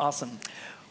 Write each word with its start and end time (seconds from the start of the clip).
Awesome. 0.00 0.38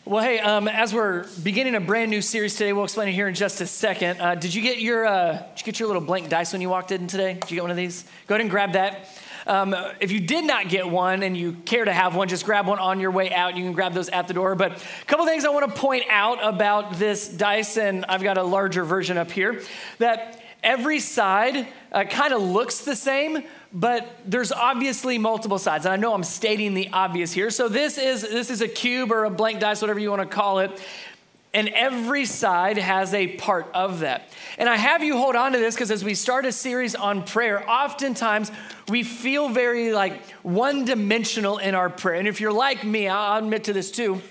Well, 0.06 0.24
hey, 0.24 0.38
um, 0.38 0.68
as 0.68 0.94
we're 0.94 1.26
beginning 1.42 1.74
a 1.74 1.80
brand 1.80 2.12
new 2.12 2.22
series 2.22 2.54
today, 2.54 2.74
we'll 2.74 2.84
explain 2.84 3.10
it 3.10 3.14
here 3.14 3.28
in 3.28 3.34
just 3.34 3.60
a 3.60 3.66
second. 3.66 4.22
Uh, 4.22 4.36
did 4.36 4.54
you 4.54 4.62
get 4.62 4.78
your 4.78 5.08
uh, 5.08 5.32
did 5.32 5.60
you 5.60 5.66
get 5.66 5.80
your 5.80 5.88
little 5.88 6.04
blank 6.04 6.30
dice 6.30 6.54
when 6.54 6.62
you 6.62 6.70
walked 6.70 6.92
in 6.92 7.08
today? 7.08 7.34
Did 7.34 7.50
you 7.50 7.56
get 7.56 7.64
one 7.64 7.72
of 7.72 7.78
these? 7.78 8.04
Go 8.28 8.36
ahead 8.36 8.42
and 8.42 8.52
grab 8.52 8.74
that. 8.74 9.10
Um, 9.48 9.76
if 10.00 10.12
you 10.12 10.20
did 10.20 10.46
not 10.46 10.70
get 10.70 10.88
one 10.88 11.24
and 11.24 11.36
you 11.36 11.54
care 11.66 11.86
to 11.86 11.92
have 11.92 12.16
one, 12.16 12.28
just 12.28 12.46
grab 12.46 12.68
one 12.68 12.78
on 12.78 13.00
your 13.00 13.10
way 13.10 13.32
out. 13.32 13.58
You 13.58 13.64
can 13.64 13.74
grab 13.74 13.94
those 13.94 14.10
at 14.10 14.28
the 14.28 14.34
door. 14.36 14.54
But 14.54 14.74
a 14.74 15.06
couple 15.06 15.26
things 15.26 15.44
I 15.44 15.50
want 15.50 15.68
to 15.74 15.82
point 15.82 16.04
out 16.08 16.38
about 16.44 17.00
this 17.00 17.28
dice, 17.28 17.78
and 17.78 18.06
I've 18.06 18.22
got 18.22 18.38
a 18.38 18.44
larger 18.44 18.84
version 18.84 19.18
up 19.18 19.32
here, 19.32 19.64
that 19.98 20.39
every 20.64 21.00
side 21.00 21.68
uh, 21.92 22.04
kind 22.04 22.34
of 22.34 22.42
looks 22.42 22.80
the 22.80 22.96
same, 22.96 23.44
but 23.74 24.20
there's 24.26 24.52
obviously 24.52 25.18
multiple 25.18 25.60
sides. 25.60 25.86
And 25.86 25.94
i 25.94 25.96
know 25.96 26.14
i'm 26.14 26.24
stating 26.24 26.74
the 26.74 26.90
obvious 26.92 27.32
here. 27.32 27.50
So 27.50 27.68
this 27.68 27.98
is 27.98 28.22
this 28.22 28.50
is 28.50 28.62
a 28.62 28.68
cube 28.68 29.12
or 29.12 29.26
a 29.26 29.30
blank 29.30 29.60
dice 29.60 29.82
whatever 29.82 30.00
you 30.00 30.10
want 30.10 30.22
to 30.22 30.36
call 30.36 30.60
it 30.60 30.82
and 31.52 31.70
every 31.70 32.26
side 32.26 32.78
has 32.78 33.14
a 33.16 33.26
part 33.38 33.68
of 33.74 34.00
that. 34.02 34.30
And 34.58 34.70
i 34.70 34.76
have 34.76 35.04
you 35.04 35.18
hold 35.18 35.36
on 35.36 35.54
to 35.54 35.60
this 35.60 35.76
because 35.76 35.92
as 35.92 36.04
we 36.04 36.14
start 36.14 36.46
a 36.46 36.52
series 36.52 36.96
on 36.96 37.24
prayer 37.24 37.68
oftentimes 37.70 38.52
we 38.88 39.04
feel 39.04 39.50
very 39.50 39.92
like 39.94 40.26
one 40.42 40.86
dimensional 40.86 41.58
in 41.58 41.76
our 41.76 41.90
prayer. 41.90 42.20
And 42.20 42.28
if 42.28 42.42
you're 42.42 42.54
like 42.54 42.84
me 42.84 43.08
i'll 43.08 43.40
admit 43.40 43.66
to 43.66 43.74
this 43.74 43.92
too 43.92 44.22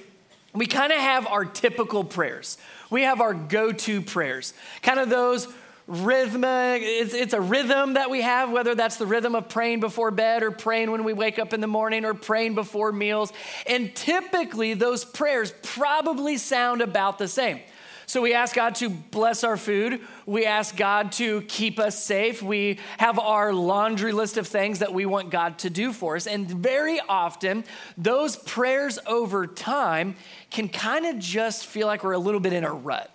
we 0.54 0.66
kind 0.66 0.92
of 0.92 0.98
have 0.98 1.26
our 1.26 1.44
typical 1.44 2.04
prayers. 2.04 2.58
We 2.90 3.02
have 3.02 3.20
our 3.20 3.34
go-to 3.34 4.00
prayers. 4.00 4.54
Kind 4.82 4.98
of 4.98 5.10
those 5.10 5.46
rhythmic, 5.88 6.82
it's, 6.82 7.14
it's 7.14 7.32
a 7.32 7.40
rhythm 7.40 7.94
that 7.94 8.10
we 8.10 8.20
have, 8.20 8.52
whether 8.52 8.74
that's 8.74 8.96
the 8.96 9.06
rhythm 9.06 9.34
of 9.34 9.48
praying 9.48 9.80
before 9.80 10.10
bed 10.10 10.42
or 10.42 10.50
praying 10.50 10.90
when 10.90 11.02
we 11.02 11.14
wake 11.14 11.38
up 11.38 11.54
in 11.54 11.62
the 11.62 11.66
morning 11.66 12.04
or 12.04 12.12
praying 12.12 12.54
before 12.54 12.92
meals. 12.92 13.32
And 13.66 13.94
typically, 13.96 14.74
those 14.74 15.04
prayers 15.04 15.52
probably 15.62 16.36
sound 16.36 16.82
about 16.82 17.18
the 17.18 17.26
same. 17.26 17.60
So 18.04 18.22
we 18.22 18.32
ask 18.32 18.54
God 18.54 18.74
to 18.76 18.88
bless 18.88 19.44
our 19.44 19.58
food. 19.58 20.00
We 20.24 20.46
ask 20.46 20.76
God 20.76 21.12
to 21.12 21.42
keep 21.42 21.78
us 21.78 22.02
safe. 22.02 22.42
We 22.42 22.78
have 22.96 23.18
our 23.18 23.52
laundry 23.52 24.12
list 24.12 24.38
of 24.38 24.46
things 24.46 24.78
that 24.78 24.94
we 24.94 25.04
want 25.04 25.30
God 25.30 25.58
to 25.60 25.70
do 25.70 25.92
for 25.92 26.16
us. 26.16 26.26
And 26.26 26.48
very 26.48 27.00
often, 27.06 27.64
those 27.98 28.36
prayers 28.36 28.98
over 29.06 29.46
time 29.46 30.16
can 30.50 30.68
kind 30.68 31.04
of 31.04 31.18
just 31.18 31.66
feel 31.66 31.86
like 31.86 32.02
we're 32.02 32.12
a 32.12 32.18
little 32.18 32.40
bit 32.40 32.54
in 32.54 32.64
a 32.64 32.72
rut 32.72 33.10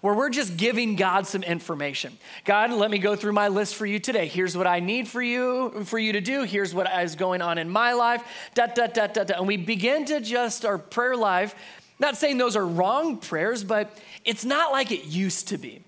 where 0.00 0.14
we're 0.14 0.30
just 0.30 0.56
giving 0.56 0.96
God 0.96 1.26
some 1.26 1.42
information. 1.42 2.16
God, 2.44 2.72
let 2.72 2.90
me 2.90 2.98
go 2.98 3.16
through 3.16 3.32
my 3.32 3.48
list 3.48 3.74
for 3.74 3.86
you 3.86 3.98
today. 3.98 4.26
Here's 4.26 4.56
what 4.56 4.66
I 4.66 4.80
need 4.80 5.08
for 5.08 5.22
you 5.22 5.84
for 5.84 5.98
you 5.98 6.12
to 6.12 6.20
do. 6.20 6.42
Here's 6.44 6.74
what 6.74 6.88
is 7.02 7.16
going 7.16 7.42
on 7.42 7.58
in 7.58 7.68
my 7.68 7.92
life. 7.92 8.22
Da, 8.54 8.66
da, 8.66 8.86
da, 8.86 9.08
da, 9.08 9.24
da. 9.24 9.38
And 9.38 9.46
we 9.46 9.56
begin 9.56 10.04
to 10.06 10.20
just 10.20 10.64
our 10.64 10.78
prayer 10.78 11.16
life, 11.16 11.54
not 11.98 12.16
saying 12.16 12.38
those 12.38 12.56
are 12.56 12.66
wrong 12.66 13.18
prayers, 13.18 13.64
but 13.64 13.90
it's 14.24 14.44
not 14.44 14.72
like 14.72 14.92
it 14.92 15.04
used 15.04 15.48
to 15.48 15.58
be. 15.58 15.82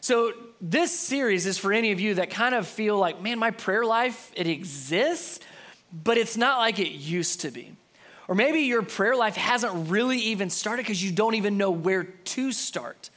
So 0.00 0.32
this 0.60 0.98
series 0.98 1.46
is 1.46 1.56
for 1.56 1.72
any 1.72 1.92
of 1.92 2.00
you 2.00 2.16
that 2.16 2.28
kind 2.28 2.54
of 2.54 2.66
feel 2.66 2.98
like, 2.98 3.22
man, 3.22 3.38
my 3.38 3.50
prayer 3.50 3.86
life, 3.86 4.30
it 4.36 4.46
exists, 4.46 5.40
but 5.92 6.18
it's 6.18 6.36
not 6.36 6.58
like 6.58 6.78
it 6.78 6.90
used 6.90 7.40
to 7.42 7.50
be. 7.50 7.74
Or 8.28 8.34
maybe 8.34 8.60
your 8.60 8.82
prayer 8.82 9.16
life 9.16 9.36
hasn't 9.36 9.90
really 9.90 10.18
even 10.18 10.50
started 10.50 10.82
because 10.82 11.02
you 11.02 11.12
don't 11.12 11.34
even 11.34 11.56
know 11.56 11.70
where 11.70 12.04
to 12.04 12.52
start. 12.52 13.10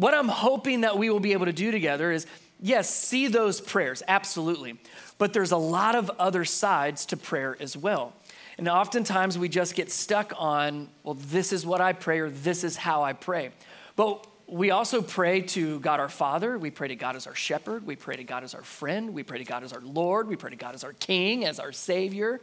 What 0.00 0.14
I'm 0.14 0.28
hoping 0.28 0.80
that 0.80 0.96
we 0.96 1.10
will 1.10 1.20
be 1.20 1.34
able 1.34 1.44
to 1.44 1.52
do 1.52 1.70
together 1.70 2.10
is 2.10 2.26
yes, 2.58 2.88
see 2.88 3.28
those 3.28 3.60
prayers, 3.60 4.02
absolutely. 4.08 4.78
But 5.18 5.34
there's 5.34 5.52
a 5.52 5.58
lot 5.58 5.94
of 5.94 6.10
other 6.18 6.46
sides 6.46 7.04
to 7.06 7.18
prayer 7.18 7.54
as 7.60 7.76
well. 7.76 8.14
And 8.56 8.66
oftentimes 8.66 9.36
we 9.36 9.50
just 9.50 9.74
get 9.74 9.92
stuck 9.92 10.32
on, 10.38 10.88
well, 11.02 11.18
this 11.28 11.52
is 11.52 11.66
what 11.66 11.82
I 11.82 11.92
pray 11.92 12.20
or 12.20 12.30
this 12.30 12.64
is 12.64 12.78
how 12.78 13.02
I 13.02 13.12
pray. 13.12 13.50
But 13.94 14.26
we 14.46 14.70
also 14.70 15.02
pray 15.02 15.42
to 15.42 15.78
God 15.80 16.00
our 16.00 16.08
Father. 16.08 16.56
We 16.56 16.70
pray 16.70 16.88
to 16.88 16.96
God 16.96 17.14
as 17.14 17.26
our 17.26 17.34
shepherd. 17.34 17.86
We 17.86 17.94
pray 17.94 18.16
to 18.16 18.24
God 18.24 18.42
as 18.42 18.54
our 18.54 18.62
friend. 18.62 19.12
We 19.12 19.22
pray 19.22 19.36
to 19.36 19.44
God 19.44 19.64
as 19.64 19.74
our 19.74 19.82
Lord. 19.82 20.28
We 20.28 20.36
pray 20.36 20.48
to 20.48 20.56
God 20.56 20.74
as 20.74 20.82
our 20.82 20.94
King, 20.94 21.44
as 21.44 21.60
our 21.60 21.72
Savior. 21.72 22.40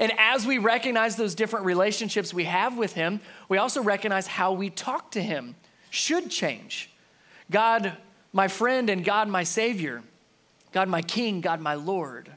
And 0.00 0.10
as 0.18 0.44
we 0.44 0.58
recognize 0.58 1.14
those 1.14 1.36
different 1.36 1.66
relationships 1.66 2.34
we 2.34 2.46
have 2.46 2.76
with 2.76 2.94
Him, 2.94 3.20
we 3.48 3.58
also 3.58 3.80
recognize 3.80 4.26
how 4.26 4.50
we 4.54 4.70
talk 4.70 5.12
to 5.12 5.22
Him 5.22 5.54
should 5.90 6.32
change. 6.32 6.90
God, 7.50 7.96
my 8.32 8.48
friend, 8.48 8.90
and 8.90 9.04
God, 9.04 9.28
my 9.28 9.44
Savior, 9.44 10.02
God, 10.72 10.88
my 10.88 11.02
King, 11.02 11.40
God, 11.40 11.60
my 11.60 11.74
Lord. 11.74 12.30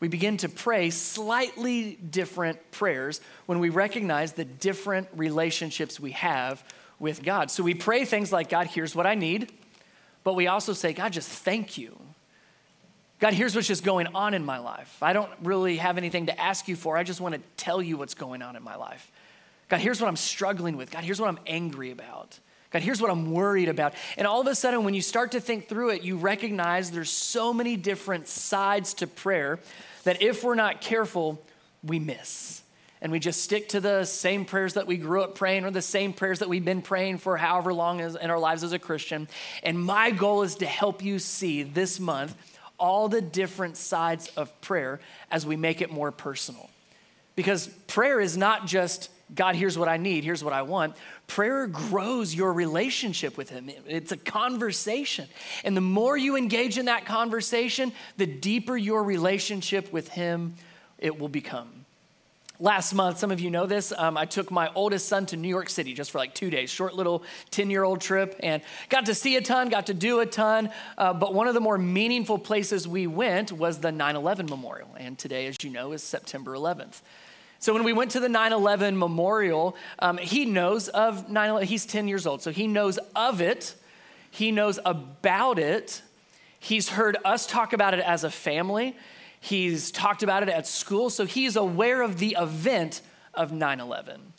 We 0.00 0.08
begin 0.08 0.36
to 0.38 0.48
pray 0.48 0.90
slightly 0.90 1.96
different 1.96 2.70
prayers 2.70 3.20
when 3.46 3.58
we 3.58 3.68
recognize 3.68 4.32
the 4.32 4.44
different 4.44 5.08
relationships 5.14 5.98
we 5.98 6.12
have 6.12 6.62
with 7.00 7.22
God. 7.22 7.50
So 7.50 7.62
we 7.62 7.74
pray 7.74 8.04
things 8.04 8.32
like, 8.32 8.48
God, 8.48 8.68
here's 8.68 8.94
what 8.94 9.06
I 9.06 9.14
need, 9.14 9.52
but 10.24 10.34
we 10.34 10.46
also 10.46 10.72
say, 10.72 10.92
God, 10.92 11.12
just 11.12 11.28
thank 11.28 11.78
you. 11.78 11.98
God, 13.18 13.32
here's 13.32 13.54
what's 13.56 13.66
just 13.66 13.82
going 13.82 14.06
on 14.08 14.34
in 14.34 14.44
my 14.44 14.58
life. 14.58 15.02
I 15.02 15.12
don't 15.12 15.30
really 15.42 15.78
have 15.78 15.98
anything 15.98 16.26
to 16.26 16.40
ask 16.40 16.68
you 16.68 16.76
for. 16.76 16.96
I 16.96 17.02
just 17.02 17.20
want 17.20 17.34
to 17.34 17.40
tell 17.56 17.82
you 17.82 17.96
what's 17.96 18.14
going 18.14 18.42
on 18.42 18.54
in 18.54 18.62
my 18.62 18.76
life. 18.76 19.10
God, 19.68 19.80
here's 19.80 20.00
what 20.00 20.06
I'm 20.06 20.16
struggling 20.16 20.76
with. 20.76 20.90
God, 20.92 21.02
here's 21.02 21.20
what 21.20 21.28
I'm 21.28 21.40
angry 21.46 21.90
about. 21.90 22.38
God, 22.70 22.82
here's 22.82 23.00
what 23.00 23.10
I'm 23.10 23.32
worried 23.32 23.68
about. 23.68 23.94
And 24.16 24.26
all 24.26 24.40
of 24.40 24.46
a 24.46 24.54
sudden, 24.54 24.84
when 24.84 24.94
you 24.94 25.00
start 25.00 25.32
to 25.32 25.40
think 25.40 25.68
through 25.68 25.90
it, 25.90 26.02
you 26.02 26.16
recognize 26.18 26.90
there's 26.90 27.10
so 27.10 27.54
many 27.54 27.76
different 27.76 28.28
sides 28.28 28.94
to 28.94 29.06
prayer 29.06 29.58
that 30.04 30.20
if 30.20 30.44
we're 30.44 30.54
not 30.54 30.80
careful, 30.80 31.42
we 31.82 31.98
miss. 31.98 32.62
And 33.00 33.12
we 33.12 33.20
just 33.20 33.42
stick 33.42 33.68
to 33.70 33.80
the 33.80 34.04
same 34.04 34.44
prayers 34.44 34.74
that 34.74 34.86
we 34.86 34.96
grew 34.96 35.22
up 35.22 35.34
praying 35.34 35.64
or 35.64 35.70
the 35.70 35.80
same 35.80 36.12
prayers 36.12 36.40
that 36.40 36.48
we've 36.48 36.64
been 36.64 36.82
praying 36.82 37.18
for 37.18 37.36
however 37.36 37.72
long 37.72 38.00
in 38.00 38.30
our 38.30 38.38
lives 38.38 38.64
as 38.64 38.72
a 38.72 38.78
Christian. 38.78 39.28
And 39.62 39.78
my 39.78 40.10
goal 40.10 40.42
is 40.42 40.56
to 40.56 40.66
help 40.66 41.02
you 41.02 41.18
see 41.18 41.62
this 41.62 42.00
month 42.00 42.34
all 42.76 43.08
the 43.08 43.20
different 43.20 43.76
sides 43.76 44.28
of 44.36 44.60
prayer 44.60 45.00
as 45.30 45.46
we 45.46 45.56
make 45.56 45.80
it 45.80 45.92
more 45.92 46.10
personal. 46.10 46.70
Because 47.36 47.68
prayer 47.86 48.20
is 48.20 48.36
not 48.36 48.66
just, 48.66 49.10
God, 49.34 49.56
here's 49.56 49.76
what 49.76 49.88
I 49.88 49.98
need, 49.98 50.24
here's 50.24 50.42
what 50.42 50.52
I 50.52 50.62
want. 50.62 50.96
Prayer 51.26 51.66
grows 51.66 52.34
your 52.34 52.52
relationship 52.52 53.36
with 53.36 53.50
Him. 53.50 53.70
It's 53.86 54.12
a 54.12 54.16
conversation. 54.16 55.28
And 55.64 55.76
the 55.76 55.82
more 55.82 56.16
you 56.16 56.36
engage 56.36 56.78
in 56.78 56.86
that 56.86 57.04
conversation, 57.04 57.92
the 58.16 58.26
deeper 58.26 58.76
your 58.76 59.02
relationship 59.04 59.92
with 59.92 60.08
Him 60.08 60.54
it 60.98 61.18
will 61.18 61.28
become. 61.28 61.78
Last 62.60 62.92
month, 62.92 63.18
some 63.18 63.30
of 63.30 63.38
you 63.38 63.50
know 63.50 63.66
this, 63.66 63.92
um, 63.96 64.16
I 64.16 64.24
took 64.24 64.50
my 64.50 64.68
oldest 64.74 65.08
son 65.08 65.26
to 65.26 65.36
New 65.36 65.48
York 65.48 65.68
City 65.68 65.94
just 65.94 66.10
for 66.10 66.18
like 66.18 66.34
two 66.34 66.50
days, 66.50 66.70
short 66.70 66.92
little 66.94 67.22
10 67.52 67.70
year 67.70 67.84
old 67.84 68.00
trip, 68.00 68.34
and 68.40 68.62
got 68.88 69.06
to 69.06 69.14
see 69.14 69.36
a 69.36 69.40
ton, 69.40 69.68
got 69.68 69.86
to 69.86 69.94
do 69.94 70.18
a 70.18 70.26
ton. 70.26 70.70
Uh, 70.96 71.12
but 71.12 71.34
one 71.34 71.46
of 71.46 71.54
the 71.54 71.60
more 71.60 71.78
meaningful 71.78 72.36
places 72.36 72.88
we 72.88 73.06
went 73.06 73.52
was 73.52 73.78
the 73.78 73.92
9 73.92 74.16
11 74.16 74.46
memorial. 74.46 74.88
And 74.98 75.16
today, 75.16 75.46
as 75.46 75.56
you 75.62 75.70
know, 75.70 75.92
is 75.92 76.02
September 76.02 76.54
11th. 76.54 77.00
So 77.60 77.74
when 77.74 77.82
we 77.82 77.92
went 77.92 78.12
to 78.12 78.20
the 78.20 78.28
9 78.28 78.52
11 78.52 78.96
memorial, 78.96 79.76
um, 79.98 80.18
he 80.18 80.44
knows 80.44 80.88
of 80.88 81.28
9 81.28 81.50
11. 81.50 81.68
He's 81.68 81.86
10 81.86 82.08
years 82.08 82.26
old, 82.26 82.42
so 82.42 82.50
he 82.50 82.66
knows 82.66 82.98
of 83.16 83.40
it, 83.40 83.74
he 84.30 84.52
knows 84.52 84.78
about 84.84 85.58
it. 85.58 86.02
He's 86.60 86.90
heard 86.90 87.16
us 87.24 87.46
talk 87.46 87.72
about 87.72 87.94
it 87.94 88.00
as 88.00 88.24
a 88.24 88.30
family, 88.30 88.96
he's 89.40 89.90
talked 89.90 90.22
about 90.22 90.42
it 90.42 90.48
at 90.48 90.66
school, 90.66 91.10
so 91.10 91.24
he's 91.24 91.56
aware 91.56 92.02
of 92.02 92.18
the 92.18 92.36
event 92.38 93.00
of 93.34 93.52
9 93.52 93.80
11. 93.80 94.32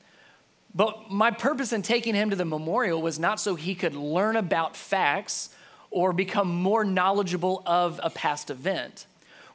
But 0.73 1.09
my 1.09 1.31
purpose 1.31 1.73
in 1.73 1.81
taking 1.81 2.13
him 2.13 2.29
to 2.29 2.35
the 2.35 2.45
memorial 2.45 3.01
was 3.01 3.19
not 3.19 3.39
so 3.39 3.55
he 3.55 3.75
could 3.75 3.95
learn 3.95 4.35
about 4.35 4.75
facts 4.75 5.49
or 5.91 6.13
become 6.13 6.47
more 6.47 6.83
knowledgeable 6.83 7.63
of 7.65 7.99
a 8.03 8.09
past 8.09 8.51
event. 8.51 9.07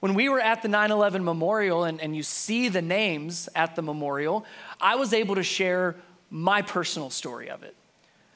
When 0.05 0.13
we 0.13 0.29
were 0.29 0.39
at 0.39 0.61
the 0.61 0.69
9 0.69 0.91
11 0.91 1.25
memorial 1.25 1.85
and, 1.85 1.99
and 1.99 2.15
you 2.15 2.23
see 2.23 2.69
the 2.69 2.83
names 2.83 3.49
at 3.55 3.75
the 3.75 3.81
memorial, 3.81 4.45
I 4.79 4.97
was 4.97 5.15
able 5.15 5.37
to 5.37 5.43
share 5.43 5.97
my 6.29 6.61
personal 6.61 7.09
story 7.09 7.49
of 7.49 7.63
it. 7.63 7.75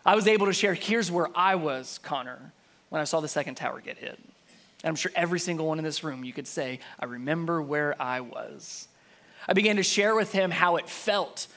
I 0.06 0.14
was 0.14 0.26
able 0.26 0.46
to 0.46 0.54
share 0.54 0.72
here's 0.72 1.10
where 1.10 1.28
I 1.34 1.56
was, 1.56 1.98
Connor, 2.02 2.54
when 2.88 3.02
I 3.02 3.04
saw 3.04 3.20
the 3.20 3.28
second 3.28 3.56
tower 3.56 3.82
get 3.82 3.98
hit. 3.98 4.18
And 4.18 4.88
I'm 4.88 4.94
sure 4.94 5.12
every 5.14 5.38
single 5.38 5.66
one 5.66 5.76
in 5.76 5.84
this 5.84 6.02
room, 6.02 6.24
you 6.24 6.32
could 6.32 6.46
say, 6.46 6.80
I 6.98 7.04
remember 7.04 7.60
where 7.60 8.00
I 8.00 8.20
was. 8.20 8.88
I 9.46 9.52
began 9.52 9.76
to 9.76 9.82
share 9.82 10.14
with 10.14 10.32
him 10.32 10.50
how 10.50 10.76
it 10.76 10.88
felt 10.88 11.48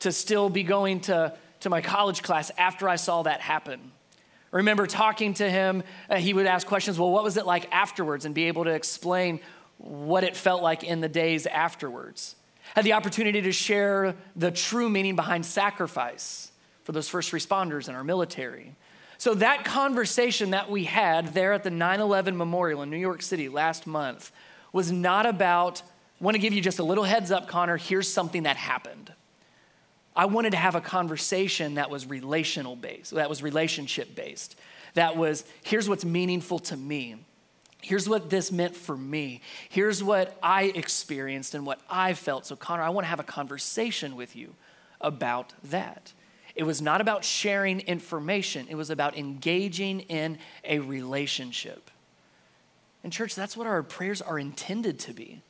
to 0.00 0.10
still 0.10 0.50
be 0.50 0.64
going 0.64 1.02
to, 1.02 1.36
to 1.60 1.70
my 1.70 1.82
college 1.82 2.24
class 2.24 2.50
after 2.58 2.88
I 2.88 2.96
saw 2.96 3.22
that 3.22 3.40
happen 3.40 3.92
remember 4.50 4.86
talking 4.86 5.34
to 5.34 5.48
him, 5.48 5.82
uh, 6.08 6.16
he 6.16 6.34
would 6.34 6.46
ask 6.46 6.66
questions, 6.66 6.98
well, 6.98 7.10
what 7.10 7.24
was 7.24 7.36
it 7.36 7.46
like 7.46 7.72
afterwards? 7.72 8.24
And 8.24 8.34
be 8.34 8.44
able 8.44 8.64
to 8.64 8.70
explain 8.70 9.40
what 9.78 10.24
it 10.24 10.36
felt 10.36 10.62
like 10.62 10.84
in 10.84 11.00
the 11.00 11.08
days 11.08 11.46
afterwards. 11.46 12.36
Had 12.74 12.84
the 12.84 12.92
opportunity 12.92 13.40
to 13.42 13.52
share 13.52 14.14
the 14.36 14.50
true 14.50 14.88
meaning 14.88 15.16
behind 15.16 15.46
sacrifice 15.46 16.52
for 16.84 16.92
those 16.92 17.08
first 17.08 17.32
responders 17.32 17.88
in 17.88 17.94
our 17.94 18.04
military. 18.04 18.74
So, 19.18 19.34
that 19.34 19.64
conversation 19.64 20.50
that 20.50 20.70
we 20.70 20.84
had 20.84 21.34
there 21.34 21.52
at 21.52 21.62
the 21.62 21.70
9 21.70 22.00
11 22.00 22.36
memorial 22.36 22.82
in 22.82 22.90
New 22.90 22.96
York 22.96 23.22
City 23.22 23.48
last 23.48 23.86
month 23.86 24.32
was 24.72 24.90
not 24.90 25.26
about, 25.26 25.82
I 26.20 26.24
want 26.24 26.36
to 26.36 26.38
give 26.38 26.54
you 26.54 26.62
just 26.62 26.78
a 26.78 26.84
little 26.84 27.04
heads 27.04 27.30
up, 27.30 27.48
Connor, 27.48 27.76
here's 27.76 28.08
something 28.08 28.44
that 28.44 28.56
happened. 28.56 29.12
I 30.14 30.26
wanted 30.26 30.50
to 30.50 30.56
have 30.56 30.74
a 30.74 30.80
conversation 30.80 31.74
that 31.74 31.90
was 31.90 32.06
relational 32.06 32.76
based, 32.76 33.12
that 33.12 33.28
was 33.28 33.42
relationship 33.42 34.14
based, 34.14 34.56
that 34.94 35.16
was 35.16 35.44
here's 35.62 35.88
what's 35.88 36.04
meaningful 36.04 36.58
to 36.60 36.76
me. 36.76 37.16
Here's 37.82 38.08
what 38.08 38.28
this 38.28 38.52
meant 38.52 38.76
for 38.76 38.96
me. 38.96 39.40
Here's 39.70 40.04
what 40.04 40.36
I 40.42 40.64
experienced 40.64 41.54
and 41.54 41.64
what 41.64 41.80
I 41.88 42.12
felt. 42.12 42.44
So, 42.44 42.54
Connor, 42.54 42.82
I 42.82 42.90
want 42.90 43.06
to 43.06 43.08
have 43.08 43.20
a 43.20 43.24
conversation 43.24 44.16
with 44.16 44.36
you 44.36 44.54
about 45.00 45.54
that. 45.64 46.12
It 46.54 46.64
was 46.64 46.82
not 46.82 47.00
about 47.00 47.24
sharing 47.24 47.80
information, 47.80 48.66
it 48.68 48.74
was 48.74 48.90
about 48.90 49.16
engaging 49.16 50.00
in 50.00 50.38
a 50.64 50.80
relationship. 50.80 51.90
And, 53.02 53.12
church, 53.12 53.34
that's 53.34 53.56
what 53.56 53.66
our 53.66 53.82
prayers 53.82 54.20
are 54.20 54.38
intended 54.38 54.98
to 55.00 55.14
be. 55.14 55.40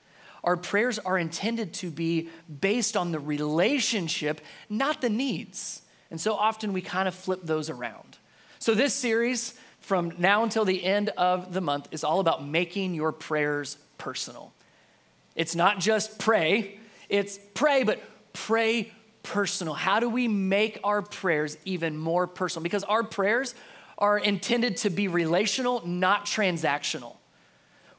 Our 0.44 0.56
prayers 0.56 0.98
are 0.98 1.19
intended 1.19 1.75
to 1.75 1.90
be 1.90 2.31
based 2.60 2.96
on 2.96 3.12
the 3.12 3.19
relationship, 3.19 4.40
not 4.69 5.00
the 5.00 5.10
needs. 5.10 5.82
And 6.10 6.20
so 6.20 6.34
often 6.34 6.72
we 6.72 6.82
kind 6.82 7.06
of 7.06 7.14
flip 7.14 7.40
those 7.42 7.70
around. 7.70 8.19
So, 8.58 8.75
this 8.75 8.94
series, 8.94 9.54
from 9.81 10.14
now 10.19 10.42
until 10.42 10.64
the 10.64 10.84
end 10.84 11.10
of 11.10 11.52
the 11.52 11.60
month, 11.60 11.88
is 11.92 12.04
all 12.04 12.20
about 12.20 12.44
making 12.44 12.94
your 12.94 13.12
prayers 13.12 13.76
personal. 13.96 14.52
It's 15.34 15.54
not 15.54 15.78
just 15.78 16.19
pray, 16.19 16.78
it's 17.08 17.38
pray, 17.54 17.84
but 17.84 18.02
pray 18.32 18.93
personal. 19.22 19.75
How 19.75 20.00
do 20.00 20.08
we 20.08 20.28
make 20.28 20.78
our 20.84 21.02
prayers 21.02 21.56
even 21.64 21.96
more 21.96 22.26
personal? 22.26 22.62
Because 22.62 22.84
our 22.84 23.02
prayers 23.02 23.54
are 23.98 24.19
intended 24.19 24.78
to 24.78 24.90
be 24.90 25.08
relational, 25.08 25.86
not 25.86 26.26
transactional. 26.26 27.16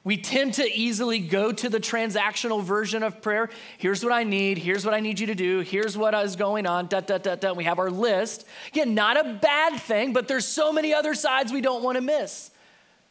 We 0.04 0.18
tend 0.18 0.56
to 0.56 0.68
easily 0.68 1.20
go 1.20 1.52
to 1.52 1.70
the 1.70 1.80
transactional 1.80 2.64
version 2.64 3.04
of 3.04 3.22
prayer. 3.22 3.50
Here's 3.78 4.04
what 4.04 4.12
I 4.12 4.24
need. 4.24 4.58
Here's 4.58 4.84
what 4.84 4.96
I 4.96 5.00
need 5.00 5.20
you 5.20 5.28
to 5.28 5.36
do. 5.36 5.60
Here's 5.60 5.96
what 5.96 6.16
is 6.16 6.36
going 6.36 6.66
on. 6.66 6.88
Da, 6.88 7.02
da, 7.02 7.20
da, 7.20 7.36
da. 7.36 7.54
We 7.54 7.66
have 7.66 7.78
our 7.78 7.92
list. 7.92 8.48
Again, 8.70 8.96
not 8.96 9.24
a 9.24 9.34
bad 9.36 9.80
thing, 9.80 10.12
but 10.12 10.28
there's 10.28 10.48
so 10.48 10.74
many 10.74 10.92
other 10.92 11.14
sides 11.14 11.54
we 11.54 11.62
don't 11.62 11.84
want 11.84 11.98
to 11.98 12.02
miss. 12.02 12.50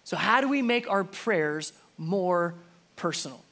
So, 0.03 0.17
how 0.17 0.41
do 0.41 0.49
we 0.49 0.63
make 0.63 0.91
our 0.91 1.05
prayers 1.05 1.73
more 1.97 2.55
personal? 2.97 3.45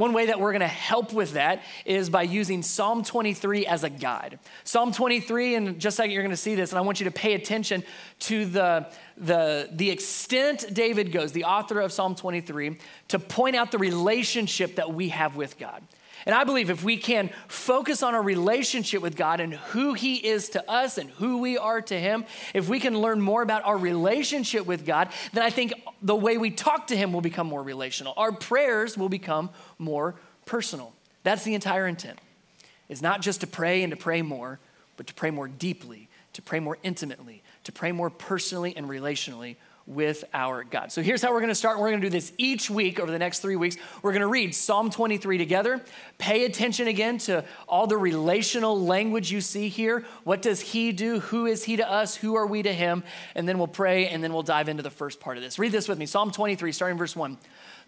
One 0.00 0.14
way 0.14 0.26
that 0.26 0.40
we're 0.40 0.52
going 0.52 0.60
to 0.60 0.66
help 0.66 1.12
with 1.12 1.32
that 1.32 1.62
is 1.84 2.08
by 2.08 2.22
using 2.22 2.62
Psalm 2.62 3.04
23 3.04 3.66
as 3.66 3.84
a 3.84 3.90
guide. 3.90 4.38
Psalm 4.64 4.92
23, 4.92 5.56
and 5.56 5.78
just 5.78 5.98
like 5.98 6.10
you're 6.10 6.22
going 6.22 6.30
to 6.30 6.38
see 6.38 6.54
this, 6.54 6.70
and 6.70 6.78
I 6.78 6.80
want 6.80 7.00
you 7.00 7.04
to 7.04 7.10
pay 7.10 7.34
attention 7.34 7.84
to 8.20 8.46
the, 8.46 8.86
the, 9.18 9.68
the 9.70 9.90
extent 9.90 10.72
David 10.72 11.12
goes, 11.12 11.32
the 11.32 11.44
author 11.44 11.80
of 11.80 11.92
Psalm 11.92 12.14
23, 12.14 12.78
to 13.08 13.18
point 13.18 13.56
out 13.56 13.72
the 13.72 13.78
relationship 13.78 14.76
that 14.76 14.94
we 14.94 15.10
have 15.10 15.36
with 15.36 15.58
God. 15.58 15.82
And 16.26 16.34
I 16.34 16.44
believe 16.44 16.70
if 16.70 16.84
we 16.84 16.96
can 16.96 17.30
focus 17.48 18.02
on 18.02 18.14
our 18.14 18.22
relationship 18.22 19.02
with 19.02 19.16
God 19.16 19.40
and 19.40 19.54
who 19.54 19.94
He 19.94 20.16
is 20.16 20.50
to 20.50 20.70
us 20.70 20.98
and 20.98 21.10
who 21.10 21.38
we 21.38 21.56
are 21.56 21.80
to 21.82 21.98
Him, 21.98 22.24
if 22.54 22.68
we 22.68 22.80
can 22.80 22.98
learn 22.98 23.20
more 23.20 23.42
about 23.42 23.64
our 23.64 23.76
relationship 23.76 24.66
with 24.66 24.84
God, 24.84 25.08
then 25.32 25.42
I 25.42 25.50
think 25.50 25.72
the 26.02 26.16
way 26.16 26.36
we 26.36 26.50
talk 26.50 26.88
to 26.88 26.96
Him 26.96 27.12
will 27.12 27.20
become 27.20 27.46
more 27.46 27.62
relational. 27.62 28.14
Our 28.16 28.32
prayers 28.32 28.98
will 28.98 29.08
become 29.08 29.50
more 29.78 30.14
personal. 30.46 30.92
That's 31.22 31.44
the 31.44 31.54
entire 31.54 31.86
intent. 31.86 32.18
It's 32.88 33.02
not 33.02 33.22
just 33.22 33.40
to 33.42 33.46
pray 33.46 33.82
and 33.82 33.90
to 33.92 33.96
pray 33.96 34.20
more, 34.22 34.58
but 34.96 35.06
to 35.06 35.14
pray 35.14 35.30
more 35.30 35.48
deeply, 35.48 36.08
to 36.32 36.42
pray 36.42 36.60
more 36.60 36.76
intimately, 36.82 37.42
to 37.64 37.72
pray 37.72 37.92
more 37.92 38.10
personally 38.10 38.76
and 38.76 38.88
relationally 38.88 39.56
with 39.90 40.24
our 40.32 40.62
God. 40.62 40.92
So 40.92 41.02
here's 41.02 41.20
how 41.20 41.32
we're 41.32 41.40
going 41.40 41.48
to 41.48 41.54
start. 41.54 41.80
We're 41.80 41.88
going 41.88 42.00
to 42.00 42.06
do 42.06 42.12
this 42.12 42.32
each 42.38 42.70
week 42.70 43.00
over 43.00 43.10
the 43.10 43.18
next 43.18 43.40
three 43.40 43.56
weeks. 43.56 43.76
We're 44.02 44.12
going 44.12 44.20
to 44.20 44.28
read 44.28 44.54
Psalm 44.54 44.88
23 44.88 45.36
together. 45.36 45.80
Pay 46.16 46.44
attention 46.44 46.86
again 46.86 47.18
to 47.18 47.44
all 47.68 47.88
the 47.88 47.96
relational 47.96 48.80
language 48.80 49.32
you 49.32 49.40
see 49.40 49.68
here. 49.68 50.04
What 50.22 50.42
does 50.42 50.60
He 50.60 50.92
do? 50.92 51.18
Who 51.18 51.46
is 51.46 51.64
He 51.64 51.76
to 51.76 51.90
us? 51.90 52.14
Who 52.14 52.36
are 52.36 52.46
we 52.46 52.62
to 52.62 52.72
Him? 52.72 53.02
And 53.34 53.48
then 53.48 53.58
we'll 53.58 53.66
pray 53.66 54.06
and 54.06 54.22
then 54.22 54.32
we'll 54.32 54.44
dive 54.44 54.68
into 54.68 54.84
the 54.84 54.90
first 54.90 55.18
part 55.18 55.36
of 55.36 55.42
this. 55.42 55.58
Read 55.58 55.72
this 55.72 55.88
with 55.88 55.98
me 55.98 56.06
Psalm 56.06 56.30
23, 56.30 56.70
starting 56.70 56.96
verse 56.96 57.16
1. 57.16 57.36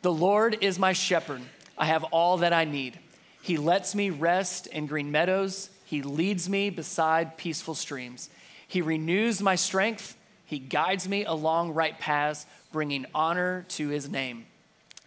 The 0.03 0.13
Lord 0.13 0.59
is 0.61 0.81
my 0.81 0.93
shepherd, 0.95 1.41
I 1.79 1.87
have 1.87 2.03
all 2.05 2.39
that 2.39 2.53
I 2.53 2.65
need. 2.65 2.99
He 3.43 3.57
lets 3.57 3.95
me 3.95 4.11
rest 4.11 4.67
in 4.67 4.87
green 4.87 5.13
meadows, 5.13 5.71
He 5.85 6.03
leads 6.03 6.49
me 6.49 6.69
beside 6.69 7.37
peaceful 7.37 7.77
streams. 7.77 8.29
He 8.67 8.83
renews 8.83 9.41
my 9.41 9.55
strength. 9.55 10.17
He 10.53 10.59
guides 10.59 11.09
me 11.09 11.25
along 11.25 11.73
right 11.73 11.99
paths, 11.99 12.45
bringing 12.73 13.07
honor 13.15 13.65
to 13.71 13.89
his 13.89 14.11
name. 14.11 14.45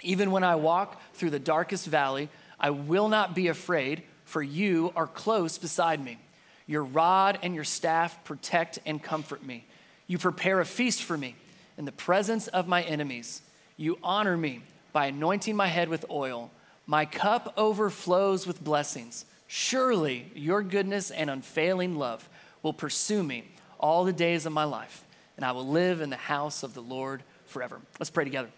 Even 0.01 0.31
when 0.31 0.44
I 0.44 0.56
walk 0.56 1.00
through 1.13 1.30
the 1.30 1.38
darkest 1.38 1.86
valley, 1.86 2.30
I 2.59 2.71
will 2.71 3.09
not 3.09 3.36
be 3.36 3.47
afraid, 3.47 4.01
for 4.24 4.42
you 4.42 4.92
are 4.95 5.06
close 5.06 5.59
beside 5.59 6.03
me. 6.03 6.18
Your 6.65 6.83
rod 6.83 7.38
and 7.44 7.53
your 7.53 7.63
staff 7.63 8.24
protect 8.24 8.80
and 8.88 9.03
comfort 9.03 9.45
me. 9.45 9.65
You 10.07 10.18
prepare 10.18 10.62
a 10.62 10.65
feast 10.65 11.03
for 11.03 11.15
me 11.15 11.36
in 11.77 11.86
the 11.86 11.92
presence 11.92 12.47
of 12.47 12.68
my 12.68 12.81
enemies. 12.81 13.44
You 13.77 14.00
honor 14.01 14.38
me 14.38 14.63
by 14.94 15.06
anointing 15.06 15.56
my 15.56 15.68
head 15.68 15.89
with 15.89 16.09
oil. 16.09 16.50
My 16.88 17.06
cup 17.06 17.53
overflows 17.56 18.47
with 18.47 18.63
blessings. 18.63 19.25
Surely 19.45 20.31
your 20.33 20.63
goodness 20.63 21.12
and 21.12 21.30
unfailing 21.30 21.97
love 21.97 22.27
will 22.63 22.74
pursue 22.74 23.21
me 23.21 23.44
all 23.80 24.06
the 24.06 24.12
days 24.12 24.47
of 24.47 24.51
my 24.51 24.63
life 24.63 25.05
and 25.38 25.46
I 25.46 25.52
will 25.52 25.68
live 25.68 26.02
in 26.02 26.10
the 26.10 26.16
house 26.16 26.64
of 26.64 26.74
the 26.74 26.82
Lord 26.82 27.24
forever. 27.46 27.80
Let's 28.00 28.10
pray 28.10 28.24
together. 28.24 28.50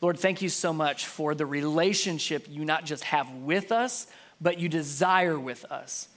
Lord, 0.00 0.18
thank 0.18 0.42
you 0.42 0.48
so 0.48 0.72
much 0.72 1.06
for 1.06 1.34
the 1.34 1.46
relationship 1.46 2.46
you 2.48 2.64
not 2.64 2.84
just 2.84 3.04
have 3.04 3.30
with 3.30 3.72
us, 3.72 4.06
but 4.40 4.58
you 4.58 4.68
desire 4.68 5.38
with 5.38 5.64
us. 5.66 6.08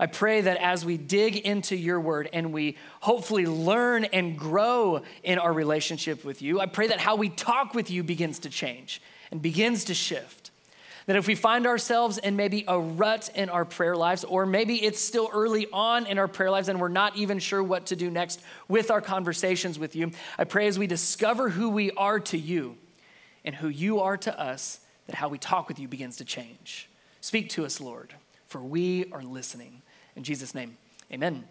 I 0.00 0.06
pray 0.06 0.42
that 0.42 0.58
as 0.58 0.84
we 0.84 0.96
dig 0.96 1.36
into 1.36 1.76
your 1.76 2.00
word 2.00 2.28
and 2.32 2.52
we 2.52 2.76
hopefully 3.00 3.46
learn 3.46 4.04
and 4.04 4.38
grow 4.38 5.02
in 5.24 5.38
our 5.38 5.52
relationship 5.52 6.24
with 6.24 6.40
you, 6.40 6.60
I 6.60 6.66
pray 6.66 6.88
that 6.88 7.00
how 7.00 7.16
we 7.16 7.28
talk 7.28 7.74
with 7.74 7.90
you 7.90 8.04
begins 8.04 8.38
to 8.40 8.50
change 8.50 9.02
and 9.30 9.42
begins 9.42 9.84
to 9.84 9.94
shift. 9.94 10.47
That 11.08 11.16
if 11.16 11.26
we 11.26 11.34
find 11.34 11.66
ourselves 11.66 12.18
in 12.18 12.36
maybe 12.36 12.66
a 12.68 12.78
rut 12.78 13.30
in 13.34 13.48
our 13.48 13.64
prayer 13.64 13.96
lives, 13.96 14.24
or 14.24 14.44
maybe 14.44 14.84
it's 14.84 15.00
still 15.00 15.30
early 15.32 15.66
on 15.72 16.04
in 16.06 16.18
our 16.18 16.28
prayer 16.28 16.50
lives 16.50 16.68
and 16.68 16.78
we're 16.78 16.88
not 16.88 17.16
even 17.16 17.38
sure 17.38 17.62
what 17.62 17.86
to 17.86 17.96
do 17.96 18.10
next 18.10 18.42
with 18.68 18.90
our 18.90 19.00
conversations 19.00 19.78
with 19.78 19.96
you, 19.96 20.10
I 20.36 20.44
pray 20.44 20.66
as 20.66 20.78
we 20.78 20.86
discover 20.86 21.48
who 21.48 21.70
we 21.70 21.92
are 21.92 22.20
to 22.20 22.36
you 22.36 22.76
and 23.42 23.54
who 23.54 23.68
you 23.68 24.00
are 24.00 24.18
to 24.18 24.38
us, 24.38 24.80
that 25.06 25.16
how 25.16 25.28
we 25.28 25.38
talk 25.38 25.66
with 25.66 25.78
you 25.78 25.88
begins 25.88 26.18
to 26.18 26.26
change. 26.26 26.90
Speak 27.22 27.48
to 27.50 27.64
us, 27.64 27.80
Lord, 27.80 28.12
for 28.46 28.62
we 28.62 29.10
are 29.10 29.22
listening. 29.22 29.80
In 30.14 30.24
Jesus' 30.24 30.54
name, 30.54 30.76
amen. 31.10 31.44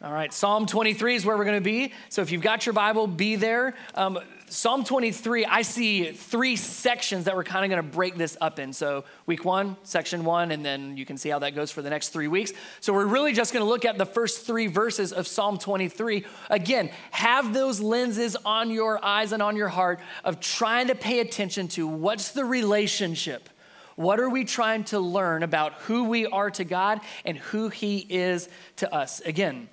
All 0.00 0.12
right, 0.12 0.32
Psalm 0.32 0.66
23 0.66 1.16
is 1.16 1.26
where 1.26 1.36
we're 1.36 1.44
going 1.44 1.56
to 1.56 1.60
be. 1.60 1.92
So 2.08 2.22
if 2.22 2.30
you've 2.30 2.40
got 2.42 2.64
your 2.64 2.72
Bible, 2.72 3.08
be 3.08 3.34
there. 3.34 3.74
Um, 3.96 4.20
Psalm 4.48 4.84
23, 4.84 5.44
I 5.44 5.62
see 5.62 6.12
three 6.12 6.54
sections 6.54 7.24
that 7.24 7.34
we're 7.34 7.42
kind 7.42 7.64
of 7.64 7.70
going 7.76 7.84
to 7.84 7.96
break 7.96 8.16
this 8.16 8.36
up 8.40 8.60
in. 8.60 8.72
So, 8.72 9.04
week 9.26 9.44
one, 9.44 9.76
section 9.82 10.24
one, 10.24 10.52
and 10.52 10.64
then 10.64 10.96
you 10.96 11.04
can 11.04 11.18
see 11.18 11.28
how 11.28 11.40
that 11.40 11.56
goes 11.56 11.72
for 11.72 11.82
the 11.82 11.90
next 11.90 12.10
three 12.10 12.28
weeks. 12.28 12.52
So, 12.80 12.92
we're 12.92 13.06
really 13.06 13.32
just 13.32 13.52
going 13.52 13.64
to 13.64 13.68
look 13.68 13.84
at 13.84 13.98
the 13.98 14.06
first 14.06 14.46
three 14.46 14.68
verses 14.68 15.12
of 15.12 15.26
Psalm 15.26 15.58
23. 15.58 16.24
Again, 16.48 16.90
have 17.10 17.52
those 17.52 17.80
lenses 17.80 18.36
on 18.44 18.70
your 18.70 19.04
eyes 19.04 19.32
and 19.32 19.42
on 19.42 19.56
your 19.56 19.68
heart 19.68 19.98
of 20.22 20.38
trying 20.38 20.86
to 20.86 20.94
pay 20.94 21.18
attention 21.18 21.66
to 21.68 21.88
what's 21.88 22.30
the 22.30 22.44
relationship. 22.44 23.48
What 23.96 24.20
are 24.20 24.30
we 24.30 24.44
trying 24.44 24.84
to 24.84 25.00
learn 25.00 25.42
about 25.42 25.72
who 25.72 26.04
we 26.04 26.24
are 26.24 26.52
to 26.52 26.62
God 26.62 27.00
and 27.24 27.36
who 27.36 27.68
He 27.68 28.06
is 28.08 28.48
to 28.76 28.94
us? 28.94 29.20
Again, 29.20 29.68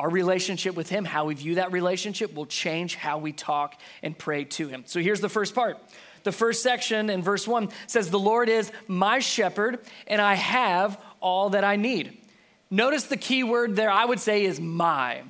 our 0.00 0.08
relationship 0.08 0.74
with 0.74 0.88
Him, 0.88 1.04
how 1.04 1.26
we 1.26 1.34
view 1.34 1.56
that 1.56 1.72
relationship, 1.72 2.32
will 2.32 2.46
change 2.46 2.94
how 2.94 3.18
we 3.18 3.32
talk 3.32 3.78
and 4.02 4.16
pray 4.16 4.44
to 4.44 4.66
Him. 4.66 4.84
So 4.86 4.98
here's 4.98 5.20
the 5.20 5.28
first 5.28 5.54
part. 5.54 5.76
The 6.22 6.32
first 6.32 6.62
section 6.62 7.10
in 7.10 7.22
verse 7.22 7.46
1 7.46 7.68
says, 7.86 8.08
The 8.08 8.18
Lord 8.18 8.48
is 8.48 8.72
my 8.88 9.18
shepherd, 9.18 9.80
and 10.06 10.18
I 10.18 10.34
have 10.34 10.98
all 11.20 11.50
that 11.50 11.64
I 11.64 11.76
need. 11.76 12.16
Notice 12.70 13.04
the 13.04 13.18
key 13.18 13.44
word 13.44 13.76
there, 13.76 13.90
I 13.90 14.06
would 14.06 14.20
say, 14.20 14.44
is 14.44 14.58
my. 14.58 15.22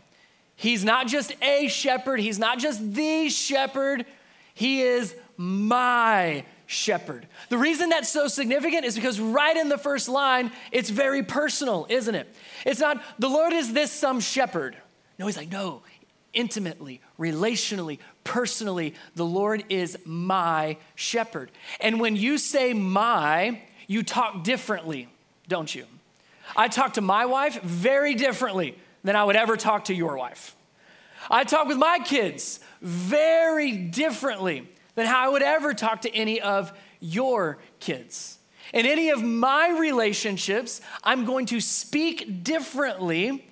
He's 0.54 0.84
not 0.84 1.08
just 1.08 1.32
a 1.42 1.66
shepherd, 1.66 2.20
he's 2.20 2.38
not 2.38 2.60
just 2.60 2.94
the 2.94 3.28
shepherd, 3.28 4.06
he 4.54 4.82
is 4.82 5.16
my 5.36 6.44
shepherd. 6.70 7.26
The 7.48 7.58
reason 7.58 7.88
that's 7.88 8.08
so 8.08 8.28
significant 8.28 8.84
is 8.84 8.94
because 8.94 9.18
right 9.18 9.56
in 9.56 9.68
the 9.68 9.76
first 9.76 10.08
line, 10.08 10.52
it's 10.70 10.88
very 10.88 11.24
personal, 11.24 11.84
isn't 11.88 12.14
it? 12.14 12.32
It's 12.64 12.78
not, 12.78 13.02
the 13.18 13.28
Lord 13.28 13.52
is 13.52 13.72
this 13.72 13.90
some 13.90 14.20
shepherd. 14.20 14.76
No, 15.18 15.26
he's 15.26 15.36
like, 15.36 15.50
no, 15.50 15.82
intimately, 16.32 17.00
relationally, 17.18 17.98
personally, 18.22 18.94
the 19.16 19.26
Lord 19.26 19.64
is 19.68 19.98
my 20.04 20.76
shepherd. 20.94 21.50
And 21.80 21.98
when 21.98 22.14
you 22.14 22.38
say 22.38 22.72
my, 22.72 23.62
you 23.88 24.04
talk 24.04 24.44
differently, 24.44 25.08
don't 25.48 25.74
you? 25.74 25.86
I 26.54 26.68
talk 26.68 26.94
to 26.94 27.00
my 27.00 27.26
wife 27.26 27.60
very 27.62 28.14
differently 28.14 28.78
than 29.02 29.16
I 29.16 29.24
would 29.24 29.36
ever 29.36 29.56
talk 29.56 29.86
to 29.86 29.94
your 29.94 30.16
wife. 30.16 30.54
I 31.28 31.42
talk 31.42 31.66
with 31.66 31.78
my 31.78 31.98
kids 31.98 32.60
very 32.80 33.72
differently 33.72 34.68
than 35.00 35.08
how 35.08 35.24
I 35.24 35.28
would 35.30 35.40
ever 35.40 35.72
talk 35.72 36.02
to 36.02 36.14
any 36.14 36.42
of 36.42 36.74
your 37.00 37.56
kids. 37.78 38.36
In 38.74 38.84
any 38.84 39.08
of 39.08 39.22
my 39.22 39.70
relationships, 39.78 40.82
I'm 41.02 41.24
going 41.24 41.46
to 41.46 41.58
speak 41.58 42.44
differently 42.44 43.48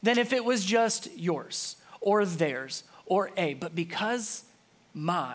than 0.00 0.16
if 0.16 0.32
it 0.32 0.44
was 0.44 0.64
just 0.64 1.10
yours 1.18 1.74
or 2.00 2.24
theirs 2.24 2.84
or 3.04 3.32
A. 3.36 3.54
But 3.54 3.74
because 3.74 4.44
my, 4.94 5.34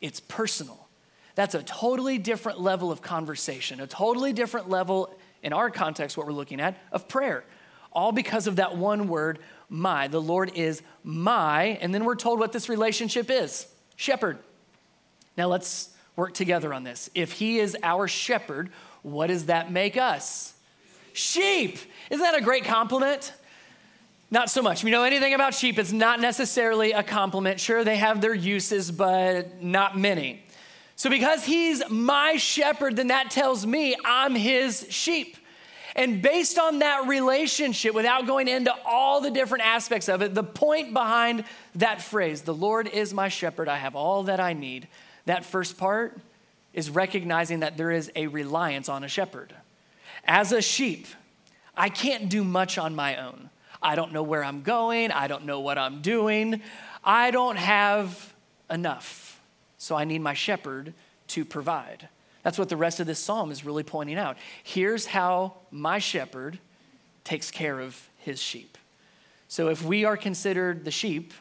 it's 0.00 0.18
personal. 0.18 0.88
That's 1.36 1.54
a 1.54 1.62
totally 1.62 2.18
different 2.18 2.60
level 2.60 2.90
of 2.90 3.00
conversation, 3.00 3.80
a 3.80 3.86
totally 3.86 4.32
different 4.32 4.68
level, 4.68 5.16
in 5.40 5.52
our 5.52 5.70
context, 5.70 6.16
what 6.16 6.26
we're 6.26 6.32
looking 6.32 6.60
at, 6.60 6.76
of 6.90 7.06
prayer. 7.06 7.44
All 7.92 8.10
because 8.10 8.48
of 8.48 8.56
that 8.56 8.76
one 8.76 9.06
word, 9.06 9.38
my. 9.68 10.08
The 10.08 10.20
Lord 10.20 10.50
is 10.56 10.82
my. 11.04 11.78
And 11.80 11.94
then 11.94 12.04
we're 12.04 12.16
told 12.16 12.40
what 12.40 12.50
this 12.50 12.68
relationship 12.68 13.30
is 13.30 13.68
shepherd. 13.94 14.38
Now 15.40 15.48
let's 15.48 15.88
work 16.16 16.34
together 16.34 16.74
on 16.74 16.84
this. 16.84 17.08
If 17.14 17.32
He 17.32 17.60
is 17.60 17.74
our 17.82 18.06
shepherd, 18.06 18.68
what 19.00 19.28
does 19.28 19.46
that 19.46 19.72
make 19.72 19.96
us? 19.96 20.52
Sheep. 21.14 21.78
Isn't 22.10 22.22
that 22.22 22.38
a 22.38 22.42
great 22.42 22.64
compliment? 22.64 23.32
Not 24.30 24.50
so 24.50 24.60
much. 24.60 24.80
If 24.80 24.84
you 24.84 24.90
know 24.90 25.02
anything 25.02 25.32
about 25.32 25.54
sheep, 25.54 25.78
it's 25.78 25.92
not 25.92 26.20
necessarily 26.20 26.92
a 26.92 27.02
compliment. 27.02 27.58
Sure, 27.58 27.84
they 27.84 27.96
have 27.96 28.20
their 28.20 28.34
uses, 28.34 28.90
but 28.90 29.62
not 29.62 29.96
many. 29.96 30.44
So, 30.94 31.08
because 31.08 31.46
he's 31.46 31.82
my 31.88 32.36
shepherd, 32.36 32.96
then 32.96 33.06
that 33.06 33.30
tells 33.30 33.64
me 33.64 33.96
I'm 34.04 34.34
his 34.34 34.86
sheep. 34.90 35.38
And 35.96 36.20
based 36.20 36.58
on 36.58 36.80
that 36.80 37.08
relationship, 37.08 37.94
without 37.94 38.26
going 38.26 38.46
into 38.46 38.74
all 38.84 39.22
the 39.22 39.30
different 39.30 39.64
aspects 39.64 40.10
of 40.10 40.20
it, 40.20 40.34
the 40.34 40.44
point 40.44 40.92
behind 40.92 41.44
that 41.76 42.02
phrase, 42.02 42.42
the 42.42 42.52
Lord 42.52 42.88
is 42.88 43.14
my 43.14 43.28
shepherd, 43.28 43.70
I 43.70 43.78
have 43.78 43.96
all 43.96 44.24
that 44.24 44.38
I 44.38 44.52
need, 44.52 44.86
that 45.26 45.44
first 45.44 45.78
part 45.78 46.18
is 46.72 46.90
recognizing 46.90 47.60
that 47.60 47.76
there 47.76 47.90
is 47.90 48.10
a 48.14 48.26
reliance 48.28 48.88
on 48.88 49.04
a 49.04 49.08
shepherd. 49.08 49.54
As 50.24 50.52
a 50.52 50.62
sheep, 50.62 51.06
I 51.76 51.88
can't 51.88 52.28
do 52.28 52.44
much 52.44 52.78
on 52.78 52.94
my 52.94 53.16
own. 53.16 53.50
I 53.82 53.94
don't 53.94 54.12
know 54.12 54.22
where 54.22 54.44
I'm 54.44 54.62
going. 54.62 55.10
I 55.10 55.26
don't 55.26 55.46
know 55.46 55.60
what 55.60 55.78
I'm 55.78 56.02
doing. 56.02 56.60
I 57.02 57.30
don't 57.30 57.56
have 57.56 58.34
enough. 58.70 59.40
So 59.78 59.96
I 59.96 60.04
need 60.04 60.20
my 60.20 60.34
shepherd 60.34 60.92
to 61.28 61.44
provide. 61.44 62.08
That's 62.42 62.58
what 62.58 62.68
the 62.68 62.76
rest 62.76 63.00
of 63.00 63.06
this 63.06 63.18
psalm 63.18 63.50
is 63.50 63.64
really 63.64 63.82
pointing 63.82 64.18
out. 64.18 64.36
Here's 64.62 65.06
how 65.06 65.54
my 65.70 65.98
shepherd 65.98 66.58
takes 67.24 67.50
care 67.50 67.80
of 67.80 68.08
his 68.18 68.40
sheep. 68.40 68.76
So 69.48 69.68
if 69.68 69.84
we 69.84 70.04
are 70.04 70.16
considered 70.16 70.84
the 70.84 70.90
sheep, 70.90 71.32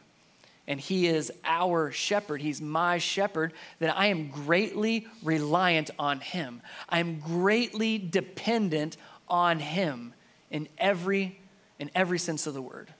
and 0.69 0.79
he 0.79 1.07
is 1.07 1.31
our 1.43 1.91
shepherd, 1.91 2.41
he's 2.41 2.61
my 2.61 2.99
shepherd, 2.99 3.53
then 3.79 3.89
I 3.89 4.05
am 4.07 4.29
greatly 4.29 5.07
reliant 5.23 5.89
on 5.97 6.19
him. 6.19 6.61
I 6.87 6.99
am 6.99 7.19
greatly 7.19 7.97
dependent 7.97 8.95
on 9.27 9.59
him 9.59 10.13
in 10.51 10.69
every 10.77 11.39
in 11.79 11.89
every 11.95 12.19
sense 12.19 12.45
of 12.45 12.53
the 12.53 12.61
word. 12.61 12.93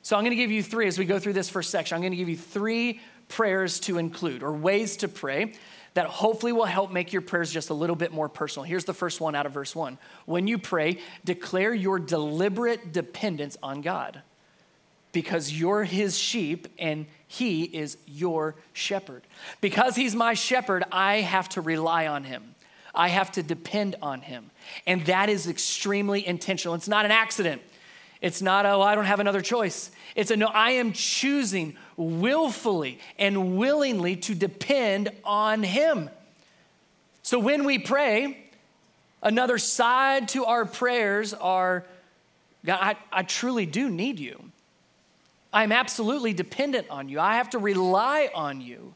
So 0.00 0.16
I'm 0.16 0.22
going 0.22 0.30
to 0.30 0.36
give 0.36 0.50
you 0.50 0.62
three 0.62 0.88
as 0.88 0.98
we 0.98 1.04
go 1.04 1.18
through 1.18 1.34
this 1.34 1.48
first 1.48 1.70
section. 1.70 1.94
I'm 1.94 2.00
going 2.00 2.12
to 2.12 2.16
give 2.16 2.30
you 2.30 2.36
three 2.36 3.00
prayers 3.28 3.78
to 3.80 3.98
include 3.98 4.42
or 4.42 4.52
ways 4.52 4.96
to 4.98 5.08
pray 5.08 5.52
that 5.94 6.06
hopefully 6.06 6.52
will 6.52 6.64
help 6.64 6.90
make 6.90 7.12
your 7.12 7.22
prayers 7.22 7.52
just 7.52 7.68
a 7.68 7.74
little 7.74 7.94
bit 7.94 8.10
more 8.10 8.28
personal. 8.28 8.64
Here's 8.64 8.86
the 8.86 8.94
first 8.94 9.20
one 9.20 9.34
out 9.34 9.44
of 9.44 9.52
verse 9.52 9.76
1. 9.76 9.98
When 10.24 10.46
you 10.46 10.58
pray, 10.58 10.98
declare 11.24 11.74
your 11.74 11.98
deliberate 11.98 12.92
dependence 12.92 13.58
on 13.62 13.82
God 13.82 14.22
because 15.12 15.52
you're 15.52 15.84
his 15.84 16.18
sheep 16.18 16.68
and 16.78 17.06
he 17.28 17.64
is 17.64 17.96
your 18.06 18.56
shepherd. 18.72 19.22
Because 19.60 19.94
he's 19.96 20.14
my 20.14 20.34
shepherd, 20.34 20.84
I 20.90 21.16
have 21.16 21.48
to 21.50 21.60
rely 21.60 22.06
on 22.06 22.24
him. 22.24 22.54
I 22.94 23.08
have 23.08 23.32
to 23.32 23.42
depend 23.42 23.96
on 24.02 24.20
him. 24.20 24.50
And 24.86 25.06
that 25.06 25.28
is 25.28 25.46
extremely 25.46 26.26
intentional. 26.26 26.74
It's 26.74 26.88
not 26.88 27.04
an 27.04 27.10
accident. 27.10 27.62
It's 28.22 28.40
not, 28.40 28.66
oh, 28.66 28.80
I 28.80 28.94
don't 28.94 29.04
have 29.04 29.18
another 29.18 29.40
choice. 29.40 29.90
It's 30.14 30.30
a 30.30 30.36
no, 30.36 30.46
I 30.46 30.72
am 30.72 30.92
choosing 30.92 31.76
willfully 31.96 33.00
and 33.18 33.56
willingly 33.56 34.14
to 34.16 34.34
depend 34.36 35.10
on 35.24 35.64
Him. 35.64 36.08
So 37.22 37.40
when 37.40 37.64
we 37.64 37.80
pray, 37.80 38.38
another 39.22 39.58
side 39.58 40.28
to 40.28 40.44
our 40.44 40.64
prayers 40.64 41.34
are 41.34 41.84
God, 42.64 42.78
I, 42.80 42.96
I 43.10 43.22
truly 43.24 43.66
do 43.66 43.90
need 43.90 44.20
you. 44.20 44.51
I'm 45.52 45.72
absolutely 45.72 46.32
dependent 46.32 46.88
on 46.90 47.08
you. 47.08 47.20
I 47.20 47.36
have 47.36 47.50
to 47.50 47.58
rely 47.58 48.30
on 48.34 48.60
you. 48.60 48.94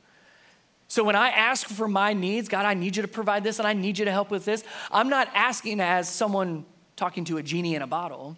So 0.88 1.02
when 1.02 1.16
I 1.16 1.30
ask 1.30 1.66
for 1.66 1.88
my 1.88 2.12
needs, 2.12 2.48
God, 2.48 2.64
I 2.64 2.74
need 2.74 2.96
you 2.96 3.02
to 3.02 3.08
provide 3.08 3.42
this 3.42 3.58
and 3.58 3.66
I 3.66 3.72
need 3.72 3.98
you 3.98 4.04
to 4.04 4.12
help 4.12 4.30
with 4.30 4.44
this, 4.44 4.62
I'm 4.90 5.08
not 5.08 5.28
asking 5.34 5.80
as 5.80 6.08
someone 6.08 6.64
talking 6.94 7.24
to 7.26 7.38
a 7.38 7.42
genie 7.42 7.74
in 7.74 7.82
a 7.82 7.86
bottle. 7.86 8.36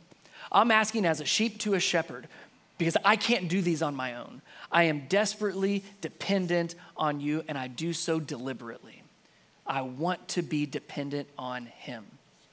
I'm 0.50 0.70
asking 0.70 1.04
as 1.04 1.20
a 1.20 1.25
sheep 1.25 1.58
to 1.60 1.75
a 1.75 1.80
shepherd 1.80 2.26
because 2.78 2.96
I 3.04 3.16
can't 3.16 3.48
do 3.48 3.60
these 3.60 3.82
on 3.82 3.94
my 3.94 4.14
own. 4.14 4.40
I 4.70 4.84
am 4.84 5.06
desperately 5.08 5.84
dependent 6.00 6.75
on 6.96 7.20
you, 7.20 7.44
and 7.48 7.56
I 7.58 7.68
do 7.68 7.92
so 7.92 8.20
deliberately. 8.20 9.02
I 9.66 9.82
want 9.82 10.28
to 10.28 10.42
be 10.42 10.66
dependent 10.66 11.28
on 11.38 11.66
Him. 11.66 12.06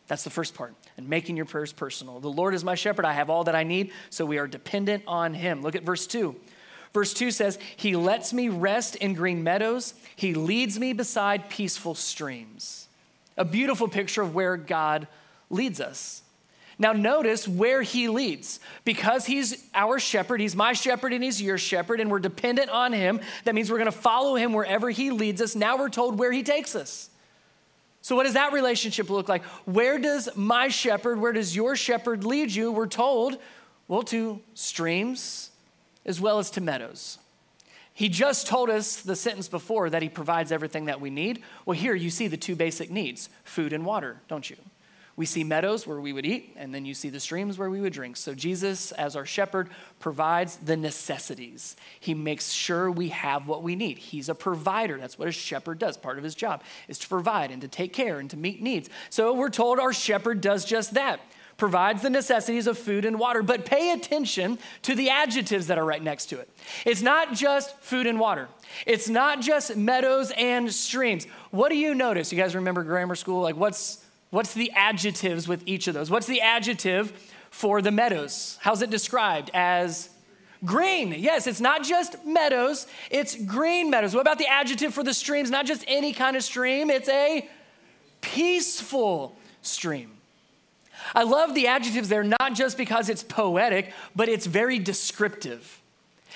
That's 0.08 0.24
the 0.24 0.30
first 0.30 0.54
part, 0.54 0.76
and 0.98 1.10
making 1.10 1.36
your 1.36 1.46
prayers 1.46 1.74
personal. 1.74 2.20
The 2.20 2.28
Lord 2.30 2.54
is 2.54 2.64
my 2.64 2.76
shepherd. 2.76 3.06
I 3.06 3.14
have 3.14 3.30
all 3.30 3.44
that 3.46 3.56
I 3.56 3.64
need, 3.64 3.92
so 4.10 4.26
we 4.26 4.38
are 4.38 4.48
dependent 4.48 5.04
on 5.08 5.34
Him. 5.34 5.62
Look 5.62 5.76
at 5.76 5.84
verse 5.84 6.06
2. 6.06 6.36
Verse 6.94 7.14
2 7.14 7.32
says, 7.32 7.58
He 7.76 7.96
lets 7.96 8.32
me 8.32 8.48
rest 8.50 8.96
in 8.98 9.16
green 9.16 9.44
meadows, 9.44 9.96
He 10.16 10.34
leads 10.34 10.80
me 10.80 10.94
beside 10.94 11.50
peaceful 11.50 11.96
streams. 11.96 12.88
A 13.38 13.46
beautiful 13.46 13.88
picture 13.88 14.22
of 14.22 14.34
where 14.36 14.58
God 14.58 15.08
leads 15.50 15.82
us. 15.82 16.22
Now, 16.78 16.92
notice 16.92 17.48
where 17.48 17.82
he 17.82 18.10
leads. 18.10 18.60
Because 18.84 19.26
he's 19.26 19.66
our 19.74 20.00
shepherd, 20.00 20.42
he's 20.42 20.56
my 20.56 20.74
shepherd 20.74 21.14
and 21.14 21.24
he's 21.24 21.42
your 21.42 21.58
shepherd, 21.58 22.00
and 22.00 22.12
we're 22.12 22.20
dependent 22.20 22.70
on 22.70 22.92
him. 22.92 23.22
That 23.46 23.56
means 23.56 23.72
we're 23.72 23.78
going 23.78 23.92
to 23.92 23.98
follow 23.98 24.36
him 24.36 24.54
wherever 24.54 24.90
he 24.90 25.12
leads 25.12 25.42
us. 25.42 25.56
Now 25.56 25.78
we're 25.78 25.90
told 25.90 26.20
where 26.20 26.32
he 26.32 26.44
takes 26.44 26.76
us. 26.76 27.10
So, 28.06 28.16
what 28.16 28.26
does 28.26 28.36
that 28.36 28.54
relationship 28.54 29.10
look 29.10 29.28
like? 29.28 29.44
Where 29.66 29.98
does 29.98 30.30
my 30.36 30.68
shepherd, 30.68 31.20
where 31.20 31.34
does 31.34 31.56
your 31.56 31.76
shepherd 31.76 32.24
lead 32.24 32.52
you? 32.52 32.72
We're 32.72 32.86
told, 32.86 33.40
well, 33.88 34.04
to 34.04 34.42
streams 34.54 35.50
as 36.06 36.22
well 36.22 36.38
as 36.38 36.52
to 36.52 36.62
meadows. 36.62 37.18
He 37.96 38.08
just 38.08 38.46
told 38.46 38.70
us 38.70 38.98
the 38.98 39.16
sentence 39.16 39.48
before 39.48 39.90
that 39.90 40.04
he 40.04 40.10
provides 40.10 40.52
everything 40.52 40.86
that 40.86 41.02
we 41.02 41.10
need. 41.10 41.42
Well, 41.66 41.76
here 41.76 41.96
you 41.96 42.12
see 42.12 42.28
the 42.28 42.38
two 42.38 42.56
basic 42.56 42.92
needs 42.92 43.28
food 43.44 43.74
and 43.74 43.84
water, 43.84 44.22
don't 44.28 44.48
you? 44.52 44.58
We 45.18 45.26
see 45.26 45.46
meadows 45.46 45.88
where 45.88 46.02
we 46.02 46.12
would 46.12 46.26
eat, 46.26 46.54
and 46.58 46.76
then 46.76 46.84
you 46.84 46.94
see 46.94 47.10
the 47.10 47.22
streams 47.22 47.58
where 47.58 47.70
we 47.70 47.80
would 47.80 47.94
drink. 47.94 48.18
So, 48.18 48.36
Jesus, 48.36 48.92
as 48.92 49.16
our 49.16 49.26
shepherd, 49.26 49.70
provides 50.00 50.58
the 50.58 50.76
necessities. 50.76 51.78
He 52.02 52.14
makes 52.14 52.52
sure 52.52 52.92
we 52.92 53.10
have 53.10 53.48
what 53.48 53.64
we 53.64 53.78
need. 53.78 53.98
He's 53.98 54.28
a 54.28 54.36
provider. 54.36 54.98
That's 54.98 55.18
what 55.18 55.30
a 55.30 55.32
shepherd 55.32 55.80
does. 55.80 55.96
Part 55.96 56.18
of 56.18 56.26
his 56.26 56.36
job 56.36 56.64
is 56.90 57.00
to 57.00 57.08
provide 57.08 57.50
and 57.50 57.62
to 57.62 57.70
take 57.70 57.94
care 57.94 58.20
and 58.20 58.30
to 58.30 58.38
meet 58.38 58.62
needs. 58.62 58.90
So, 59.10 59.34
we're 59.34 59.50
told 59.50 59.80
our 59.80 59.94
shepherd 59.94 60.42
does 60.42 60.66
just 60.66 60.96
that 60.96 61.22
provides 61.58 62.02
the 62.02 62.10
necessities 62.10 62.68
of 62.68 62.78
food 62.78 63.06
and 63.06 63.18
water, 63.18 63.42
but 63.42 63.66
pay 63.66 63.92
attention 63.92 64.60
to 64.82 64.96
the 64.96 65.10
adjectives 65.10 65.68
that 65.68 65.78
are 65.78 65.86
right 65.86 66.04
next 66.04 66.26
to 66.26 66.40
it. 66.40 66.50
It's 66.86 67.02
not 67.02 67.34
just 67.34 67.80
food 67.80 68.08
and 68.08 68.20
water, 68.20 68.50
it's 68.86 69.08
not 69.08 69.42
just 69.42 69.76
meadows 69.78 70.32
and 70.36 70.72
streams. 70.74 71.26
What 71.52 71.70
do 71.70 71.78
you 71.78 71.96
notice? 71.96 72.32
You 72.34 72.38
guys 72.38 72.56
remember 72.56 72.84
grammar 72.84 73.16
school? 73.16 73.42
Like, 73.42 73.56
what's 73.56 74.05
What's 74.36 74.54
the 74.54 74.70
adjectives 74.76 75.48
with 75.48 75.64
each 75.66 75.88
of 75.88 75.94
those? 75.94 76.12
What's 76.12 76.28
the 76.28 76.42
adjective 76.42 77.14
for 77.52 77.82
the 77.82 77.90
meadows? 77.90 78.58
How's 78.60 78.82
it 78.82 78.90
described? 78.90 79.50
As 79.54 80.10
green. 80.66 81.14
Yes, 81.18 81.48
it's 81.48 81.62
not 81.62 81.86
just 81.86 82.26
meadows, 82.26 82.86
it's 83.10 83.42
green 83.46 83.90
meadows. 83.90 84.14
What 84.14 84.20
about 84.20 84.38
the 84.38 84.48
adjective 84.48 84.94
for 84.94 85.04
the 85.04 85.14
streams? 85.14 85.50
Not 85.50 85.66
just 85.66 85.86
any 85.88 86.12
kind 86.12 86.36
of 86.36 86.44
stream, 86.44 86.90
it's 86.90 87.08
a 87.08 87.48
peaceful 88.20 89.38
stream. 89.62 90.12
I 91.14 91.24
love 91.24 91.56
the 91.56 91.68
adjectives 91.68 92.10
there, 92.10 92.26
not 92.26 92.56
just 92.56 92.78
because 92.78 93.08
it's 93.08 93.24
poetic, 93.24 93.94
but 94.18 94.28
it's 94.28 94.48
very 94.48 94.80
descriptive. 94.80 95.82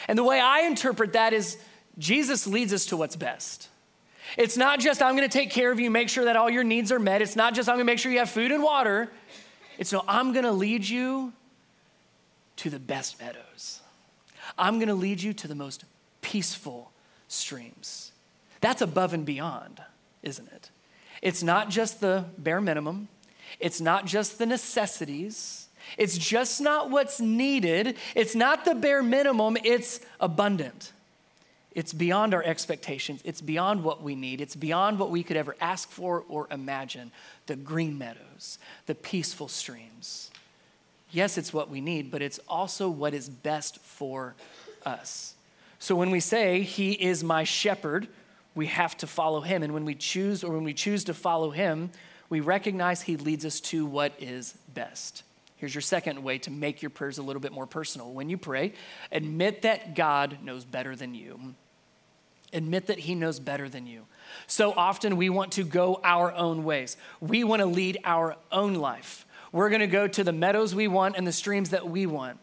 And 0.08 0.18
the 0.18 0.24
way 0.24 0.39
I 0.39 0.62
interpret 0.62 1.12
that 1.12 1.34
is 1.34 1.58
Jesus 1.98 2.48
leads 2.48 2.72
us 2.72 2.86
to 2.86 2.96
what's 2.96 3.18
best. 3.18 3.68
It's 4.38 4.57
not 4.57 4.79
just, 4.79 5.01
I'm 5.01 5.15
to 5.17 5.38
take 5.38 5.50
care 5.51 5.71
of 5.71 5.79
you, 5.79 5.89
make 5.89 6.09
sure 6.09 6.25
that 6.25 6.36
all 6.36 6.50
your 6.50 6.63
needs 6.63 6.91
are 6.91 7.00
met. 7.00 7.21
It's 7.21 7.36
not 7.36 7.53
just, 7.53 7.69
I'm 7.69 7.77
to 7.77 7.83
make 7.83 8.00
sure 8.00 8.12
you 8.12 8.19
have 8.19 8.29
food 8.29 8.51
and 8.51 8.63
water. 8.63 9.09
It's 9.77 9.91
no, 9.91 10.03
I'm 10.07 10.33
to 10.33 10.51
lead 10.51 10.88
you 10.88 11.33
to 12.57 12.69
the 12.69 12.79
best 12.79 13.19
meadows. 13.19 13.81
I'm 14.57 14.79
to 14.89 14.95
lead 14.95 15.21
you 15.21 15.33
to 15.33 15.48
the 15.48 15.55
most 15.55 15.86
peaceful 16.21 16.91
streams. 17.27 18.12
That's 18.62 18.81
above 18.81 19.13
and 19.13 19.25
beyond, 19.25 19.81
isn't 20.21 20.51
it? 20.51 20.69
It's 21.21 21.43
not 21.43 21.69
just 21.69 22.01
the 22.01 22.25
bare 22.38 22.62
minimum, 22.62 23.07
it's 23.59 23.81
not 23.81 24.05
just 24.05 24.38
the 24.38 24.45
necessities. 24.45 25.67
It's 25.98 26.17
just 26.17 26.62
not 26.62 26.91
what's 26.91 27.19
needed. 27.19 27.98
It's 28.13 28.36
not 28.36 28.63
the 28.63 28.75
bare 28.75 29.01
minimum, 29.01 29.57
it's 29.63 30.01
abundant. 30.19 30.93
It's 31.74 31.94
beyond 31.94 32.34
our 32.34 32.44
expectations. 32.44 33.22
It's 33.24 33.42
beyond 33.42 33.84
what 33.84 34.02
we 34.02 34.16
need. 34.16 34.42
It's 34.42 34.56
beyond 34.56 34.98
what 34.98 35.12
we 35.12 35.24
could 35.24 35.38
ever 35.38 35.56
ask 35.62 35.90
for 35.90 36.24
or 36.28 36.48
imagine. 36.50 37.12
The 37.46 37.56
green 37.56 37.98
meadows, 37.98 38.58
the 38.88 38.96
peaceful 38.96 39.48
streams. 39.48 40.32
Yes, 41.12 41.38
it's 41.38 41.54
what 41.54 41.70
we 41.70 41.82
need, 41.82 42.12
but 42.12 42.22
it's 42.22 42.40
also 42.48 42.90
what 42.90 43.14
is 43.14 43.30
best 43.30 43.80
for 43.80 44.36
us. 44.86 45.36
So 45.80 45.96
when 45.96 46.12
we 46.12 46.20
say, 46.20 46.62
He 46.62 46.92
is 46.94 47.24
my 47.24 47.44
shepherd, 47.44 48.08
we 48.56 48.68
have 48.68 48.98
to 48.98 49.08
follow 49.08 49.42
Him. 49.42 49.64
And 49.64 49.74
when 49.74 49.86
we 49.86 49.96
choose, 49.96 50.44
or 50.44 50.54
when 50.54 50.64
we 50.64 50.74
choose 50.74 51.04
to 51.06 51.14
follow 51.14 51.52
Him, 51.52 51.92
we 52.30 52.42
recognize 52.42 53.04
He 53.04 53.18
leads 53.18 53.46
us 53.46 53.60
to 53.62 53.86
what 53.86 54.14
is 54.20 54.56
best. 54.74 55.24
Here's 55.60 55.75
your 55.75 55.82
second 55.82 56.24
way 56.24 56.38
to 56.39 56.51
make 56.51 56.82
your 56.82 56.89
prayers 56.89 57.18
a 57.18 57.22
little 57.22 57.42
bit 57.42 57.51
more 57.51 57.68
personal. 57.68 58.13
When 58.13 58.30
you 58.30 58.38
pray, 58.38 58.72
admit 59.12 59.63
that 59.63 59.94
God 59.94 60.38
knows 60.42 60.63
better 60.63 60.96
than 60.96 61.13
you. 61.13 61.54
Admit 62.54 62.88
that 62.88 63.00
He 63.00 63.13
knows 63.13 63.39
better 63.42 63.68
than 63.68 63.86
you. 63.86 64.06
So 64.48 64.72
often 64.72 65.18
we 65.18 65.30
want 65.30 65.51
to 65.54 65.66
go 65.66 66.00
our 66.01 66.32
own 66.32 66.63
ways, 66.63 66.96
we 67.20 67.44
want 67.44 67.60
to 67.60 67.66
lead 67.66 67.98
our 68.06 68.38
own 68.54 68.75
life. 68.75 69.25
We're 69.51 69.70
going 69.70 69.82
to 69.82 69.88
go 69.88 70.08
to 70.08 70.24
the 70.24 70.32
meadows 70.32 70.74
we 70.74 70.88
want 70.88 71.18
and 71.18 71.28
the 71.28 71.34
streams 71.34 71.72
that 71.72 71.89
we 71.89 72.06
want 72.06 72.39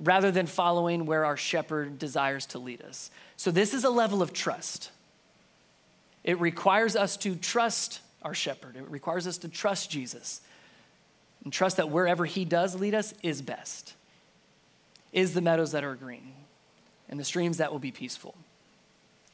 rather 0.00 0.30
than 0.30 0.46
following 0.46 1.06
where 1.06 1.24
our 1.24 1.36
shepherd 1.36 1.98
desires 1.98 2.46
to 2.46 2.58
lead 2.58 2.80
us. 2.82 3.10
So, 3.36 3.50
this 3.50 3.74
is 3.74 3.84
a 3.84 3.90
level 3.90 4.22
of 4.22 4.32
trust. 4.32 4.90
It 6.22 6.40
requires 6.40 6.96
us 6.96 7.18
to 7.18 7.34
trust 7.34 8.00
our 8.22 8.32
shepherd, 8.32 8.76
it 8.76 8.88
requires 8.88 9.26
us 9.26 9.36
to 9.38 9.48
trust 9.48 9.90
Jesus 9.90 10.40
and 11.44 11.52
trust 11.52 11.76
that 11.76 11.90
wherever 11.90 12.24
he 12.24 12.44
does 12.44 12.74
lead 12.74 12.94
us 12.94 13.14
is 13.22 13.42
best, 13.42 13.94
is 15.12 15.34
the 15.34 15.40
meadows 15.40 15.72
that 15.72 15.84
are 15.84 15.94
green 15.94 16.32
and 17.08 17.20
the 17.20 17.24
streams 17.24 17.58
that 17.58 17.70
will 17.70 17.78
be 17.78 17.92
peaceful. 17.92 18.34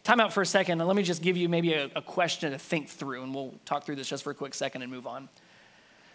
Time 0.02 0.20
out 0.20 0.32
for 0.32 0.42
a 0.42 0.46
second, 0.46 0.80
and 0.80 0.88
let 0.88 0.96
me 0.96 1.02
just 1.02 1.22
give 1.22 1.36
you 1.36 1.48
maybe 1.48 1.72
a, 1.74 1.90
a 1.94 2.02
question 2.02 2.50
to 2.52 2.58
think 2.58 2.88
through, 2.88 3.22
and 3.22 3.34
we'll 3.34 3.54
talk 3.64 3.84
through 3.84 3.96
this 3.96 4.08
just 4.08 4.24
for 4.24 4.30
a 4.30 4.34
quick 4.34 4.54
second 4.54 4.82
and 4.82 4.90
move 4.90 5.06
on. 5.06 5.28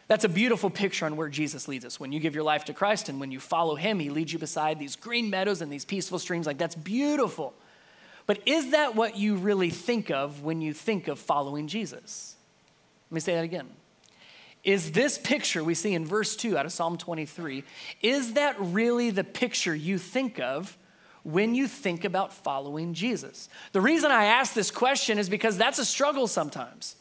That's 0.08 0.24
a 0.24 0.30
beautiful 0.30 0.70
picture 0.70 1.06
on 1.06 1.16
where 1.16 1.30
Jesus 1.30 1.68
leads 1.68 1.86
us. 1.86 2.00
When 2.00 2.12
you 2.12 2.20
give 2.20 2.36
your 2.36 2.44
life 2.44 2.66
to 2.66 2.74
Christ 2.74 3.10
and 3.10 3.20
when 3.20 3.32
you 3.32 3.40
follow 3.40 3.76
him, 3.76 4.00
he 4.00 4.10
leads 4.10 4.32
you 4.32 4.38
beside 4.38 4.78
these 4.78 4.96
green 4.96 5.30
meadows 5.30 5.62
and 5.62 5.72
these 5.72 5.86
peaceful 5.86 6.20
streams. 6.20 6.46
Like, 6.46 6.60
that's 6.60 6.76
beautiful. 6.76 7.54
But 8.28 8.40
is 8.46 8.72
that 8.72 8.96
what 8.96 9.18
you 9.18 9.36
really 9.36 9.72
think 9.72 10.12
of 10.12 10.44
when 10.44 10.62
you 10.62 10.74
think 10.74 11.08
of 11.08 11.18
following 11.18 11.68
Jesus? 11.68 12.36
Let 13.10 13.16
me 13.16 13.20
say 13.20 13.36
that 13.36 13.44
again. 13.44 13.68
Is 14.66 14.92
this 14.92 15.20
picture 15.20 15.64
we 15.64 15.76
see 15.76 15.94
in 15.94 16.06
verse 16.06 16.36
2 16.36 16.58
out 16.58 16.66
of 16.66 16.72
Psalm 16.72 16.98
23, 16.98 17.64
is 18.02 18.34
that 18.34 18.56
really 18.60 19.12
the 19.12 19.24
picture 19.24 19.76
you 19.76 20.00
think 20.00 20.40
of 20.40 20.76
when 21.24 21.54
you 21.54 21.68
think 21.68 22.04
about 22.04 22.34
following 22.34 22.96
Jesus? 22.96 23.48
The 23.74 23.82
reason 23.82 24.10
I 24.10 24.26
ask 24.26 24.56
this 24.56 24.72
question 24.72 25.20
is 25.20 25.30
because 25.30 25.56
that's 25.56 25.78
a 25.78 25.86
struggle 25.86 26.26
sometimes. 26.26 26.96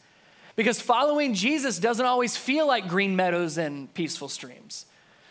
Because 0.55 0.79
following 0.79 1.33
Jesus 1.33 1.79
doesn't 1.79 2.05
always 2.05 2.37
feel 2.37 2.67
like 2.67 2.87
green 2.87 3.15
meadows 3.15 3.57
and 3.57 3.91
peaceful 3.95 4.29
streams. 4.29 4.85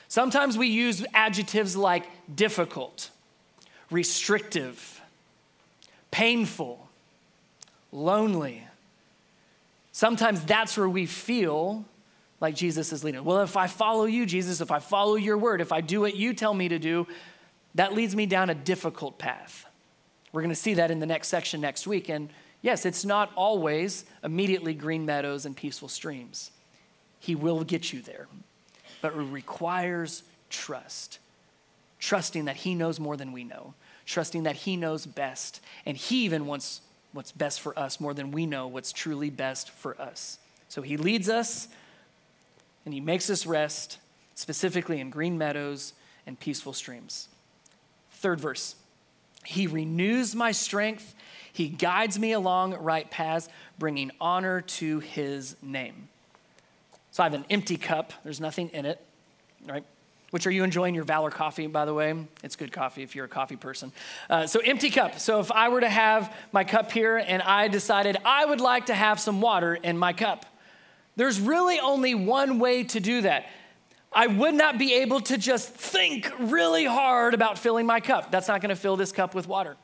Sometimes 0.08 0.58
we 0.58 0.66
use 0.66 1.06
adjectives 1.14 1.76
like 1.76 2.04
difficult, 2.34 3.10
restrictive, 3.90 5.00
painful, 6.10 6.88
lonely. 7.92 8.66
Sometimes 9.92 10.44
that's 10.44 10.76
where 10.76 10.88
we 10.88 11.06
feel 11.06 11.84
like 12.44 12.54
Jesus 12.54 12.92
is 12.92 13.02
leading. 13.02 13.24
Well, 13.24 13.40
if 13.40 13.56
I 13.56 13.66
follow 13.66 14.04
you, 14.04 14.26
Jesus, 14.26 14.60
if 14.60 14.70
I 14.70 14.78
follow 14.78 15.16
your 15.16 15.36
word, 15.36 15.60
if 15.60 15.72
I 15.72 15.80
do 15.80 16.00
what 16.00 16.14
you 16.14 16.34
tell 16.34 16.54
me 16.54 16.68
to 16.68 16.78
do, 16.78 17.06
that 17.74 17.92
leads 17.92 18.14
me 18.14 18.26
down 18.26 18.50
a 18.50 18.54
difficult 18.54 19.18
path. 19.18 19.66
We're 20.32 20.42
going 20.42 20.50
to 20.50 20.56
see 20.56 20.74
that 20.74 20.90
in 20.90 21.00
the 21.00 21.06
next 21.06 21.28
section 21.28 21.60
next 21.60 21.86
week. 21.86 22.08
And 22.08 22.30
Yes, 22.64 22.86
it's 22.86 23.04
not 23.04 23.30
always 23.36 24.06
immediately 24.22 24.72
green 24.72 25.04
meadows 25.04 25.44
and 25.44 25.54
peaceful 25.54 25.86
streams. 25.90 26.50
He 27.20 27.34
will 27.34 27.62
get 27.62 27.92
you 27.92 28.00
there, 28.00 28.26
but 29.02 29.12
it 29.12 29.18
requires 29.18 30.22
trust. 30.48 31.18
Trusting 31.98 32.46
that 32.46 32.56
He 32.56 32.74
knows 32.74 32.98
more 32.98 33.18
than 33.18 33.32
we 33.32 33.44
know, 33.44 33.74
trusting 34.06 34.44
that 34.44 34.56
He 34.56 34.78
knows 34.78 35.04
best, 35.04 35.60
and 35.84 35.94
He 35.94 36.24
even 36.24 36.46
wants 36.46 36.80
what's 37.12 37.32
best 37.32 37.60
for 37.60 37.78
us 37.78 38.00
more 38.00 38.14
than 38.14 38.30
we 38.30 38.46
know 38.46 38.66
what's 38.66 38.92
truly 38.92 39.28
best 39.28 39.68
for 39.70 40.00
us. 40.00 40.38
So 40.70 40.80
He 40.80 40.96
leads 40.96 41.28
us 41.28 41.68
and 42.84 42.94
He 42.94 43.00
makes 43.00 43.30
us 43.30 43.46
rest, 43.46 43.98
specifically 44.34 45.00
in 45.00 45.10
green 45.10 45.38
meadows 45.38 45.94
and 46.26 46.38
peaceful 46.38 46.72
streams. 46.72 47.28
Third 48.10 48.40
verse 48.40 48.76
He 49.44 49.66
renews 49.66 50.34
my 50.34 50.52
strength 50.52 51.14
he 51.54 51.68
guides 51.68 52.18
me 52.18 52.32
along 52.32 52.74
right 52.74 53.08
paths, 53.08 53.48
bringing 53.78 54.10
honor 54.20 54.60
to 54.60 54.98
his 54.98 55.54
name. 55.62 56.08
So 57.12 57.22
I 57.22 57.26
have 57.26 57.34
an 57.34 57.44
empty 57.48 57.76
cup. 57.76 58.12
There's 58.24 58.40
nothing 58.40 58.70
in 58.70 58.86
it, 58.86 59.00
right? 59.64 59.84
Which 60.32 60.48
are 60.48 60.50
you 60.50 60.64
enjoying 60.64 60.96
your 60.96 61.04
Valor 61.04 61.30
coffee, 61.30 61.68
by 61.68 61.84
the 61.84 61.94
way? 61.94 62.12
It's 62.42 62.56
good 62.56 62.72
coffee 62.72 63.04
if 63.04 63.14
you're 63.14 63.26
a 63.26 63.28
coffee 63.28 63.54
person. 63.54 63.92
Uh, 64.28 64.48
so, 64.48 64.58
empty 64.58 64.90
cup. 64.90 65.20
So, 65.20 65.38
if 65.38 65.52
I 65.52 65.68
were 65.68 65.80
to 65.80 65.88
have 65.88 66.34
my 66.50 66.64
cup 66.64 66.90
here 66.90 67.18
and 67.18 67.40
I 67.40 67.68
decided 67.68 68.16
I 68.24 68.44
would 68.44 68.60
like 68.60 68.86
to 68.86 68.94
have 68.94 69.20
some 69.20 69.40
water 69.40 69.76
in 69.76 69.96
my 69.96 70.12
cup, 70.12 70.46
there's 71.16 71.40
really 71.40 71.78
only 71.78 72.14
one 72.14 72.58
way 72.58 72.84
to 72.84 73.00
do 73.00 73.22
that. 73.22 73.46
I 74.12 74.28
would 74.28 74.54
not 74.54 74.78
be 74.78 74.94
able 74.94 75.20
to 75.22 75.36
just 75.36 75.70
think 75.70 76.30
really 76.38 76.84
hard 76.84 77.34
about 77.34 77.58
filling 77.58 77.86
my 77.86 78.00
cup. 78.00 78.30
That's 78.30 78.46
not 78.46 78.60
going 78.60 78.70
to 78.70 78.76
fill 78.76 78.96
this 78.96 79.10
cup 79.10 79.34
with 79.34 79.48
water. 79.48 79.76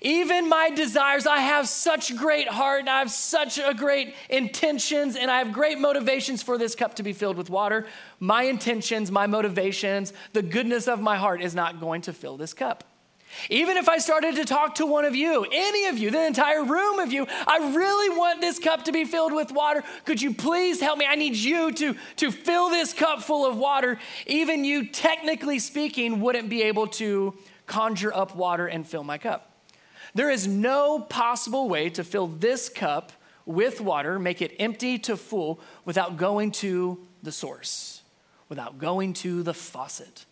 Even 0.00 0.48
my 0.48 0.70
desires, 0.70 1.26
I 1.28 1.38
have 1.38 1.68
such 1.68 2.16
great 2.16 2.48
heart 2.48 2.80
and 2.80 2.90
I 2.90 2.98
have 2.98 3.10
such 3.10 3.58
a 3.58 3.72
great 3.72 4.14
intentions 4.28 5.14
and 5.14 5.30
I 5.30 5.38
have 5.38 5.52
great 5.52 5.78
motivations 5.78 6.42
for 6.42 6.58
this 6.58 6.74
cup 6.74 6.94
to 6.94 7.04
be 7.04 7.12
filled 7.12 7.36
with 7.36 7.50
water. 7.50 7.86
My 8.18 8.42
intentions, 8.42 9.12
my 9.12 9.28
motivations, 9.28 10.12
the 10.32 10.42
goodness 10.42 10.88
of 10.88 11.00
my 11.00 11.16
heart 11.16 11.40
is 11.40 11.54
not 11.54 11.78
going 11.78 12.02
to 12.02 12.12
fill 12.12 12.36
this 12.36 12.52
cup. 12.52 12.82
Even 13.50 13.76
if 13.76 13.88
I 13.88 13.98
started 13.98 14.36
to 14.36 14.44
talk 14.44 14.76
to 14.76 14.86
one 14.86 15.04
of 15.04 15.14
you, 15.14 15.46
any 15.50 15.86
of 15.86 15.98
you, 15.98 16.10
the 16.10 16.26
entire 16.26 16.64
room 16.64 16.98
of 16.98 17.12
you, 17.12 17.26
I 17.46 17.74
really 17.74 18.16
want 18.16 18.40
this 18.40 18.58
cup 18.58 18.84
to 18.84 18.92
be 18.92 19.04
filled 19.04 19.32
with 19.32 19.52
water. 19.52 19.82
Could 20.04 20.20
you 20.22 20.34
please 20.34 20.80
help 20.80 20.98
me? 20.98 21.06
I 21.06 21.14
need 21.14 21.36
you 21.36 21.72
to, 21.72 21.94
to 22.16 22.30
fill 22.30 22.70
this 22.70 22.92
cup 22.92 23.22
full 23.22 23.46
of 23.46 23.56
water. 23.56 23.98
Even 24.26 24.64
you, 24.64 24.86
technically 24.86 25.58
speaking, 25.58 26.20
wouldn't 26.20 26.48
be 26.48 26.62
able 26.62 26.86
to 26.88 27.34
conjure 27.66 28.14
up 28.14 28.34
water 28.34 28.66
and 28.66 28.86
fill 28.86 29.04
my 29.04 29.18
cup. 29.18 29.52
There 30.14 30.30
is 30.30 30.46
no 30.46 31.00
possible 31.00 31.68
way 31.68 31.90
to 31.90 32.02
fill 32.02 32.26
this 32.26 32.68
cup 32.68 33.12
with 33.44 33.80
water, 33.80 34.18
make 34.18 34.42
it 34.42 34.56
empty 34.58 34.98
to 34.98 35.16
full, 35.16 35.60
without 35.84 36.16
going 36.16 36.50
to 36.50 36.98
the 37.22 37.30
source, 37.30 38.02
without 38.48 38.78
going 38.78 39.12
to 39.12 39.42
the 39.42 39.54
faucet, 39.54 40.24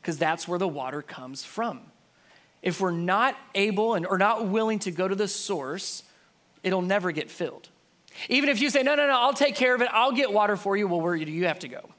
because 0.00 0.18
that's 0.18 0.48
where 0.48 0.58
the 0.58 0.66
water 0.66 1.02
comes 1.02 1.44
from. 1.44 1.91
If 2.62 2.80
we're 2.80 2.92
not 2.92 3.36
able 3.54 3.94
and 3.94 4.06
or 4.06 4.18
not 4.18 4.46
willing 4.46 4.78
to 4.80 4.90
go 4.90 5.08
to 5.08 5.14
the 5.14 5.28
source, 5.28 6.04
it'll 6.62 6.82
never 6.82 7.10
get 7.10 7.30
filled. 7.30 7.68
Even 8.28 8.48
if 8.48 8.60
you 8.60 8.70
say, 8.70 8.82
no, 8.82 8.94
no, 8.94 9.06
no, 9.06 9.18
I'll 9.18 9.32
take 9.32 9.54
care 9.54 9.74
of 9.74 9.82
it, 9.82 9.88
I'll 9.90 10.12
get 10.12 10.32
water 10.32 10.56
for 10.56 10.76
you, 10.76 10.86
well, 10.86 11.00
where 11.00 11.16
do 11.16 11.30
you 11.30 11.46
have 11.46 11.58
to 11.60 11.68
go? 11.68 11.90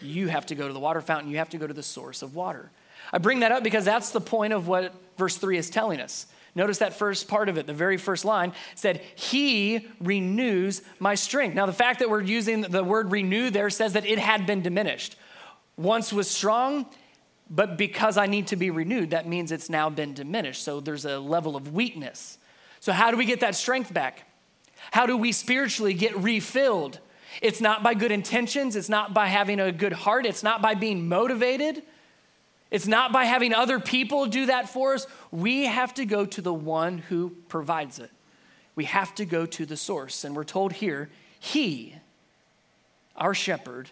You 0.00 0.28
have 0.28 0.46
to 0.46 0.54
go 0.54 0.68
to 0.68 0.72
the 0.72 0.78
water 0.78 1.00
fountain, 1.00 1.30
you 1.30 1.38
have 1.38 1.50
to 1.50 1.58
go 1.58 1.66
to 1.66 1.74
the 1.74 1.82
source 1.82 2.22
of 2.22 2.34
water. 2.34 2.70
I 3.12 3.18
bring 3.18 3.40
that 3.40 3.52
up 3.52 3.62
because 3.62 3.84
that's 3.84 4.10
the 4.10 4.20
point 4.20 4.52
of 4.52 4.68
what 4.68 4.94
verse 5.16 5.36
3 5.36 5.56
is 5.56 5.70
telling 5.70 6.00
us. 6.00 6.26
Notice 6.54 6.78
that 6.78 6.94
first 6.94 7.28
part 7.28 7.48
of 7.48 7.56
it, 7.56 7.66
the 7.66 7.72
very 7.72 7.96
first 7.96 8.24
line 8.24 8.52
said, 8.74 9.00
He 9.14 9.86
renews 10.00 10.82
my 10.98 11.14
strength. 11.14 11.54
Now, 11.54 11.66
the 11.66 11.72
fact 11.72 12.00
that 12.00 12.10
we're 12.10 12.20
using 12.20 12.62
the 12.62 12.82
word 12.82 13.12
renew 13.12 13.50
there 13.50 13.70
says 13.70 13.92
that 13.92 14.06
it 14.06 14.18
had 14.18 14.46
been 14.46 14.62
diminished. 14.62 15.16
Once 15.76 16.12
was 16.12 16.28
strong, 16.28 16.86
but 17.50 17.76
because 17.76 18.16
I 18.16 18.26
need 18.26 18.48
to 18.48 18.56
be 18.56 18.70
renewed, 18.70 19.10
that 19.10 19.26
means 19.26 19.52
it's 19.52 19.70
now 19.70 19.88
been 19.88 20.14
diminished. 20.14 20.62
So 20.62 20.80
there's 20.80 21.04
a 21.04 21.18
level 21.18 21.56
of 21.56 21.72
weakness. 21.72 22.38
So, 22.80 22.92
how 22.92 23.10
do 23.10 23.16
we 23.16 23.24
get 23.24 23.40
that 23.40 23.54
strength 23.54 23.92
back? 23.92 24.24
How 24.92 25.06
do 25.06 25.16
we 25.16 25.32
spiritually 25.32 25.94
get 25.94 26.16
refilled? 26.16 27.00
It's 27.42 27.60
not 27.60 27.82
by 27.82 27.94
good 27.94 28.12
intentions, 28.12 28.76
it's 28.76 28.88
not 28.88 29.14
by 29.14 29.26
having 29.26 29.60
a 29.60 29.72
good 29.72 29.92
heart, 29.92 30.26
it's 30.26 30.42
not 30.42 30.62
by 30.62 30.74
being 30.74 31.08
motivated. 31.08 31.82
It's 32.70 32.86
not 32.86 33.12
by 33.12 33.24
having 33.24 33.54
other 33.54 33.80
people 33.80 34.26
do 34.26 34.46
that 34.46 34.68
for 34.68 34.94
us. 34.94 35.06
We 35.30 35.64
have 35.64 35.94
to 35.94 36.04
go 36.04 36.26
to 36.26 36.42
the 36.42 36.52
one 36.52 36.98
who 36.98 37.30
provides 37.48 37.98
it. 37.98 38.10
We 38.74 38.84
have 38.84 39.14
to 39.14 39.24
go 39.24 39.46
to 39.46 39.64
the 39.64 39.76
source. 39.76 40.22
And 40.22 40.36
we're 40.36 40.44
told 40.44 40.74
here, 40.74 41.08
He, 41.40 41.94
our 43.16 43.32
shepherd, 43.32 43.90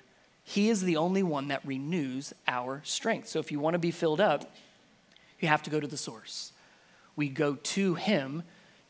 He 0.49 0.71
is 0.71 0.83
the 0.83 0.97
only 0.97 1.25
one 1.25 1.49
that 1.49 1.67
renews 1.67 2.33
our 2.47 2.81
strength. 2.85 3.29
So 3.29 3.41
if 3.41 3.51
you 3.51 3.59
want 3.59 3.75
to 3.75 3.81
be 3.81 3.91
filled 3.91 4.21
up, 4.21 4.55
you 5.41 5.49
have 5.49 5.63
to 5.65 5.71
go 5.71 5.81
to 5.81 5.89
the 5.89 5.97
source. 5.97 6.53
We 7.17 7.29
go 7.29 7.57
to 7.57 7.97
Him 7.97 8.45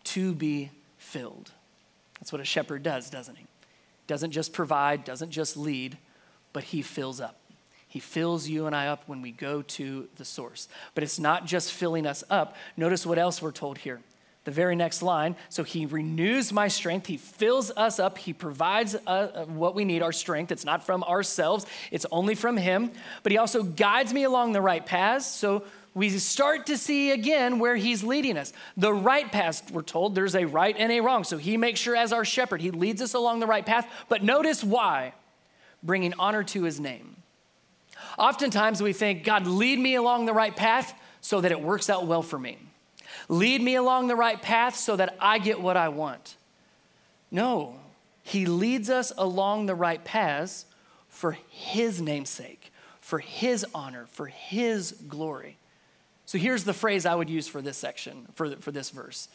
to 0.05 0.35
be 0.35 0.71
filled. 0.99 1.51
That's 2.21 2.31
what 2.31 2.43
a 2.43 2.45
shepherd 2.45 2.83
does, 2.83 3.09
doesn't 3.09 3.37
he? 3.37 3.47
Doesn't 4.07 4.33
just 4.33 4.53
provide, 4.53 5.05
doesn't 5.05 5.31
just 5.31 5.57
lead, 5.57 5.97
but 6.53 6.65
he 6.65 6.83
fills 6.83 7.21
up. 7.21 7.39
He 7.89 8.01
fills 8.01 8.49
you 8.49 8.67
and 8.67 8.77
I 8.77 8.89
up 8.89 9.05
when 9.07 9.23
we 9.23 9.33
go 9.33 9.63
to 9.63 10.09
the 10.17 10.25
source. 10.25 10.69
But 10.95 11.05
it's 11.05 11.19
not 11.19 11.47
just 11.47 11.73
filling 11.73 12.07
us 12.07 12.23
up. 12.29 12.55
Notice 12.77 13.07
what 13.07 13.19
else 13.19 13.41
we're 13.41 13.53
told 13.53 13.79
here. 13.79 14.01
The 14.47 14.53
very 14.53 14.77
next 14.77 15.03
line. 15.03 15.35
So 15.49 15.65
he 15.65 15.87
renews 15.87 16.53
my 16.53 16.69
strength. 16.69 17.09
He 17.09 17.17
fills 17.17 17.73
us 17.73 17.99
up. 17.99 18.17
He 18.17 18.33
provides 18.33 18.95
uh, 18.95 18.99
uh, 19.09 19.45
what 19.47 19.75
we 19.75 19.85
need, 19.85 20.03
our 20.03 20.13
strength. 20.13 20.53
It's 20.53 20.65
not 20.65 20.87
from 20.87 21.03
ourselves, 21.03 21.67
it's 21.91 22.07
only 22.13 22.37
from 22.37 22.57
him. 22.57 22.93
But 23.25 23.33
he 23.33 23.39
also 23.39 23.65
guides 23.65 24.15
me 24.15 24.23
along 24.23 24.53
the 24.53 24.61
right 24.61 24.87
paths. 24.87 25.27
So 25.27 25.65
we 25.95 26.11
start 26.11 26.67
to 26.67 26.79
see 26.79 27.11
again 27.11 27.59
where 27.59 27.75
he's 27.75 28.05
leading 28.05 28.39
us. 28.39 28.53
The 28.77 28.95
right 28.95 29.31
path, 29.33 29.69
we're 29.73 29.83
told 29.83 30.15
there's 30.15 30.37
a 30.37 30.45
right 30.45 30.77
and 30.79 30.93
a 30.93 31.01
wrong. 31.01 31.25
So 31.25 31.39
he 31.39 31.57
makes 31.57 31.81
sure, 31.81 31.97
as 31.97 32.13
our 32.13 32.25
shepherd, 32.25 32.61
he 32.61 32.71
leads 32.71 33.03
us 33.03 33.15
along 33.15 33.41
the 33.41 33.49
right 33.49 33.67
path. 33.67 33.91
But 34.09 34.23
notice 34.23 34.63
why 34.63 35.13
bringing 35.83 36.15
honor 36.21 36.45
to 36.45 36.63
his 36.63 36.79
name. 36.79 37.17
Oftentimes 38.17 38.81
we 38.81 38.93
think, 38.93 39.25
God, 39.25 39.49
lead 39.49 39.81
me 39.81 39.97
along 39.97 40.27
the 40.27 40.33
right 40.33 40.55
path 40.55 40.95
so 41.21 41.41
that 41.41 41.51
it 41.51 41.61
works 41.61 41.91
out 41.91 42.07
well 42.07 42.23
for 42.23 42.39
me. 42.39 42.59
Lead 43.29 43.61
me 43.61 43.75
along 43.75 44.09
the 44.09 44.17
right 44.17 44.41
path 44.41 44.77
so 44.77 44.97
that 44.97 45.17
I 45.21 45.39
get 45.39 45.61
what 45.61 45.77
I 45.77 45.89
want. 45.89 46.37
No, 47.31 47.81
he 48.23 48.47
leads 48.47 48.89
us 48.91 49.13
along 49.17 49.67
the 49.67 49.75
right 49.75 50.05
paths 50.05 50.67
for 51.09 51.33
his 51.49 52.01
namesake, 52.01 52.73
for 53.01 53.19
his 53.19 53.65
honor, 53.75 54.07
for 54.11 54.27
his 54.27 54.93
glory. 55.09 55.59
So 56.25 56.39
here's 56.39 56.65
the 56.65 56.75
phrase 56.75 57.07
I 57.07 57.15
would 57.15 57.31
use 57.31 57.47
for 57.47 57.63
this 57.63 57.77
section, 57.77 58.27
for, 58.35 58.57
for 58.57 58.73
this 58.73 58.91
verse 58.91 59.29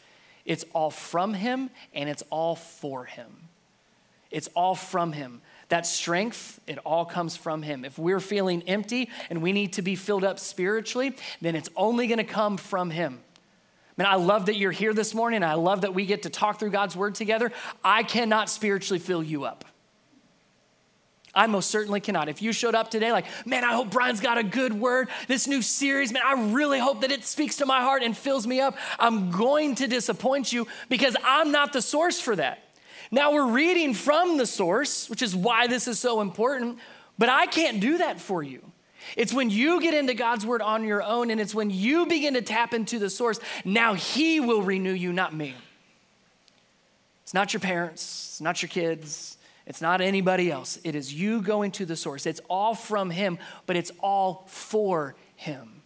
it's 0.44 0.64
all 0.72 0.90
from 0.90 1.34
Him 1.34 1.70
and 1.94 2.08
it's 2.08 2.22
all 2.30 2.56
for 2.56 3.04
Him. 3.04 3.48
It's 4.30 4.48
all 4.54 4.74
from 4.74 5.12
Him. 5.12 5.40
That 5.68 5.86
strength, 5.86 6.60
it 6.66 6.78
all 6.84 7.04
comes 7.04 7.36
from 7.36 7.62
Him. 7.62 7.84
If 7.84 7.98
we're 7.98 8.20
feeling 8.20 8.62
empty 8.64 9.08
and 9.30 9.42
we 9.42 9.52
need 9.52 9.74
to 9.74 9.82
be 9.82 9.94
filled 9.94 10.24
up 10.24 10.38
spiritually, 10.38 11.14
then 11.40 11.54
it's 11.54 11.70
only 11.76 12.06
gonna 12.06 12.24
come 12.24 12.56
from 12.56 12.90
Him. 12.90 13.20
Man, 14.02 14.10
I 14.10 14.16
love 14.16 14.46
that 14.46 14.56
you're 14.56 14.72
here 14.72 14.92
this 14.92 15.14
morning. 15.14 15.44
I 15.44 15.54
love 15.54 15.82
that 15.82 15.94
we 15.94 16.06
get 16.06 16.24
to 16.24 16.28
talk 16.28 16.58
through 16.58 16.70
God's 16.70 16.96
word 16.96 17.14
together. 17.14 17.52
I 17.84 18.02
cannot 18.02 18.50
spiritually 18.50 18.98
fill 18.98 19.22
you 19.22 19.44
up. 19.44 19.64
I 21.32 21.46
most 21.46 21.70
certainly 21.70 22.00
cannot. 22.00 22.28
If 22.28 22.42
you 22.42 22.52
showed 22.52 22.74
up 22.74 22.90
today 22.90 23.12
like, 23.12 23.26
man, 23.46 23.62
I 23.62 23.74
hope 23.74 23.92
Brian's 23.92 24.20
got 24.20 24.38
a 24.38 24.42
good 24.42 24.72
word, 24.72 25.08
this 25.28 25.46
new 25.46 25.62
series, 25.62 26.12
man, 26.12 26.22
I 26.26 26.50
really 26.50 26.80
hope 26.80 27.02
that 27.02 27.12
it 27.12 27.24
speaks 27.24 27.58
to 27.58 27.66
my 27.66 27.80
heart 27.80 28.02
and 28.02 28.16
fills 28.16 28.44
me 28.44 28.60
up, 28.60 28.76
I'm 28.98 29.30
going 29.30 29.76
to 29.76 29.86
disappoint 29.86 30.52
you 30.52 30.66
because 30.88 31.14
I'm 31.22 31.52
not 31.52 31.72
the 31.72 31.80
source 31.80 32.20
for 32.20 32.34
that. 32.34 32.58
Now 33.12 33.32
we're 33.32 33.52
reading 33.52 33.94
from 33.94 34.36
the 34.36 34.46
source, 34.46 35.08
which 35.08 35.22
is 35.22 35.36
why 35.36 35.68
this 35.68 35.86
is 35.86 36.00
so 36.00 36.20
important, 36.20 36.80
but 37.18 37.28
I 37.28 37.46
can't 37.46 37.78
do 37.78 37.98
that 37.98 38.20
for 38.20 38.42
you. 38.42 38.71
It's 39.16 39.32
when 39.32 39.50
you 39.50 39.80
get 39.80 39.94
into 39.94 40.14
God's 40.14 40.46
word 40.46 40.62
on 40.62 40.84
your 40.84 41.02
own 41.02 41.30
and 41.30 41.40
it's 41.40 41.54
when 41.54 41.70
you 41.70 42.06
begin 42.06 42.34
to 42.34 42.42
tap 42.42 42.74
into 42.74 42.98
the 42.98 43.10
source, 43.10 43.38
now 43.64 43.94
He 43.94 44.40
will 44.40 44.62
renew 44.62 44.92
you, 44.92 45.12
not 45.12 45.34
me. 45.34 45.54
It's 47.22 47.34
not 47.34 47.52
your 47.52 47.60
parents, 47.60 48.02
it's 48.02 48.40
not 48.40 48.62
your 48.62 48.68
kids, 48.68 49.38
it's 49.66 49.80
not 49.80 50.00
anybody 50.00 50.50
else. 50.50 50.78
It 50.84 50.94
is 50.94 51.14
you 51.14 51.40
going 51.40 51.70
to 51.72 51.86
the 51.86 51.96
source. 51.96 52.26
It's 52.26 52.40
all 52.50 52.74
from 52.74 53.10
Him, 53.10 53.38
but 53.66 53.76
it's 53.76 53.92
all 54.00 54.44
for 54.48 55.14
Him. 55.36 55.82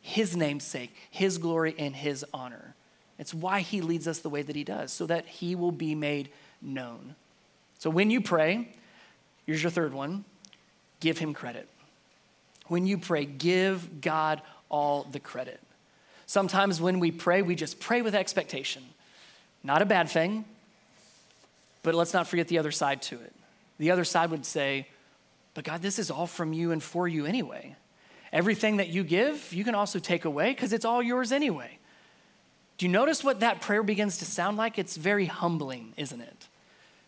His 0.00 0.36
namesake, 0.36 0.94
His 1.10 1.38
glory, 1.38 1.74
and 1.78 1.94
His 1.94 2.24
honor. 2.32 2.74
It's 3.18 3.34
why 3.34 3.60
He 3.60 3.82
leads 3.82 4.08
us 4.08 4.20
the 4.20 4.30
way 4.30 4.42
that 4.42 4.56
He 4.56 4.64
does, 4.64 4.92
so 4.92 5.06
that 5.06 5.26
He 5.26 5.54
will 5.54 5.72
be 5.72 5.94
made 5.94 6.30
known. 6.62 7.14
So 7.78 7.90
when 7.90 8.10
you 8.10 8.20
pray, 8.20 8.68
here's 9.46 9.62
your 9.62 9.70
third 9.70 9.92
one 9.92 10.24
give 11.00 11.18
Him 11.18 11.34
credit. 11.34 11.68
When 12.70 12.86
you 12.86 12.98
pray, 12.98 13.24
give 13.24 14.00
God 14.00 14.42
all 14.68 15.02
the 15.02 15.18
credit. 15.18 15.60
Sometimes 16.26 16.80
when 16.80 17.00
we 17.00 17.10
pray, 17.10 17.42
we 17.42 17.56
just 17.56 17.80
pray 17.80 18.00
with 18.00 18.14
expectation. 18.14 18.84
Not 19.64 19.82
a 19.82 19.84
bad 19.84 20.08
thing, 20.08 20.44
but 21.82 21.96
let's 21.96 22.14
not 22.14 22.28
forget 22.28 22.46
the 22.46 22.58
other 22.58 22.70
side 22.70 23.02
to 23.02 23.16
it. 23.16 23.32
The 23.78 23.90
other 23.90 24.04
side 24.04 24.30
would 24.30 24.46
say, 24.46 24.86
But 25.52 25.64
God, 25.64 25.82
this 25.82 25.98
is 25.98 26.12
all 26.12 26.28
from 26.28 26.52
you 26.52 26.70
and 26.70 26.80
for 26.80 27.08
you 27.08 27.26
anyway. 27.26 27.74
Everything 28.32 28.76
that 28.76 28.86
you 28.86 29.02
give, 29.02 29.52
you 29.52 29.64
can 29.64 29.74
also 29.74 29.98
take 29.98 30.24
away 30.24 30.52
because 30.52 30.72
it's 30.72 30.84
all 30.84 31.02
yours 31.02 31.32
anyway. 31.32 31.76
Do 32.78 32.86
you 32.86 32.92
notice 32.92 33.24
what 33.24 33.40
that 33.40 33.60
prayer 33.60 33.82
begins 33.82 34.18
to 34.18 34.24
sound 34.24 34.56
like? 34.56 34.78
It's 34.78 34.96
very 34.96 35.26
humbling, 35.26 35.92
isn't 35.96 36.20
it? 36.20 36.46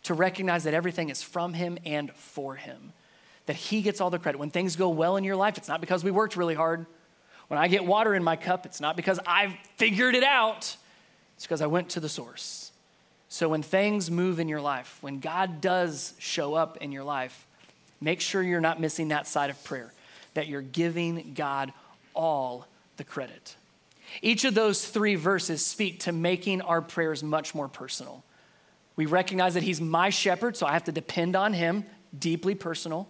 To 0.03 0.14
recognize 0.14 0.64
that 0.64 0.75
everything 0.75 1.09
is 1.09 1.22
from 1.22 1.55
Him 1.55 1.79
and 1.87 2.12
for 2.14 2.57
Him, 2.57 2.94
that 3.46 3.57
He 3.57 3.83
gets 3.83 4.00
all 4.00 4.11
the 4.11 4.18
credit. 4.18 4.38
When 4.38 4.50
things 4.50 4.76
go 4.76 4.88
well 4.88 5.16
in 5.16 5.24
your 5.24 5.37
life, 5.37 5.59
it's 5.59 5.68
not 5.68 5.81
because 5.81 6.05
we 6.05 6.11
worked 6.11 6.37
really 6.37 6.55
hard. 6.55 6.87
When 7.48 7.59
I 7.59 7.68
get 7.68 7.85
water 7.85 8.14
in 8.14 8.24
my 8.24 8.37
cup, 8.37 8.64
it's 8.66 8.81
not 8.81 8.96
because 8.96 9.20
I've 9.26 9.52
figured 9.76 10.14
it 10.14 10.24
out, 10.24 10.76
it's 11.37 11.44
because 11.44 11.61
I 11.61 11.66
went 11.66 11.90
to 11.90 12.00
the 12.00 12.09
source. 12.09 12.72
So 13.28 13.48
when 13.48 13.62
things 13.62 14.11
move 14.11 14.38
in 14.38 14.48
your 14.48 14.61
life, 14.61 14.98
when 15.00 15.18
God 15.18 15.61
does 15.61 16.14
show 16.18 16.55
up 16.55 16.76
in 16.78 16.92
your 16.92 17.05
life, 17.05 17.46
make 18.00 18.20
sure 18.20 18.42
you're 18.42 18.61
not 18.61 18.81
missing 18.81 19.09
that 19.09 19.26
side 19.26 19.50
of 19.50 19.62
prayer, 19.64 19.92
that 20.35 20.48
you're 20.48 20.61
giving 20.61 21.33
God 21.35 21.72
all 22.14 22.66
the 22.96 23.05
credit. 23.05 23.57
Each 24.20 24.44
of 24.44 24.55
those 24.55 24.87
three 24.87 25.14
verses 25.14 25.64
speak 25.64 26.00
to 26.00 26.12
making 26.12 26.61
our 26.61 26.83
prayers 26.83 27.22
much 27.22 27.55
more 27.55 27.68
personal. 27.68 28.22
We 28.96 29.07
recognize 29.07 29.55
that 29.55 29.62
He's 29.62 29.81
my 29.81 30.11
shepherd, 30.11 30.57
so 30.57 30.66
I 30.66 30.72
have 30.72 30.85
to 30.85 30.92
depend 30.92 31.35
on 31.35 31.55
Him, 31.55 31.85
deeply 32.18 32.55
personal. 32.55 33.09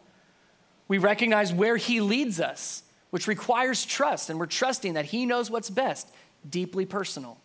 We 0.93 0.99
recognize 0.99 1.55
where 1.55 1.79
He 1.79 2.03
leads 2.03 2.39
us, 2.39 2.83
which 3.09 3.27
requires 3.27 3.87
trust, 3.87 4.29
and 4.29 4.39
we're 4.39 4.45
trusting 4.45 4.93
that 4.93 5.07
He 5.07 5.25
knows 5.25 5.51
what's 5.51 5.71
best, 5.71 6.07
deeply 6.47 6.85
personal. 6.85 7.39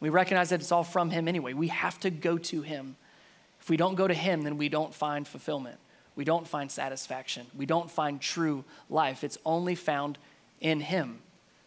We 0.00 0.08
recognize 0.08 0.48
that 0.48 0.60
it's 0.60 0.72
all 0.72 0.84
from 0.84 1.10
Him 1.10 1.28
anyway. 1.28 1.52
We 1.52 1.68
have 1.68 2.00
to 2.00 2.08
go 2.08 2.38
to 2.38 2.62
Him. 2.62 2.96
If 3.60 3.68
we 3.68 3.76
don't 3.76 3.94
go 3.94 4.08
to 4.08 4.14
Him, 4.14 4.40
then 4.40 4.56
we 4.56 4.70
don't 4.70 4.94
find 4.94 5.28
fulfillment. 5.28 5.76
We 6.16 6.24
don't 6.24 6.48
find 6.48 6.70
satisfaction. 6.70 7.46
We 7.54 7.66
don't 7.66 7.90
find 7.90 8.22
true 8.22 8.64
life. 8.88 9.22
It's 9.22 9.36
only 9.44 9.74
found 9.74 10.16
in 10.62 10.80
Him, 10.80 11.18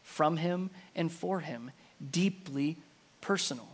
from 0.01 0.38
Him, 0.38 0.71
and 0.95 1.12
for 1.12 1.41
Him, 1.41 1.69
deeply 2.10 2.77
personal. 3.21 3.70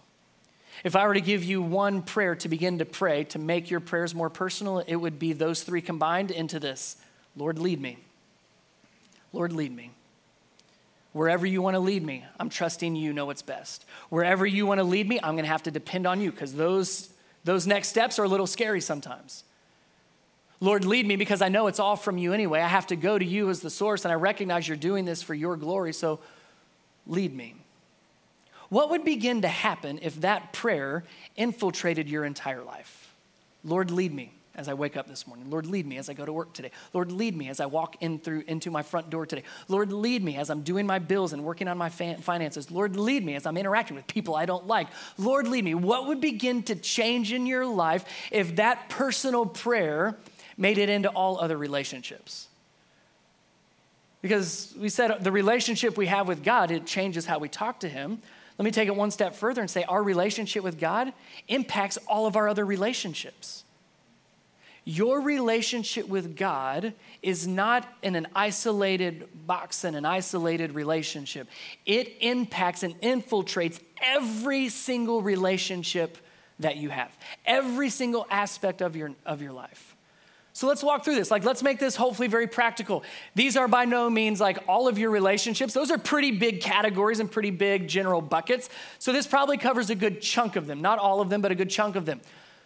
If 0.83 0.95
I 0.95 1.07
were 1.07 1.13
to 1.13 1.21
give 1.21 1.43
you 1.43 1.61
one 1.61 2.01
prayer 2.01 2.35
to 2.35 2.49
begin 2.49 2.79
to 2.79 2.85
pray 2.85 3.23
to 3.25 3.39
make 3.39 3.69
your 3.69 3.79
prayers 3.79 4.13
more 4.13 4.29
personal, 4.29 4.79
it 4.79 4.95
would 4.95 5.19
be 5.19 5.33
those 5.33 5.63
three 5.63 5.81
combined 5.81 6.31
into 6.31 6.59
this 6.59 6.97
Lord, 7.35 7.59
lead 7.59 7.79
me. 7.79 7.97
Lord, 9.31 9.53
lead 9.53 9.75
me. 9.75 9.91
Wherever 11.13 11.45
you 11.45 11.61
want 11.61 11.75
to 11.75 11.79
lead 11.79 12.03
me, 12.03 12.25
I'm 12.39 12.49
trusting 12.49 12.95
you 12.95 13.13
know 13.13 13.25
what's 13.25 13.41
best. 13.41 13.85
Wherever 14.09 14.45
you 14.45 14.65
want 14.65 14.79
to 14.79 14.83
lead 14.83 15.07
me, 15.07 15.19
I'm 15.21 15.33
going 15.33 15.45
to 15.45 15.51
have 15.51 15.63
to 15.63 15.71
depend 15.71 16.07
on 16.07 16.21
you 16.21 16.31
because 16.31 16.53
those, 16.53 17.09
those 17.43 17.67
next 17.67 17.89
steps 17.89 18.19
are 18.19 18.23
a 18.23 18.27
little 18.27 18.47
scary 18.47 18.81
sometimes. 18.81 19.43
Lord, 20.59 20.85
lead 20.85 21.05
me 21.05 21.15
because 21.15 21.41
I 21.41 21.49
know 21.49 21.67
it's 21.67 21.79
all 21.79 21.95
from 21.95 22.17
you 22.17 22.33
anyway. 22.33 22.61
I 22.61 22.67
have 22.67 22.87
to 22.87 22.95
go 22.95 23.17
to 23.17 23.25
you 23.25 23.49
as 23.49 23.61
the 23.61 23.69
source, 23.69 24.05
and 24.05 24.11
I 24.11 24.15
recognize 24.15 24.67
you're 24.67 24.77
doing 24.77 25.05
this 25.05 25.21
for 25.21 25.33
your 25.33 25.55
glory, 25.55 25.93
so 25.93 26.19
lead 27.05 27.35
me. 27.35 27.55
What 28.69 28.89
would 28.89 29.05
begin 29.05 29.41
to 29.43 29.47
happen 29.47 29.99
if 30.01 30.21
that 30.21 30.53
prayer 30.53 31.03
infiltrated 31.35 32.09
your 32.09 32.25
entire 32.25 32.63
life? 32.63 33.13
Lord, 33.63 33.91
lead 33.91 34.13
me 34.13 34.31
as 34.57 34.67
I 34.67 34.73
wake 34.73 34.97
up 34.97 35.07
this 35.07 35.27
morning. 35.27 35.49
Lord, 35.49 35.67
lead 35.67 35.85
me 35.85 35.97
as 35.97 36.09
I 36.09 36.13
go 36.13 36.25
to 36.25 36.33
work 36.33 36.51
today. 36.53 36.71
Lord, 36.91 37.11
lead 37.11 37.37
me 37.37 37.47
as 37.47 37.59
I 37.59 37.67
walk 37.67 37.95
in 38.01 38.17
through 38.17 38.43
into 38.47 38.71
my 38.71 38.81
front 38.81 39.09
door 39.11 39.25
today. 39.25 39.43
Lord, 39.67 39.93
lead 39.93 40.23
me 40.23 40.35
as 40.35 40.49
I'm 40.49 40.61
doing 40.61 40.87
my 40.87 40.97
bills 40.97 41.31
and 41.31 41.43
working 41.43 41.67
on 41.67 41.77
my 41.77 41.89
finances. 41.89 42.71
Lord, 42.71 42.95
lead 42.95 43.23
me 43.23 43.35
as 43.35 43.45
I'm 43.45 43.55
interacting 43.55 43.95
with 43.95 44.07
people 44.07 44.35
I 44.35 44.47
don't 44.47 44.65
like. 44.65 44.87
Lord, 45.17 45.47
lead 45.47 45.63
me. 45.63 45.75
What 45.75 46.07
would 46.07 46.19
begin 46.19 46.63
to 46.63 46.75
change 46.75 47.31
in 47.31 47.45
your 47.45 47.67
life 47.67 48.03
if 48.31 48.55
that 48.55 48.89
personal 48.89 49.45
prayer 49.45 50.17
made 50.57 50.79
it 50.79 50.89
into 50.89 51.09
all 51.09 51.39
other 51.39 51.55
relationships? 51.55 52.47
Because 54.23 54.73
we 54.79 54.89
said 54.89 55.23
the 55.23 55.31
relationship 55.31 55.95
we 55.95 56.07
have 56.07 56.27
with 56.27 56.43
God, 56.43 56.71
it 56.71 56.87
changes 56.87 57.27
how 57.27 57.37
we 57.37 57.47
talk 57.47 57.81
to 57.81 57.89
Him. 57.89 58.23
Let 58.57 58.63
me 58.63 58.71
take 58.71 58.87
it 58.87 58.95
one 58.95 59.11
step 59.11 59.35
further 59.35 59.61
and 59.61 59.69
say 59.69 59.83
our 59.83 60.01
relationship 60.01 60.63
with 60.63 60.79
God 60.79 61.13
impacts 61.47 61.97
all 62.07 62.25
of 62.25 62.35
our 62.35 62.47
other 62.47 62.65
relationships. 62.65 63.63
Your 64.83 65.19
relationship 65.19 66.07
with 66.07 66.37
God 66.37 66.93
is 67.21 67.45
not 67.45 67.85
in 68.01 68.15
an 68.15 68.25
isolated 68.33 69.27
box 69.45 69.83
and 69.83 69.97
an 69.97 70.05
isolated 70.05 70.73
relationship. 70.73 71.49
It 71.85 72.15
impacts 72.21 72.83
and 72.83 72.99
infiltrates 73.01 73.81
every 74.01 74.69
single 74.69 75.21
relationship 75.21 76.17
that 76.59 76.77
you 76.77 76.89
have, 76.89 77.15
every 77.45 77.89
single 77.89 78.25
aspect 78.29 78.81
of 78.81 78.95
your, 78.95 79.11
of 79.25 79.41
your 79.41 79.51
life. 79.51 79.86
So 80.57 80.65
let's 80.65 80.81
walk 80.81 81.05
through 81.05 81.13
this. 81.13 81.29
Like, 81.29 81.45
let's 81.45 81.61
make 81.61 81.77
this 81.77 81.95
hopefully 81.95 82.27
very 82.27 82.47
practical. 82.47 83.03
These 83.35 83.55
are 83.55 83.67
by 83.67 83.85
no 83.85 84.09
means 84.09 84.41
like 84.41 84.57
all 84.67 84.87
of 84.87 84.97
your 84.97 85.11
relationships. 85.11 85.71
Those 85.71 85.91
are 85.91 85.99
pretty 85.99 86.31
big 86.31 86.61
categories 86.61 87.19
and 87.19 87.29
pretty 87.29 87.51
big 87.51 87.87
general 87.87 88.21
buckets. 88.21 88.67
So 88.97 89.13
this 89.13 89.27
probably 89.27 89.57
covers 89.57 89.91
a 89.91 89.95
good 89.95 90.19
chunk 90.19 90.55
of 90.55 90.65
them. 90.65 90.81
Not 90.81 90.97
all 90.97 91.21
of 91.21 91.29
them, 91.29 91.41
but 91.41 91.51
a 91.51 91.55
good 91.55 91.69
chunk 91.69 91.95
of 91.95 92.07
them. 92.07 92.21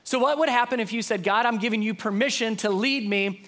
So, 0.05 0.19
what 0.19 0.39
would 0.39 0.47
happen 0.47 0.79
if 0.79 0.93
you 0.93 1.01
said, 1.01 1.21
God, 1.21 1.45
I'm 1.45 1.57
giving 1.57 1.81
you 1.81 1.93
permission 1.93 2.55
to 2.57 2.69
lead 2.69 3.09
me 3.09 3.43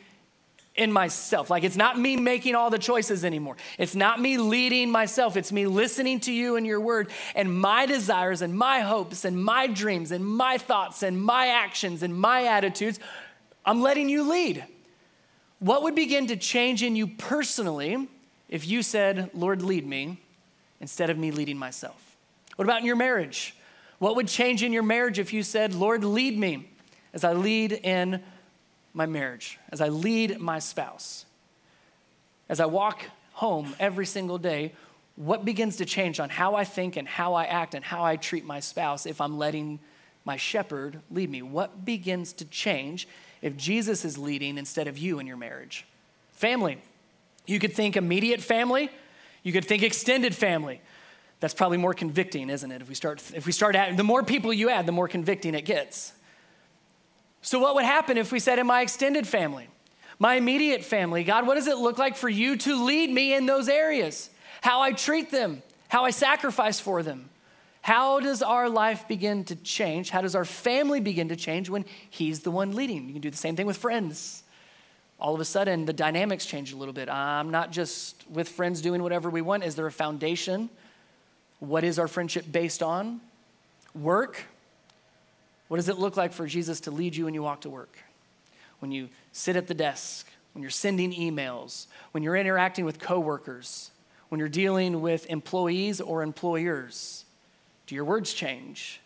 in 0.76 0.92
myself. 0.92 1.50
Like 1.50 1.64
it's 1.64 1.78
not 1.78 1.98
me 1.98 2.18
making 2.18 2.54
all 2.56 2.70
the 2.70 2.80
choices 2.80 3.24
anymore. 3.24 3.56
It's 3.78 3.96
not 3.96 4.20
me 4.20 4.38
leading 4.38 4.90
myself. 4.92 5.38
It's 5.38 5.54
me 5.54 5.68
listening 5.68 6.20
to 6.22 6.34
you 6.34 6.58
and 6.58 6.66
your 6.66 6.82
word 6.82 7.12
and 7.34 7.62
my 7.62 7.86
desires 7.86 8.42
and 8.42 8.54
my 8.54 8.82
hopes 8.82 9.24
and 9.24 9.42
my 9.42 9.68
dreams 9.68 10.12
and 10.12 10.26
my 10.26 10.58
thoughts 10.58 11.02
and 11.02 11.22
my 11.22 11.48
actions 11.48 12.04
and 12.04 12.14
my 12.14 12.46
attitudes. 12.46 13.00
I'm 13.66 13.82
letting 13.82 14.10
you 14.10 14.30
lead. 14.30 14.66
What 15.60 15.84
would 15.84 15.96
begin 15.96 16.28
to 16.28 16.36
change 16.36 16.84
in 16.84 16.96
you 16.96 17.08
personally 17.08 18.08
if 18.50 18.68
you 18.68 18.84
said, 18.84 19.30
Lord, 19.34 19.62
lead 19.62 19.88
me, 19.88 20.20
instead 20.82 21.10
of 21.10 21.18
me 21.18 21.32
leading 21.32 21.58
myself? 21.58 22.16
What 22.56 22.66
about 22.66 22.82
in 22.82 22.86
your 22.86 22.96
marriage? 22.96 23.56
What 24.00 24.18
would 24.18 24.28
change 24.28 24.64
in 24.64 24.74
your 24.74 24.84
marriage 24.84 25.20
if 25.20 25.32
you 25.32 25.44
said, 25.44 25.74
Lord, 25.74 26.04
lead 26.04 26.38
me 26.38 26.70
as 27.14 27.24
I 27.24 27.34
lead 27.34 27.72
in 27.72 28.22
my 28.94 29.06
marriage, 29.06 29.58
as 29.70 29.80
I 29.82 29.88
lead 29.88 30.40
my 30.40 30.60
spouse, 30.60 31.26
as 32.50 32.60
I 32.60 32.66
walk 32.66 33.04
home 33.34 33.76
every 33.80 34.06
single 34.06 34.38
day, 34.38 34.74
what 35.16 35.46
begins 35.46 35.78
to 35.78 35.86
change 35.86 36.20
on 36.20 36.30
how 36.30 36.56
I 36.56 36.64
think 36.64 36.98
and 36.98 37.08
how 37.08 37.36
I 37.36 37.46
act 37.46 37.76
and 37.76 37.86
how 37.86 38.04
I 38.04 38.16
treat 38.16 38.46
my 38.46 38.60
spouse 38.60 39.06
if 39.06 39.22
I'm 39.22 39.38
letting 39.38 39.80
my 40.26 40.38
shepherd 40.38 41.00
lead 41.12 41.30
me? 41.30 41.42
What 41.42 41.86
begins 41.86 42.34
to 42.34 42.46
change 42.46 43.08
if 43.44 43.56
Jesus 43.58 44.06
is 44.06 44.18
leading 44.18 44.58
instead 44.58 44.88
of 44.88 44.98
you 44.98 45.20
in 45.20 45.28
your 45.28 45.38
marriage? 45.38 45.86
Family. 46.32 46.80
You 47.46 47.60
could 47.60 47.74
think 47.74 47.96
immediate 47.96 48.42
family, 48.42 48.90
you 49.44 49.52
could 49.52 49.66
think 49.66 49.84
extended 49.84 50.34
family. 50.34 50.82
That's 51.42 51.54
probably 51.54 51.78
more 51.78 51.94
convicting, 51.94 52.50
isn't 52.50 52.72
it? 52.72 52.82
If 52.82 52.88
we 52.88 52.96
start, 52.96 53.22
if 53.36 53.46
we 53.46 53.52
start 53.52 53.76
adding, 53.76 53.98
the 53.98 54.04
more 54.04 54.24
people 54.24 54.54
you 54.54 54.70
add, 54.70 54.86
the 54.86 54.94
more 54.94 55.10
convicting 55.10 55.56
it 55.56 55.66
gets. 55.66 56.14
So, 57.42 57.60
what 57.60 57.76
would 57.76 57.84
happen 57.84 58.18
if 58.18 58.32
we 58.32 58.40
said, 58.40 58.60
in 58.60 58.66
my 58.66 58.82
extended 58.82 59.28
family, 59.28 59.68
my 60.20 60.36
immediate 60.36 60.86
family, 60.86 61.26
God, 61.26 61.46
what 61.46 61.56
does 61.56 61.68
it 61.68 61.78
look 61.78 61.98
like 61.98 62.16
for 62.16 62.30
you 62.30 62.56
to 62.56 62.86
lead 62.86 63.10
me 63.10 63.36
in 63.36 63.46
those 63.46 63.68
areas? 63.68 64.30
How 64.62 64.80
I 64.80 64.94
treat 64.94 65.32
them, 65.32 65.62
how 65.90 66.06
I 66.06 66.12
sacrifice 66.12 66.80
for 66.80 67.04
them. 67.04 67.30
How 67.84 68.22
does 68.22 68.42
our 68.42 68.70
life 68.70 69.10
begin 69.10 69.44
to 69.44 69.58
change? 69.58 70.10
How 70.10 70.22
does 70.22 70.36
our 70.36 70.46
family 70.46 71.02
begin 71.02 71.28
to 71.28 71.36
change 71.36 71.70
when 71.70 71.84
He's 72.10 72.40
the 72.40 72.50
one 72.50 72.72
leading? 72.72 73.08
You 73.08 73.12
can 73.12 73.22
do 73.22 73.30
the 73.30 73.36
same 73.36 73.58
thing 73.58 73.68
with 73.68 73.76
friends. 73.76 74.44
All 75.20 75.36
of 75.36 75.42
a 75.42 75.46
sudden, 75.46 75.84
the 75.84 75.92
dynamics 75.92 76.46
change 76.46 76.72
a 76.72 76.78
little 76.78 76.94
bit. 76.94 77.10
I'm 77.10 77.52
not 77.52 77.74
just 77.74 78.24
with 78.30 78.48
friends 78.48 78.82
doing 78.82 79.04
whatever 79.04 79.30
we 79.30 79.42
want. 79.42 79.66
Is 79.66 79.76
there 79.76 79.86
a 79.86 79.92
foundation? 79.92 80.70
What 81.60 81.84
is 81.84 82.00
our 82.00 82.08
friendship 82.08 82.50
based 82.50 82.82
on? 82.82 83.20
Work, 83.94 84.42
what 85.68 85.76
does 85.76 85.90
it 85.90 86.00
look 86.00 86.16
like 86.16 86.32
for 86.32 86.48
Jesus 86.48 86.80
to 86.82 86.92
lead 86.92 87.18
you 87.18 87.26
when 87.26 87.34
you 87.34 87.44
walk 87.44 87.62
to 87.62 87.70
work? 87.70 87.98
When 88.80 88.94
you 88.94 89.10
sit 89.34 89.58
at 89.58 89.68
the 89.68 89.74
desk, 89.74 90.26
when 90.54 90.62
you're 90.62 90.72
sending 90.72 91.12
emails, 91.12 91.88
when 92.12 92.24
you're 92.24 92.38
interacting 92.38 92.86
with 92.86 92.98
coworkers, 92.98 93.92
when 94.30 94.40
you're 94.40 94.48
dealing 94.48 95.02
with 95.02 95.26
employees 95.30 96.00
or 96.00 96.24
employers? 96.24 97.26
Do 97.88 97.96
your 97.96 98.06
words 98.06 98.34
change? 98.34 99.02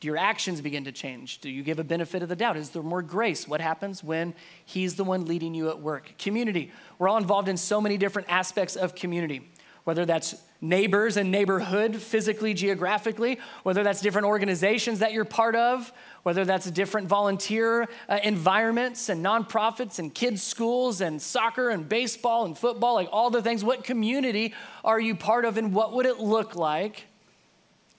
Do 0.00 0.08
your 0.08 0.16
actions 0.16 0.60
begin 0.60 0.84
to 0.84 0.92
change? 0.92 1.40
Do 1.40 1.50
you 1.50 1.62
give 1.62 1.78
a 1.78 1.84
benefit 1.84 2.22
of 2.22 2.28
the 2.28 2.36
doubt? 2.36 2.56
Is 2.56 2.70
there 2.70 2.82
more 2.82 3.02
grace? 3.02 3.46
What 3.46 3.60
happens 3.60 4.02
when 4.02 4.34
He's 4.64 4.94
the 4.94 5.04
one 5.04 5.26
leading 5.26 5.54
you 5.54 5.68
at 5.68 5.80
work? 5.80 6.16
Community. 6.18 6.72
We're 6.98 7.08
all 7.08 7.18
involved 7.18 7.48
in 7.48 7.56
so 7.56 7.80
many 7.80 7.98
different 7.98 8.28
aspects 8.30 8.76
of 8.76 8.94
community 8.94 9.50
whether 9.84 10.04
that's 10.04 10.34
neighbors 10.60 11.16
and 11.16 11.30
neighborhood, 11.30 11.96
physically, 11.96 12.52
geographically, 12.52 13.38
whether 13.62 13.82
that's 13.82 14.00
different 14.00 14.26
organizations 14.26 14.98
that 14.98 15.12
you're 15.12 15.24
part 15.24 15.56
of, 15.56 15.92
whether 16.22 16.44
that's 16.44 16.70
different 16.70 17.08
volunteer 17.08 17.88
uh, 18.08 18.18
environments 18.22 19.08
and 19.08 19.24
nonprofits 19.24 19.98
and 19.98 20.14
kids' 20.14 20.42
schools 20.42 21.00
and 21.00 21.20
soccer 21.20 21.70
and 21.70 21.88
baseball 21.88 22.44
and 22.44 22.58
football, 22.58 22.94
like 22.94 23.08
all 23.10 23.30
the 23.30 23.42
things. 23.42 23.64
What 23.64 23.84
community 23.84 24.54
are 24.84 25.00
you 25.00 25.14
part 25.14 25.44
of, 25.44 25.56
and 25.56 25.72
what 25.72 25.94
would 25.94 26.06
it 26.06 26.20
look 26.20 26.54
like 26.54 27.06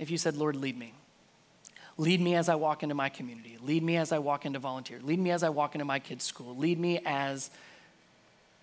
if 0.01 0.09
you 0.09 0.17
said, 0.17 0.35
Lord, 0.35 0.55
lead 0.55 0.77
me? 0.77 0.93
Lead 1.97 2.19
me 2.19 2.35
as 2.35 2.49
I 2.49 2.55
walk 2.55 2.81
into 2.81 2.95
my 2.95 3.07
community. 3.07 3.57
Lead 3.61 3.83
me 3.83 3.97
as 3.97 4.11
I 4.11 4.17
walk 4.17 4.47
into 4.47 4.57
volunteer. 4.57 4.99
Lead 5.03 5.19
me 5.19 5.29
as 5.29 5.43
I 5.43 5.49
walk 5.49 5.75
into 5.75 5.85
my 5.85 5.99
kids' 5.99 6.25
school. 6.25 6.57
Lead 6.57 6.79
me 6.79 6.99
as, 7.05 7.51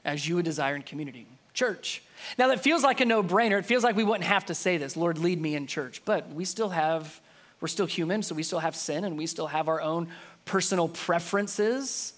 as 0.05 0.29
you 0.29 0.35
would 0.35 0.44
desire 0.44 0.74
in 0.74 0.83
community 0.83 1.27
church. 1.55 2.03
Now, 2.38 2.48
that 2.48 2.61
feels 2.61 2.83
like 2.83 3.01
a 3.01 3.05
no 3.05 3.22
brainer. 3.22 3.59
It 3.59 3.66
feels 3.66 3.85
like 3.85 3.94
we 3.94 4.03
wouldn't 4.03 4.29
have 4.29 4.46
to 4.46 4.55
say 4.55 4.79
this, 4.79 4.96
Lord, 4.96 5.18
lead 5.18 5.40
me 5.40 5.55
in 5.55 5.68
church. 5.68 6.03
But 6.05 6.29
we 6.31 6.44
still 6.44 6.70
have, 6.70 7.20
we're 7.61 7.68
still 7.68 7.87
human, 7.87 8.24
so 8.24 8.35
we 8.35 8.42
still 8.42 8.59
have 8.59 8.74
sin 8.74 9.05
and 9.05 9.16
we 9.16 9.27
still 9.27 9.46
have 9.46 9.68
our 9.68 9.81
own 9.81 10.09
personal 10.44 10.88
preferences. 10.88 12.14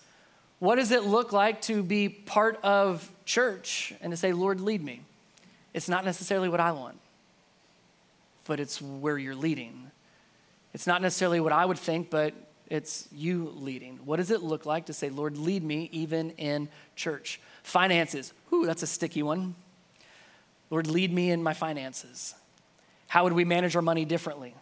What 0.60 0.76
does 0.76 0.92
it 0.92 1.04
look 1.04 1.32
like 1.32 1.60
to 1.62 1.82
be 1.82 2.08
part 2.08 2.58
of 2.62 3.10
church 3.26 3.92
and 4.00 4.12
to 4.12 4.16
say, 4.16 4.32
Lord, 4.32 4.62
lead 4.62 4.82
me? 4.82 5.02
It's 5.74 5.88
not 5.88 6.06
necessarily 6.06 6.48
what 6.48 6.60
I 6.60 6.72
want, 6.72 6.98
but 8.46 8.60
it's 8.60 8.80
where 8.80 9.18
you're 9.18 9.34
leading. 9.34 9.90
It's 10.72 10.86
not 10.86 11.02
necessarily 11.02 11.40
what 11.40 11.52
I 11.52 11.64
would 11.64 11.78
think, 11.78 12.10
but 12.10 12.34
it's 12.68 13.08
you 13.12 13.52
leading. 13.56 13.98
What 14.04 14.16
does 14.16 14.30
it 14.30 14.42
look 14.42 14.64
like 14.64 14.86
to 14.86 14.92
say, 14.92 15.10
Lord, 15.10 15.36
lead 15.36 15.64
me 15.64 15.88
even 15.92 16.30
in 16.32 16.68
church? 16.94 17.40
Finances. 17.62 18.32
Whew, 18.48 18.66
that's 18.66 18.82
a 18.82 18.86
sticky 18.86 19.22
one. 19.22 19.56
Lord, 20.70 20.86
lead 20.86 21.12
me 21.12 21.30
in 21.30 21.42
my 21.42 21.52
finances. 21.52 22.34
How 23.08 23.24
would 23.24 23.32
we 23.32 23.44
manage 23.44 23.74
our 23.74 23.82
money 23.82 24.04
differently? 24.04 24.54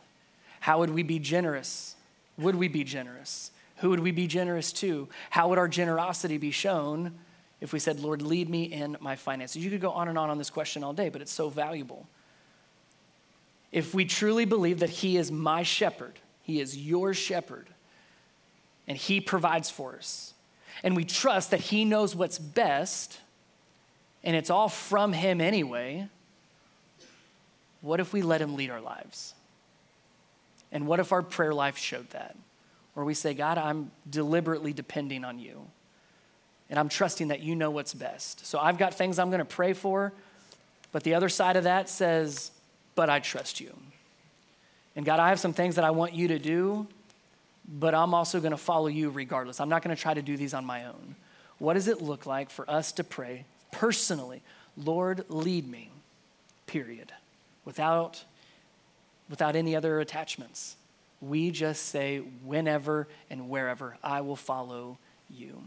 How 0.61 0.79
would 0.79 0.91
we 0.91 1.03
be 1.03 1.19
generous? 1.19 1.97
Would 2.39 2.55
we 2.55 2.69
be 2.69 2.83
generous? 2.83 3.51
Who 3.77 3.91
would 3.91 4.01
we 4.01 4.11
be 4.11 4.27
generous 4.27 4.73
to? 4.75 5.09
How 5.31 5.49
would 5.49 5.59
our 5.59 5.69
generosity 5.69 6.39
be 6.39 6.51
shown 6.51 7.19
if 7.61 7.73
we 7.73 7.79
said, 7.79 8.01
Lord, 8.01 8.23
lead 8.23 8.49
me 8.49 8.65
in 8.65 8.97
my 9.01 9.17
finances? 9.17 9.63
You 9.63 9.71
could 9.71 9.83
go 9.83 9.91
on 9.91 10.09
and 10.09 10.17
on 10.17 10.31
on 10.31 10.39
this 10.39 10.51
question 10.51 10.83
all 10.83 10.95
day, 10.95 11.11
but 11.11 11.21
it's 11.21 11.33
so 11.33 11.51
valuable. 11.51 12.09
If 13.71 13.95
we 13.95 14.05
truly 14.05 14.45
believe 14.45 14.81
that 14.81 14.91
He 14.91 15.17
is 15.17 15.31
my 15.31 15.63
shepherd, 15.63 16.15
He 16.43 16.61
is 16.61 16.77
your 16.77 17.15
shepherd, 17.15 17.69
and 18.87 18.97
He 18.97 19.21
provides 19.21 19.71
for 19.71 19.97
us, 19.97 20.35
and 20.83 20.97
we 20.97 21.05
trust 21.05 21.51
that 21.51 21.61
He 21.61 21.85
knows 21.85 22.17
what's 22.17 22.39
best, 22.39 23.21
and 24.25 24.35
it's 24.35 24.51
all 24.51 24.69
from 24.69 25.13
Him 25.13 25.41
anyway, 25.41 26.09
what 27.81 28.01
if 28.01 28.13
we 28.13 28.23
let 28.23 28.41
Him 28.41 28.57
lead 28.57 28.71
our 28.71 28.81
lives? 28.81 29.35
And 30.73 30.87
what 30.87 31.01
if 31.01 31.13
our 31.13 31.23
prayer 31.23 31.55
life 31.55 31.79
showed 31.79 32.11
that? 32.11 32.37
Where 32.95 33.05
we 33.05 33.15
say, 33.15 33.33
God, 33.35 33.59
I'm 33.59 33.91
deliberately 34.09 34.73
depending 34.73 35.25
on 35.25 35.39
you. 35.39 35.67
And 36.69 36.79
I'm 36.79 36.89
trusting 36.89 37.29
that 37.29 37.41
you 37.41 37.55
know 37.55 37.71
what's 37.71 37.95
best. 37.95 38.45
So 38.45 38.59
I've 38.59 38.77
got 38.77 38.93
things 38.93 39.19
I'm 39.19 39.31
going 39.31 39.39
to 39.39 39.45
pray 39.45 39.73
for, 39.73 40.13
but 40.93 41.05
the 41.05 41.15
other 41.15 41.29
side 41.29 41.57
of 41.57 41.65
that 41.65 41.89
says, 41.89 42.51
but 42.99 43.09
I 43.09 43.21
trust 43.21 43.61
you. 43.61 43.73
And 44.97 45.07
God, 45.07 45.21
I 45.21 45.29
have 45.29 45.39
some 45.39 45.53
things 45.53 45.77
that 45.77 45.85
I 45.85 45.93
want 45.93 46.15
you 46.15 46.27
to 46.27 46.39
do, 46.41 46.89
but 47.69 47.95
I'm 47.95 48.13
also 48.13 48.41
going 48.41 48.51
to 48.51 48.57
follow 48.57 48.89
you 48.89 49.09
regardless. 49.09 49.61
I'm 49.61 49.69
not 49.69 49.85
going 49.85 49.95
to 49.95 50.03
try 50.03 50.15
to 50.15 50.21
do 50.21 50.37
these 50.37 50.53
on 50.53 50.65
my 50.65 50.85
own. 50.85 51.15
What 51.61 51.75
does 51.75 51.87
it 51.87 52.03
look 52.03 52.27
like 52.27 52.51
for 52.51 52.69
us 52.69 52.91
to 52.91 53.05
pray 53.05 53.45
personally, 53.71 54.43
Lord, 54.77 55.25
lead 55.29 55.71
me, 55.71 55.93
period, 56.67 57.13
without, 57.65 58.25
without 59.31 59.55
any 59.55 59.77
other 59.77 60.01
attachments? 60.01 60.75
We 61.21 61.53
just 61.53 61.85
say, 61.85 62.19
whenever 62.45 63.07
and 63.31 63.49
wherever, 63.49 63.97
I 64.03 64.23
will 64.23 64.35
follow 64.35 64.99
you. 65.31 65.63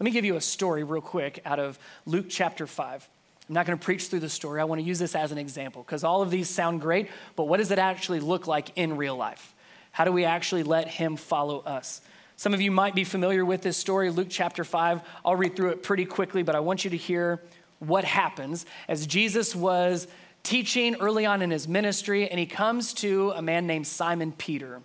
Let 0.00 0.04
me 0.04 0.10
give 0.10 0.24
you 0.24 0.34
a 0.34 0.40
story 0.40 0.82
real 0.82 1.00
quick 1.02 1.40
out 1.44 1.60
of 1.60 1.78
Luke 2.04 2.26
chapter 2.28 2.66
5. 2.66 3.08
I'm 3.48 3.54
not 3.54 3.66
going 3.66 3.78
to 3.78 3.84
preach 3.84 4.08
through 4.08 4.20
the 4.20 4.28
story. 4.28 4.60
I 4.60 4.64
want 4.64 4.80
to 4.80 4.86
use 4.86 4.98
this 4.98 5.14
as 5.14 5.30
an 5.30 5.38
example 5.38 5.82
because 5.82 6.02
all 6.02 6.20
of 6.22 6.30
these 6.30 6.48
sound 6.48 6.80
great, 6.80 7.08
but 7.36 7.44
what 7.44 7.58
does 7.58 7.70
it 7.70 7.78
actually 7.78 8.20
look 8.20 8.46
like 8.46 8.76
in 8.76 8.96
real 8.96 9.16
life? 9.16 9.54
How 9.92 10.04
do 10.04 10.12
we 10.12 10.24
actually 10.24 10.64
let 10.64 10.88
him 10.88 11.16
follow 11.16 11.60
us? 11.60 12.00
Some 12.36 12.52
of 12.52 12.60
you 12.60 12.70
might 12.70 12.94
be 12.94 13.04
familiar 13.04 13.44
with 13.44 13.62
this 13.62 13.76
story, 13.76 14.10
Luke 14.10 14.28
chapter 14.28 14.64
5. 14.64 15.00
I'll 15.24 15.36
read 15.36 15.56
through 15.56 15.70
it 15.70 15.82
pretty 15.82 16.04
quickly, 16.04 16.42
but 16.42 16.54
I 16.54 16.60
want 16.60 16.84
you 16.84 16.90
to 16.90 16.96
hear 16.96 17.42
what 17.78 18.04
happens 18.04 18.66
as 18.88 19.06
Jesus 19.06 19.54
was 19.54 20.06
teaching 20.42 20.96
early 20.96 21.24
on 21.24 21.40
in 21.40 21.50
his 21.50 21.66
ministry, 21.66 22.28
and 22.28 22.38
he 22.38 22.46
comes 22.46 22.92
to 22.94 23.32
a 23.36 23.42
man 23.42 23.66
named 23.66 23.86
Simon 23.86 24.32
Peter. 24.32 24.82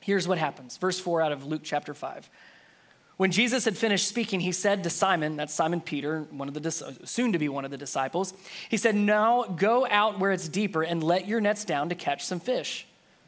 Here's 0.00 0.28
what 0.28 0.36
happens. 0.36 0.76
Verse 0.76 1.00
4 1.00 1.22
out 1.22 1.32
of 1.32 1.46
Luke 1.46 1.62
chapter 1.64 1.94
5. 1.94 2.28
When 3.16 3.30
Jesus 3.30 3.64
had 3.64 3.76
finished 3.76 4.08
speaking, 4.08 4.40
he 4.40 4.50
said 4.50 4.82
to 4.84 4.90
Simon, 4.90 5.36
that's 5.36 5.54
Simon 5.54 5.80
Peter, 5.80 6.22
one 6.30 6.48
of 6.48 6.54
the 6.54 6.70
soon 7.04 7.32
to 7.32 7.38
be 7.38 7.48
one 7.48 7.64
of 7.64 7.70
the 7.70 7.76
disciples, 7.76 8.34
he 8.68 8.76
said, 8.76 8.96
"Now 8.96 9.44
go 9.44 9.86
out 9.86 10.18
where 10.18 10.32
it's 10.32 10.48
deeper 10.48 10.82
and 10.82 11.02
let 11.02 11.28
your 11.28 11.40
nets 11.40 11.64
down 11.64 11.88
to 11.90 11.94
catch 11.94 12.24
some 12.24 12.40
fish." 12.40 12.86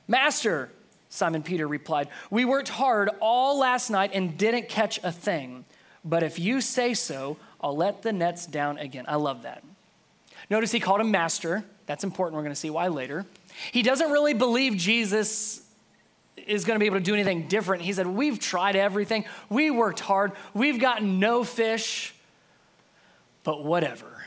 Master, 0.08 0.70
Simon 1.08 1.42
Peter 1.42 1.66
replied, 1.66 2.08
We 2.30 2.44
worked 2.44 2.68
hard 2.68 3.10
all 3.20 3.58
last 3.58 3.90
night 3.90 4.10
and 4.12 4.36
didn't 4.36 4.68
catch 4.68 4.98
a 5.02 5.12
thing. 5.12 5.64
But 6.04 6.22
if 6.22 6.38
you 6.38 6.60
say 6.60 6.94
so, 6.94 7.36
I'll 7.60 7.76
let 7.76 8.02
the 8.02 8.12
nets 8.12 8.46
down 8.46 8.78
again. 8.78 9.04
I 9.08 9.16
love 9.16 9.42
that. 9.42 9.64
Notice 10.50 10.72
he 10.72 10.80
called 10.80 11.00
him 11.00 11.10
master. 11.10 11.64
That's 11.86 12.04
important. 12.04 12.36
We're 12.36 12.42
going 12.42 12.54
to 12.54 12.60
see 12.60 12.70
why 12.70 12.88
later. 12.88 13.26
He 13.72 13.82
doesn't 13.82 14.10
really 14.10 14.34
believe 14.34 14.76
Jesus 14.76 15.65
is 16.36 16.64
going 16.64 16.76
to 16.76 16.80
be 16.80 16.86
able 16.86 16.98
to 16.98 17.04
do 17.04 17.14
anything 17.14 17.48
different. 17.48 17.82
He 17.82 17.92
said, 17.92 18.06
We've 18.06 18.38
tried 18.38 18.76
everything. 18.76 19.24
We 19.48 19.70
worked 19.70 20.00
hard. 20.00 20.32
We've 20.54 20.78
gotten 20.80 21.18
no 21.18 21.44
fish. 21.44 22.14
but 23.42 23.64
whatever. 23.64 24.24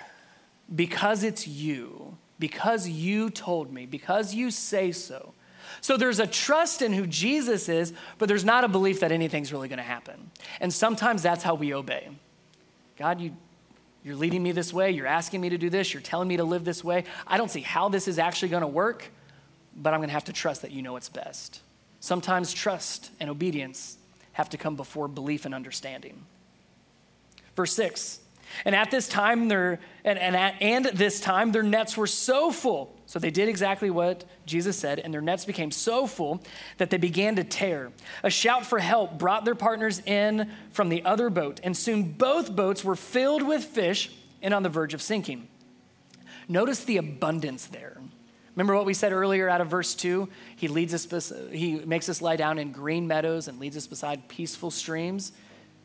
Because 0.74 1.24
it's 1.24 1.48
you, 1.48 2.17
because 2.38 2.88
you 2.88 3.30
told 3.30 3.74
me, 3.74 3.86
because 3.86 4.34
you 4.34 4.52
say 4.52 4.91
so. 4.91 5.34
So 5.82 5.98
there's 5.98 6.19
a 6.19 6.28
trust 6.28 6.82
in 6.82 6.93
who 6.93 7.06
Jesus 7.08 7.69
is, 7.69 7.93
but 8.17 8.28
there's 8.28 8.45
not 8.45 8.63
a 8.63 8.67
belief 8.67 9.00
that 9.02 9.12
anything's 9.12 9.52
really 9.52 9.67
going 9.67 9.78
to 9.78 9.84
happen. 9.84 10.32
And 10.60 10.74
sometimes 10.74 11.22
that's 11.22 11.43
how 11.43 11.56
we 11.56 11.74
obey. 11.74 12.10
God, 12.98 13.22
you, 13.22 13.36
you're 14.04 14.15
leading 14.15 14.43
me 14.43 14.52
this 14.52 14.74
way. 14.74 14.91
You're 14.91 15.08
asking 15.08 15.41
me 15.41 15.50
to 15.50 15.58
do 15.58 15.69
this. 15.69 15.93
You're 15.93 16.02
telling 16.02 16.28
me 16.28 16.38
to 16.38 16.43
live 16.43 16.65
this 16.65 16.84
way. 16.84 17.06
I 17.28 17.38
don't 17.38 17.52
see 17.52 17.62
how 17.62 17.89
this 17.89 18.08
is 18.08 18.19
actually 18.19 18.50
going 18.50 18.62
to 18.62 18.67
work, 18.67 19.10
but 19.76 19.93
I'm 19.93 20.00
going 20.00 20.10
to 20.10 20.13
have 20.13 20.26
to 20.26 20.34
trust 20.34 20.62
that 20.63 20.72
you 20.72 20.82
know 20.82 20.93
what's 20.93 21.10
best. 21.10 21.62
Sometimes 22.00 22.54
trust 22.54 23.12
and 23.20 23.30
obedience 23.30 23.98
have 24.34 24.50
to 24.50 24.58
come 24.58 24.76
before 24.76 25.08
belief 25.08 25.46
and 25.46 25.54
understanding. 25.54 26.26
Verse 27.56 27.74
6 27.74 28.20
and 28.66 28.76
at 28.76 28.92
this 28.92 29.08
time, 29.08 29.48
their, 29.48 29.80
and, 30.04 30.20
and, 30.20 30.36
at, 30.36 30.62
and 30.62 30.86
this 30.86 31.20
time, 31.20 31.52
their 31.52 31.64
nets 31.64 31.96
were 31.96 32.08
so 32.08 32.52
full. 32.52 32.96
So 33.06 33.20
they 33.20 33.32
did 33.32 33.50
exactly 33.50 33.90
what 33.90 34.26
Jesus 34.46 34.78
said, 34.78 35.00
and 35.00 35.14
their 35.14 35.22
nets 35.22 35.46
became 35.46 35.72
so 35.72 36.06
full 36.08 36.44
that 36.78 36.90
they 36.90 36.98
began 36.98 37.36
to 37.38 37.44
tear. 37.44 37.92
A 38.24 38.30
shout 38.30 38.66
for 38.66 38.80
help 38.80 39.18
brought 39.18 39.46
their 39.46 39.56
partners 39.56 40.02
in 40.06 40.52
from 40.72 40.90
the 40.90 41.04
other 41.06 41.30
boat, 41.30 41.60
and 41.64 41.76
soon 41.76 42.12
both 42.12 42.56
boats 42.56 42.84
were 42.84 42.96
filled 42.96 43.44
with 43.44 43.64
fish 43.64 44.12
and 44.42 44.54
on 44.54 44.64
the 44.64 44.70
verge 44.70 44.94
of 44.94 45.02
sinking. 45.02 45.48
Notice 46.48 46.84
the 46.84 46.98
abundance 46.98 47.66
there. 47.66 47.98
Remember 48.60 48.76
what 48.76 48.86
we 48.86 48.93
said 48.93 49.13
earlier 49.13 49.48
out 49.48 49.62
of 49.62 49.69
verse 49.69 49.95
2? 49.95 50.28
He 50.58 50.67
leads 50.67 50.93
us 50.93 51.32
he 51.50 51.76
makes 51.86 52.10
us 52.10 52.22
lie 52.22 52.36
down 52.36 52.60
in 52.60 52.74
green 52.74 53.08
meadows 53.08 53.48
and 53.48 53.58
leads 53.58 53.78
us 53.78 53.88
beside 53.88 54.28
peaceful 54.28 54.69
streams. 54.69 55.32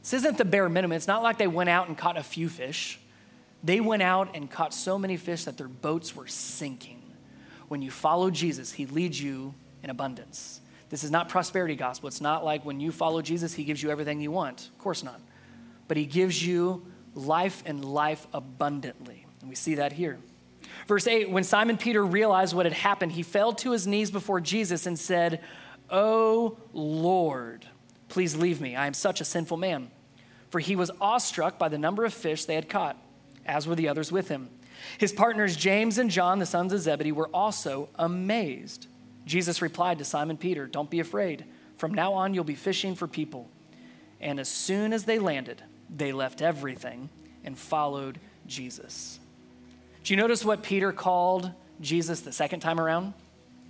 This 0.02 0.14
isn't 0.14 0.38
the 0.38 0.44
bare 0.44 0.68
minimum. 0.68 0.96
It's 0.96 1.06
not 1.06 1.22
like 1.22 1.38
they 1.38 1.46
went 1.46 1.70
out 1.70 1.86
and 1.86 1.96
caught 1.96 2.16
a 2.16 2.22
few 2.24 2.48
fish. 2.48 2.98
They 3.62 3.78
went 3.78 4.02
out 4.02 4.34
and 4.34 4.50
caught 4.50 4.74
so 4.74 4.98
many 4.98 5.16
fish 5.16 5.44
that 5.44 5.56
their 5.56 5.68
boats 5.68 6.16
were 6.16 6.26
sinking. 6.26 7.00
When 7.68 7.80
you 7.80 7.92
follow 7.92 8.28
Jesus, 8.28 8.72
he 8.72 8.86
leads 8.86 9.22
you 9.22 9.54
in 9.84 9.88
abundance. 9.88 10.60
This 10.90 11.04
is 11.04 11.12
not 11.12 11.28
prosperity 11.28 11.76
gospel. 11.76 12.08
It's 12.08 12.20
not 12.20 12.44
like 12.44 12.64
when 12.64 12.80
you 12.80 12.90
follow 12.90 13.22
Jesus, 13.22 13.54
he 13.54 13.62
gives 13.62 13.84
you 13.84 13.90
everything 13.90 14.20
you 14.20 14.32
want. 14.32 14.66
Of 14.66 14.78
course 14.78 15.04
not. 15.04 15.20
But 15.86 15.96
he 15.96 16.06
gives 16.06 16.44
you 16.44 16.84
life 17.14 17.62
and 17.66 17.84
life 17.84 18.26
abundantly. 18.34 19.26
And 19.42 19.48
we 19.48 19.54
see 19.54 19.76
that 19.76 19.92
here. 19.92 20.18
Verse 20.86 21.06
8 21.06 21.30
When 21.30 21.44
Simon 21.44 21.76
Peter 21.76 22.04
realized 22.04 22.54
what 22.54 22.66
had 22.66 22.72
happened, 22.72 23.12
he 23.12 23.22
fell 23.22 23.52
to 23.54 23.72
his 23.72 23.86
knees 23.86 24.10
before 24.10 24.40
Jesus 24.40 24.86
and 24.86 24.98
said, 24.98 25.40
Oh 25.90 26.58
Lord, 26.72 27.66
please 28.08 28.36
leave 28.36 28.60
me. 28.60 28.74
I 28.76 28.86
am 28.86 28.94
such 28.94 29.20
a 29.20 29.24
sinful 29.24 29.56
man 29.56 29.90
for 30.54 30.60
he 30.60 30.76
was 30.76 30.92
awestruck 31.00 31.58
by 31.58 31.68
the 31.68 31.76
number 31.76 32.04
of 32.04 32.14
fish 32.14 32.44
they 32.44 32.54
had 32.54 32.68
caught, 32.68 32.96
as 33.44 33.66
were 33.66 33.74
the 33.74 33.88
others 33.88 34.12
with 34.12 34.28
him. 34.28 34.48
His 34.98 35.12
partners, 35.12 35.56
James 35.56 35.98
and 35.98 36.08
John, 36.08 36.38
the 36.38 36.46
sons 36.46 36.72
of 36.72 36.78
Zebedee, 36.78 37.10
were 37.10 37.26
also 37.34 37.88
amazed. 37.96 38.86
Jesus 39.26 39.60
replied 39.60 39.98
to 39.98 40.04
Simon 40.04 40.36
Peter, 40.36 40.68
Don't 40.68 40.88
be 40.88 41.00
afraid. 41.00 41.44
From 41.76 41.92
now 41.92 42.12
on, 42.12 42.34
you'll 42.34 42.44
be 42.44 42.54
fishing 42.54 42.94
for 42.94 43.08
people. 43.08 43.50
And 44.20 44.38
as 44.38 44.48
soon 44.48 44.92
as 44.92 45.06
they 45.06 45.18
landed, 45.18 45.60
they 45.90 46.12
left 46.12 46.40
everything 46.40 47.08
and 47.42 47.58
followed 47.58 48.20
Jesus. 48.46 49.18
Do 50.04 50.12
you 50.12 50.18
notice 50.18 50.44
what 50.44 50.62
Peter 50.62 50.92
called 50.92 51.50
Jesus 51.80 52.20
the 52.20 52.32
second 52.32 52.60
time 52.60 52.78
around? 52.78 53.14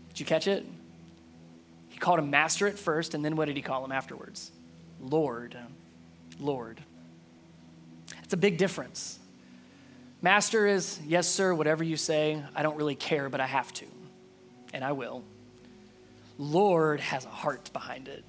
Did 0.09 0.21
you 0.21 0.27
catch 0.27 0.49
it? 0.49 0.67
He 1.89 1.99
called 1.99 2.19
him 2.19 2.29
master 2.29 2.67
at 2.67 2.77
first, 2.77 3.15
and 3.15 3.25
then 3.25 3.37
what 3.37 3.45
did 3.47 3.57
he 3.57 3.63
call 3.63 3.85
him 3.85 3.93
afterwards? 3.93 4.51
Lord. 5.01 5.57
Lord. 6.41 6.81
It's 8.25 8.33
a 8.33 8.37
big 8.37 8.59
difference. 8.59 9.21
Master 10.23 10.67
is, 10.67 10.99
yes, 11.07 11.29
sir, 11.29 11.55
whatever 11.55 11.85
you 11.85 11.97
say. 11.97 12.43
I 12.55 12.65
don't 12.65 12.77
really 12.77 12.97
care, 12.97 13.29
but 13.29 13.41
I 13.41 13.47
have 13.47 13.73
to, 13.75 13.87
and 14.73 14.83
I 14.83 14.91
will. 14.91 15.23
Lord 16.37 16.99
has 16.99 17.25
a 17.25 17.29
heart 17.29 17.73
behind 17.73 18.09
it. 18.09 18.25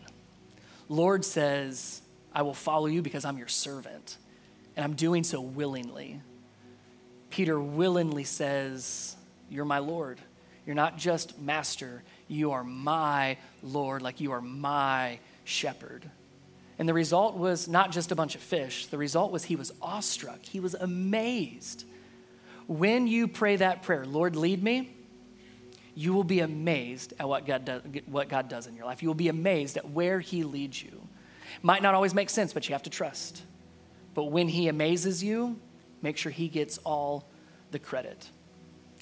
Lord 0.90 1.26
says, 1.26 2.02
I 2.32 2.44
will 2.44 2.54
follow 2.54 2.86
you 2.86 3.02
because 3.02 3.26
I'm 3.26 3.40
your 3.40 3.48
servant, 3.48 4.18
and 4.76 4.84
I'm 4.84 4.94
doing 4.94 5.24
so 5.24 5.42
willingly. 5.42 6.22
Peter 7.36 7.60
willingly 7.60 8.24
says, 8.24 9.14
You're 9.50 9.66
my 9.66 9.80
Lord. 9.80 10.22
You're 10.66 10.74
not 10.74 10.98
just 10.98 11.38
master, 11.38 12.02
you 12.30 12.54
are 12.54 12.64
my 12.64 13.36
Lord, 13.62 14.02
like 14.02 14.22
you 14.22 14.32
are 14.32 14.40
my 14.40 15.20
shepherd. 15.44 16.10
And 16.80 16.88
the 16.88 16.94
result 16.94 17.36
was 17.36 17.68
not 17.68 17.92
just 17.92 18.14
a 18.14 18.16
bunch 18.16 18.36
of 18.36 18.42
fish, 18.42 18.86
the 18.86 18.98
result 18.98 19.34
was 19.34 19.44
he 19.44 19.58
was 19.58 19.74
awestruck. 19.82 20.44
He 20.44 20.62
was 20.62 20.76
amazed. 20.76 21.84
When 22.68 23.06
you 23.06 23.28
pray 23.28 23.58
that 23.58 23.84
prayer, 23.84 24.06
Lord, 24.06 24.38
lead 24.38 24.64
me, 24.64 24.96
you 25.94 26.14
will 26.14 26.24
be 26.24 26.40
amazed 26.40 27.16
at 27.20 27.28
what 27.28 27.46
God, 27.46 27.66
does, 27.66 27.82
what 28.06 28.30
God 28.30 28.48
does 28.48 28.66
in 28.66 28.78
your 28.78 28.86
life. 28.86 29.04
You 29.04 29.10
will 29.10 29.14
be 29.14 29.28
amazed 29.28 29.76
at 29.76 29.90
where 29.90 30.22
he 30.22 30.44
leads 30.46 30.82
you. 30.82 31.06
Might 31.62 31.82
not 31.82 31.96
always 31.96 32.14
make 32.14 32.30
sense, 32.30 32.54
but 32.54 32.70
you 32.70 32.76
have 32.76 32.84
to 32.84 32.90
trust. 32.90 33.44
But 34.14 34.32
when 34.32 34.48
he 34.48 34.70
amazes 34.70 35.22
you, 35.22 35.60
make 36.06 36.18
sure 36.18 36.32
he 36.32 36.48
gets 36.48 36.78
all 36.80 37.28
the 37.72 37.80
credit. 37.80 38.30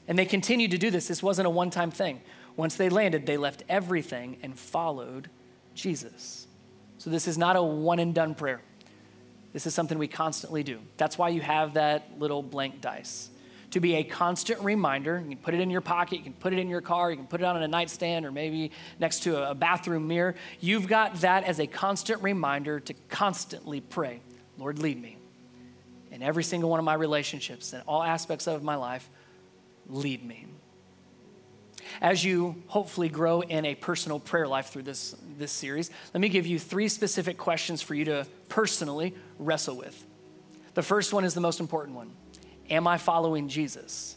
And 0.08 0.18
they 0.18 0.26
continued 0.26 0.72
to 0.72 0.78
do 0.78 0.90
this. 0.90 1.08
This 1.08 1.22
wasn't 1.22 1.46
a 1.46 1.50
one 1.50 1.70
time 1.70 1.92
thing. 1.92 2.22
Once 2.56 2.76
they 2.76 2.90
landed, 2.90 3.26
they 3.26 3.38
left 3.38 3.64
everything 3.68 4.38
and 4.42 4.58
followed 4.58 5.30
Jesus. 5.76 6.48
So 6.98 7.10
this 7.10 7.28
is 7.28 7.38
not 7.38 7.56
a 7.56 7.64
one 7.64 8.00
and 8.00 8.16
done 8.16 8.36
prayer. 8.36 8.62
This 9.52 9.68
is 9.68 9.74
something 9.74 9.98
we 9.98 10.08
constantly 10.08 10.64
do. 10.64 10.80
That's 10.98 11.18
why 11.18 11.30
you 11.30 11.42
have 11.42 11.76
that 11.76 12.20
little 12.20 12.42
blank 12.42 12.82
dice. 12.82 13.30
To 13.72 13.80
be 13.80 13.96
a 13.96 14.04
constant 14.04 14.62
reminder, 14.62 15.20
you 15.20 15.36
can 15.36 15.44
put 15.44 15.54
it 15.54 15.60
in 15.60 15.70
your 15.70 15.82
pocket, 15.82 16.20
you 16.20 16.24
can 16.24 16.34
put 16.34 16.54
it 16.54 16.60
in 16.60 16.70
your 16.70 16.82
car, 16.82 17.10
you 17.10 17.18
can 17.18 17.28
put 17.28 17.42
it 17.42 17.44
on 17.44 17.62
a 17.62 17.68
nightstand 17.68 18.26
or 18.26 18.32
maybe 18.32 18.72
next 19.00 19.24
to 19.24 19.50
a 19.50 19.56
bathroom 19.56 20.08
mirror. 20.08 20.36
You've 20.60 20.88
got 20.88 21.16
that 21.22 21.44
as 21.44 21.60
a 21.60 21.68
constant 21.68 22.22
reminder 22.22 22.80
to 22.80 22.94
constantly 23.10 23.82
pray, 23.82 24.22
Lord, 24.58 24.80
lead 24.80 25.02
me. 25.02 25.18
In 26.24 26.30
every 26.30 26.46
single 26.46 26.70
one 26.70 26.80
of 26.80 26.86
my 26.86 26.94
relationships 26.94 27.74
and 27.74 27.84
all 27.86 28.02
aspects 28.02 28.48
of 28.48 28.64
my 28.64 28.76
life, 28.76 29.10
lead 29.90 30.24
me 30.24 30.48
as 32.02 32.24
you 32.24 32.64
hopefully 32.68 33.10
grow 33.10 33.42
in 33.42 33.66
a 33.66 33.76
personal 33.76 34.20
prayer 34.20 34.48
life 34.48 34.68
through 34.68 34.84
this, 34.84 35.16
this 35.38 35.52
series, 35.52 35.92
let 36.14 36.22
me 36.22 36.30
give 36.30 36.48
you 36.48 36.58
three 36.58 36.88
specific 36.88 37.38
questions 37.38 37.82
for 37.82 37.94
you 37.94 38.06
to 38.06 38.26
personally 38.50 39.14
wrestle 39.38 39.76
with. 39.76 40.06
The 40.74 40.82
first 40.82 41.14
one 41.14 41.24
is 41.24 41.34
the 41.34 41.42
most 41.42 41.60
important 41.60 41.96
one 41.96 42.12
Am 42.70 42.88
I 42.88 42.98
following 42.98 43.50
Jesus? 43.50 44.16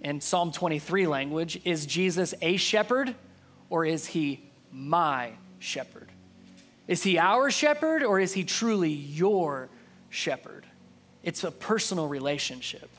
In 0.00 0.20
Psalm 0.20 0.52
23 0.52 1.08
language, 1.08 1.60
is 1.64 1.84
Jesus 1.84 2.32
a 2.40 2.56
shepherd 2.56 3.16
or 3.68 3.84
is 3.84 4.06
he 4.06 4.48
my 4.70 5.32
shepherd? 5.58 6.12
Is 6.86 7.02
he 7.02 7.18
our 7.18 7.50
shepherd 7.50 8.04
or 8.04 8.20
is 8.20 8.32
he 8.32 8.44
truly 8.44 8.90
your 8.90 9.68
shepherd? 10.08 10.67
It's 11.22 11.44
a 11.44 11.50
personal 11.50 12.08
relationship. 12.08 12.90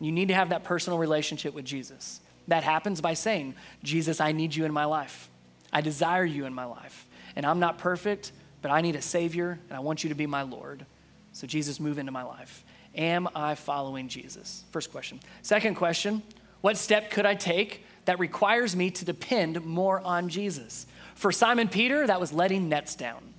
You 0.00 0.12
need 0.12 0.28
to 0.28 0.34
have 0.34 0.48
that 0.48 0.64
personal 0.64 0.98
relationship 0.98 1.54
with 1.54 1.64
Jesus. 1.64 2.20
That 2.48 2.64
happens 2.64 3.00
by 3.00 3.14
saying, 3.14 3.54
Jesus, 3.82 4.20
I 4.20 4.32
need 4.32 4.54
you 4.54 4.64
in 4.64 4.72
my 4.72 4.86
life. 4.86 5.28
I 5.72 5.82
desire 5.82 6.24
you 6.24 6.46
in 6.46 6.54
my 6.54 6.64
life. 6.64 7.06
And 7.36 7.46
I'm 7.46 7.60
not 7.60 7.78
perfect, 7.78 8.32
but 8.62 8.70
I 8.70 8.80
need 8.80 8.96
a 8.96 9.02
Savior, 9.02 9.58
and 9.68 9.76
I 9.76 9.80
want 9.80 10.02
you 10.02 10.08
to 10.08 10.14
be 10.14 10.26
my 10.26 10.42
Lord. 10.42 10.84
So, 11.32 11.46
Jesus, 11.46 11.78
move 11.78 11.98
into 11.98 12.12
my 12.12 12.22
life. 12.22 12.64
Am 12.94 13.28
I 13.34 13.54
following 13.54 14.08
Jesus? 14.08 14.64
First 14.70 14.90
question. 14.90 15.20
Second 15.42 15.76
question 15.76 16.22
What 16.60 16.76
step 16.76 17.10
could 17.10 17.26
I 17.26 17.34
take 17.34 17.84
that 18.06 18.18
requires 18.18 18.74
me 18.74 18.90
to 18.90 19.04
depend 19.04 19.64
more 19.64 20.00
on 20.00 20.28
Jesus? 20.28 20.86
For 21.14 21.30
Simon 21.30 21.68
Peter, 21.68 22.06
that 22.06 22.20
was 22.20 22.32
letting 22.32 22.68
nets 22.68 22.94
down. 22.94 23.29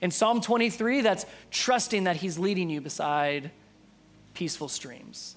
In 0.00 0.10
Psalm 0.10 0.40
23, 0.40 1.02
that's 1.02 1.26
trusting 1.50 2.04
that 2.04 2.16
he's 2.16 2.38
leading 2.38 2.70
you 2.70 2.80
beside 2.80 3.50
peaceful 4.34 4.68
streams. 4.68 5.36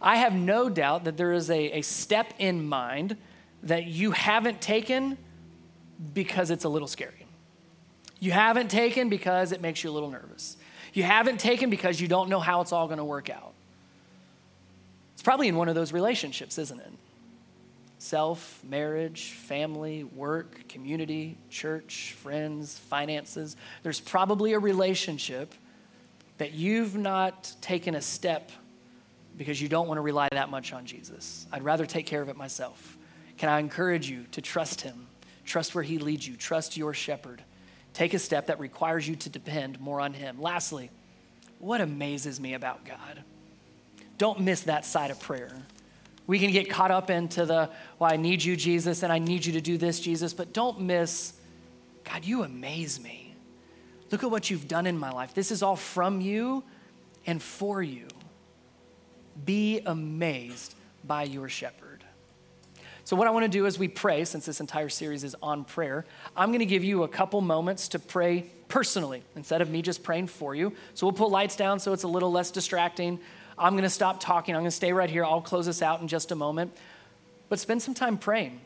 I 0.00 0.16
have 0.16 0.34
no 0.34 0.68
doubt 0.68 1.04
that 1.04 1.16
there 1.16 1.32
is 1.32 1.50
a, 1.50 1.78
a 1.78 1.82
step 1.82 2.32
in 2.38 2.66
mind 2.66 3.16
that 3.62 3.86
you 3.86 4.12
haven't 4.12 4.60
taken 4.60 5.18
because 6.14 6.50
it's 6.50 6.64
a 6.64 6.68
little 6.68 6.88
scary. 6.88 7.26
You 8.18 8.32
haven't 8.32 8.70
taken 8.70 9.08
because 9.08 9.52
it 9.52 9.60
makes 9.60 9.82
you 9.82 9.90
a 9.90 9.92
little 9.92 10.10
nervous. 10.10 10.56
You 10.92 11.02
haven't 11.02 11.40
taken 11.40 11.70
because 11.70 12.00
you 12.00 12.08
don't 12.08 12.28
know 12.28 12.40
how 12.40 12.60
it's 12.60 12.72
all 12.72 12.86
going 12.86 12.98
to 12.98 13.04
work 13.04 13.30
out. 13.30 13.52
It's 15.14 15.22
probably 15.22 15.48
in 15.48 15.56
one 15.56 15.68
of 15.68 15.74
those 15.74 15.92
relationships, 15.92 16.58
isn't 16.58 16.80
it? 16.80 16.92
Self, 18.00 18.64
marriage, 18.64 19.32
family, 19.32 20.04
work, 20.04 20.66
community, 20.70 21.36
church, 21.50 22.16
friends, 22.18 22.78
finances. 22.78 23.56
There's 23.82 24.00
probably 24.00 24.54
a 24.54 24.58
relationship 24.58 25.52
that 26.38 26.54
you've 26.54 26.96
not 26.96 27.54
taken 27.60 27.94
a 27.94 28.00
step 28.00 28.52
because 29.36 29.60
you 29.60 29.68
don't 29.68 29.86
want 29.86 29.98
to 29.98 30.02
rely 30.02 30.28
that 30.32 30.48
much 30.48 30.72
on 30.72 30.86
Jesus. 30.86 31.46
I'd 31.52 31.62
rather 31.62 31.84
take 31.84 32.06
care 32.06 32.22
of 32.22 32.30
it 32.30 32.38
myself. 32.38 32.96
Can 33.36 33.50
I 33.50 33.58
encourage 33.58 34.08
you 34.08 34.24
to 34.32 34.40
trust 34.40 34.80
Him? 34.80 35.06
Trust 35.44 35.74
where 35.74 35.84
He 35.84 35.98
leads 35.98 36.26
you, 36.26 36.36
trust 36.36 36.78
your 36.78 36.94
shepherd. 36.94 37.42
Take 37.92 38.14
a 38.14 38.18
step 38.18 38.46
that 38.46 38.58
requires 38.58 39.06
you 39.06 39.14
to 39.16 39.28
depend 39.28 39.78
more 39.78 40.00
on 40.00 40.14
Him. 40.14 40.40
Lastly, 40.40 40.90
what 41.58 41.82
amazes 41.82 42.40
me 42.40 42.54
about 42.54 42.86
God? 42.86 43.24
Don't 44.16 44.40
miss 44.40 44.62
that 44.62 44.86
side 44.86 45.10
of 45.10 45.20
prayer. 45.20 45.52
We 46.30 46.38
can 46.38 46.52
get 46.52 46.70
caught 46.70 46.92
up 46.92 47.10
into 47.10 47.44
the, 47.44 47.68
well, 47.98 48.12
I 48.12 48.14
need 48.14 48.44
you, 48.44 48.54
Jesus, 48.54 49.02
and 49.02 49.12
I 49.12 49.18
need 49.18 49.44
you 49.44 49.54
to 49.54 49.60
do 49.60 49.76
this, 49.76 49.98
Jesus, 49.98 50.32
but 50.32 50.52
don't 50.52 50.80
miss, 50.82 51.32
God, 52.04 52.24
you 52.24 52.44
amaze 52.44 53.00
me. 53.00 53.34
Look 54.12 54.22
at 54.22 54.30
what 54.30 54.48
you've 54.48 54.68
done 54.68 54.86
in 54.86 54.96
my 54.96 55.10
life. 55.10 55.34
This 55.34 55.50
is 55.50 55.60
all 55.60 55.74
from 55.74 56.20
you 56.20 56.62
and 57.26 57.42
for 57.42 57.82
you. 57.82 58.06
Be 59.44 59.80
amazed 59.84 60.76
by 61.02 61.24
your 61.24 61.48
shepherd. 61.48 62.04
So, 63.02 63.16
what 63.16 63.26
I 63.26 63.30
want 63.30 63.42
to 63.42 63.48
do 63.50 63.66
as 63.66 63.76
we 63.76 63.88
pray, 63.88 64.24
since 64.24 64.46
this 64.46 64.60
entire 64.60 64.88
series 64.88 65.24
is 65.24 65.34
on 65.42 65.64
prayer, 65.64 66.06
I'm 66.36 66.50
going 66.50 66.60
to 66.60 66.64
give 66.64 66.84
you 66.84 67.02
a 67.02 67.08
couple 67.08 67.40
moments 67.40 67.88
to 67.88 67.98
pray 67.98 68.46
personally 68.68 69.24
instead 69.34 69.62
of 69.62 69.68
me 69.68 69.82
just 69.82 70.04
praying 70.04 70.28
for 70.28 70.54
you. 70.54 70.74
So, 70.94 71.06
we'll 71.06 71.12
put 71.12 71.30
lights 71.30 71.56
down 71.56 71.80
so 71.80 71.92
it's 71.92 72.04
a 72.04 72.08
little 72.08 72.30
less 72.30 72.52
distracting. 72.52 73.18
I'm 73.60 73.74
going 73.74 73.82
to 73.82 73.90
stop 73.90 74.20
talking. 74.20 74.54
I'm 74.54 74.62
going 74.62 74.70
to 74.70 74.76
stay 74.76 74.92
right 74.92 75.10
here. 75.10 75.22
I'll 75.22 75.42
close 75.42 75.66
this 75.66 75.82
out 75.82 76.00
in 76.00 76.08
just 76.08 76.32
a 76.32 76.34
moment. 76.34 76.74
But 77.50 77.60
spend 77.60 77.82
some 77.82 77.94
time 77.94 78.16
praying. 78.16 78.60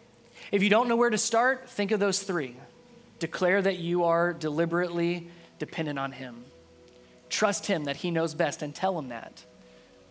If 0.52 0.62
you 0.62 0.70
don't 0.70 0.88
know 0.88 0.94
where 0.94 1.10
to 1.10 1.18
start, 1.18 1.68
think 1.68 1.90
of 1.90 1.98
those 1.98 2.22
three. 2.22 2.56
Declare 3.18 3.62
that 3.62 3.78
you 3.78 4.04
are 4.04 4.32
deliberately 4.32 5.28
dependent 5.58 5.98
on 5.98 6.12
Him. 6.12 6.44
Trust 7.28 7.66
Him 7.66 7.84
that 7.84 7.96
He 7.96 8.12
knows 8.12 8.34
best 8.34 8.62
and 8.62 8.72
tell 8.72 8.96
Him 8.96 9.08
that. 9.08 9.44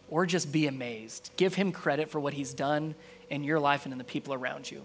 Or 0.10 0.26
just 0.26 0.52
be 0.52 0.68
amazed. 0.68 1.32
Give 1.38 1.54
Him 1.54 1.72
credit 1.72 2.10
for 2.10 2.20
what 2.20 2.34
He's 2.34 2.54
done 2.54 2.96
in 3.30 3.44
your 3.44 3.60
life 3.60 3.86
and 3.86 3.94
in 3.94 3.98
the 3.98 4.04
people 4.04 4.34
around 4.34 4.70
you. 4.70 4.84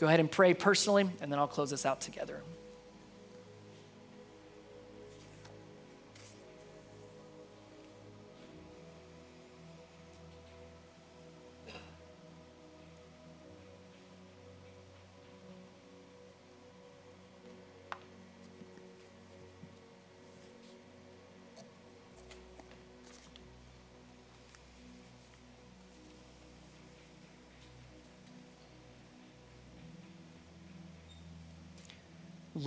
Go 0.00 0.06
ahead 0.06 0.20
and 0.20 0.30
pray 0.30 0.52
personally, 0.54 1.08
and 1.20 1.30
then 1.30 1.38
I'll 1.38 1.46
close 1.46 1.70
this 1.70 1.86
out 1.86 2.00
together. 2.00 2.42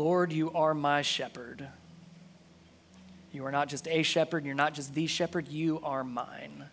Lord, 0.02 0.34
you 0.34 0.52
are 0.54 0.74
my 0.74 1.04
shepherd. 1.04 1.68
You 3.32 3.45
are 3.45 3.52
not 3.52 3.68
just 3.68 3.88
a 3.88 4.02
shepherd, 4.02 4.45
you're 4.45 4.56
not 4.56 4.74
just 4.74 4.95
the 4.95 5.06
shepherd, 5.06 5.47
you 5.47 5.80
are 5.84 6.04
mine. 6.04 6.66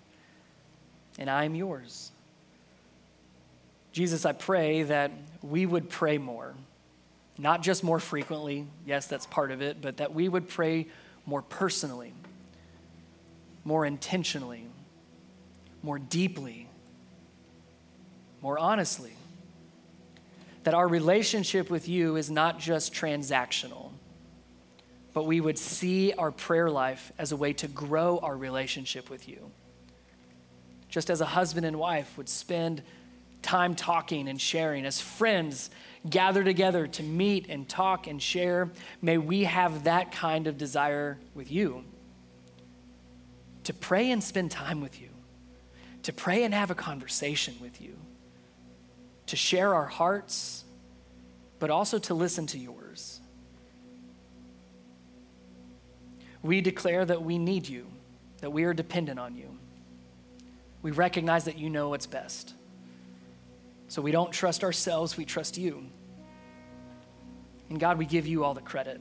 And 1.19 1.29
I 1.29 1.45
am 1.45 1.55
yours. 1.55 2.11
Jesus, 3.93 4.25
I 4.25 4.33
pray 4.33 4.85
that 4.85 5.11
we 5.43 5.67
would 5.67 5.91
pray 5.91 6.17
more, 6.17 6.55
not 7.37 7.63
just 7.63 7.85
more 7.85 8.01
frequently. 8.01 8.67
Yes, 8.87 9.07
that's 9.07 9.27
part 9.27 9.51
of 9.51 9.61
it, 9.61 9.83
but 9.83 9.99
that 9.99 10.15
we 10.15 10.27
would 10.27 10.49
pray 10.49 10.87
more 11.27 11.43
personally, 11.43 12.15
more 13.63 13.85
intentionally, 13.85 14.65
more 15.83 15.99
deeply, 15.99 16.67
more 18.41 18.59
honestly 18.59 19.13
that 20.69 20.75
our 20.75 20.87
relationship 20.87 21.71
with 21.71 21.89
you 21.89 22.17
is 22.17 22.31
not 22.31 22.59
just 22.59 22.93
transactional, 22.93 23.91
but 25.15 25.25
we 25.25 25.41
would 25.41 25.57
see 25.57 26.13
our 26.13 26.31
prayer 26.31 26.69
life 26.69 27.11
as 27.17 27.33
a 27.33 27.37
way 27.39 27.55
to 27.55 27.67
grow 27.67 28.19
our 28.19 28.37
relationship 28.37 29.09
with 29.09 29.27
you. 29.27 29.51
Just 30.91 31.09
as 31.09 31.23
a 31.23 31.25
husband 31.25 31.65
and 31.65 31.79
wife 31.79 32.19
would 32.19 32.29
spend 32.29 32.83
time 33.41 33.75
talking 33.75 34.29
and 34.29 34.39
sharing, 34.39 34.85
as 34.85 35.01
friends 35.01 35.71
gather 36.07 36.45
together 36.45 36.87
to 36.87 37.03
meet 37.03 37.47
and 37.49 37.67
talk 37.67 38.07
and 38.07 38.21
share, 38.21 38.69
may 39.01 39.17
we 39.17 39.45
have 39.45 39.85
that 39.85 40.13
kind 40.13 40.47
of 40.47 40.59
desire 40.59 41.19
with 41.35 41.51
you. 41.51 41.83
To 43.65 43.73
pray 43.73 44.11
and 44.11 44.23
spend 44.23 44.51
time 44.51 44.83
with 44.83 45.01
you, 45.01 45.09
to 46.03 46.13
pray 46.13 46.45
and 46.45 46.53
have 46.53 46.71
a 46.71 46.75
conversation 46.75 47.55
with 47.59 47.81
you 47.81 47.97
to 49.29 49.37
share 49.37 49.75
our 49.75 49.87
hearts, 49.87 50.65
but 51.59 51.71
also 51.71 51.99
to 51.99 52.15
listen 52.15 52.47
to 52.49 52.59
yours. 52.59 53.21
We 56.43 56.61
declare 56.61 57.05
that 57.05 57.23
we 57.23 57.39
need 57.39 57.69
you, 57.69 57.87
that 58.41 58.51
we 58.51 58.65
are 58.65 58.75
dependent 58.75 59.19
on 59.19 59.37
you. 59.37 59.59
We 60.83 60.93
recognize 60.93 61.45
that 61.45 61.59
you 61.59 61.69
know 61.71 61.91
what's 61.91 62.07
best. 62.07 62.55
So 63.89 64.03
we 64.03 64.13
don't 64.13 64.33
trust 64.33 64.63
ourselves, 64.65 65.17
we 65.17 65.25
trust 65.25 65.59
you. 65.59 65.85
And 67.69 67.81
God, 67.81 67.99
we 67.99 68.07
give 68.07 68.27
you 68.27 68.45
all 68.45 68.55
the 68.55 68.61
credit. 68.61 69.01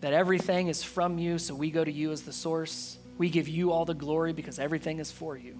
That 0.00 0.12
everything 0.12 0.68
is 0.68 0.82
from 0.82 1.18
you, 1.18 1.38
so 1.38 1.54
we 1.54 1.70
go 1.70 1.84
to 1.84 1.92
you 1.92 2.12
as 2.12 2.22
the 2.22 2.32
source. 2.32 2.98
We 3.16 3.30
give 3.30 3.48
you 3.48 3.72
all 3.72 3.84
the 3.84 3.94
glory 3.94 4.32
because 4.32 4.58
everything 4.58 4.98
is 4.98 5.10
for 5.10 5.36
you. 5.36 5.58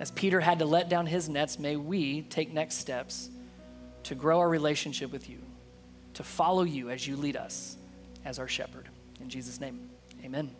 As 0.00 0.10
Peter 0.12 0.40
had 0.40 0.60
to 0.60 0.64
let 0.64 0.88
down 0.88 1.06
his 1.06 1.28
nets, 1.28 1.58
may 1.58 1.76
we 1.76 2.22
take 2.22 2.52
next 2.52 2.76
steps 2.76 3.30
to 4.04 4.14
grow 4.14 4.38
our 4.38 4.48
relationship 4.48 5.10
with 5.10 5.28
you, 5.28 5.38
to 6.14 6.22
follow 6.22 6.62
you 6.62 6.90
as 6.90 7.06
you 7.06 7.16
lead 7.16 7.36
us 7.36 7.76
as 8.24 8.38
our 8.38 8.48
shepherd. 8.48 8.88
In 9.20 9.28
Jesus' 9.28 9.60
name, 9.60 9.90
amen. 10.24 10.54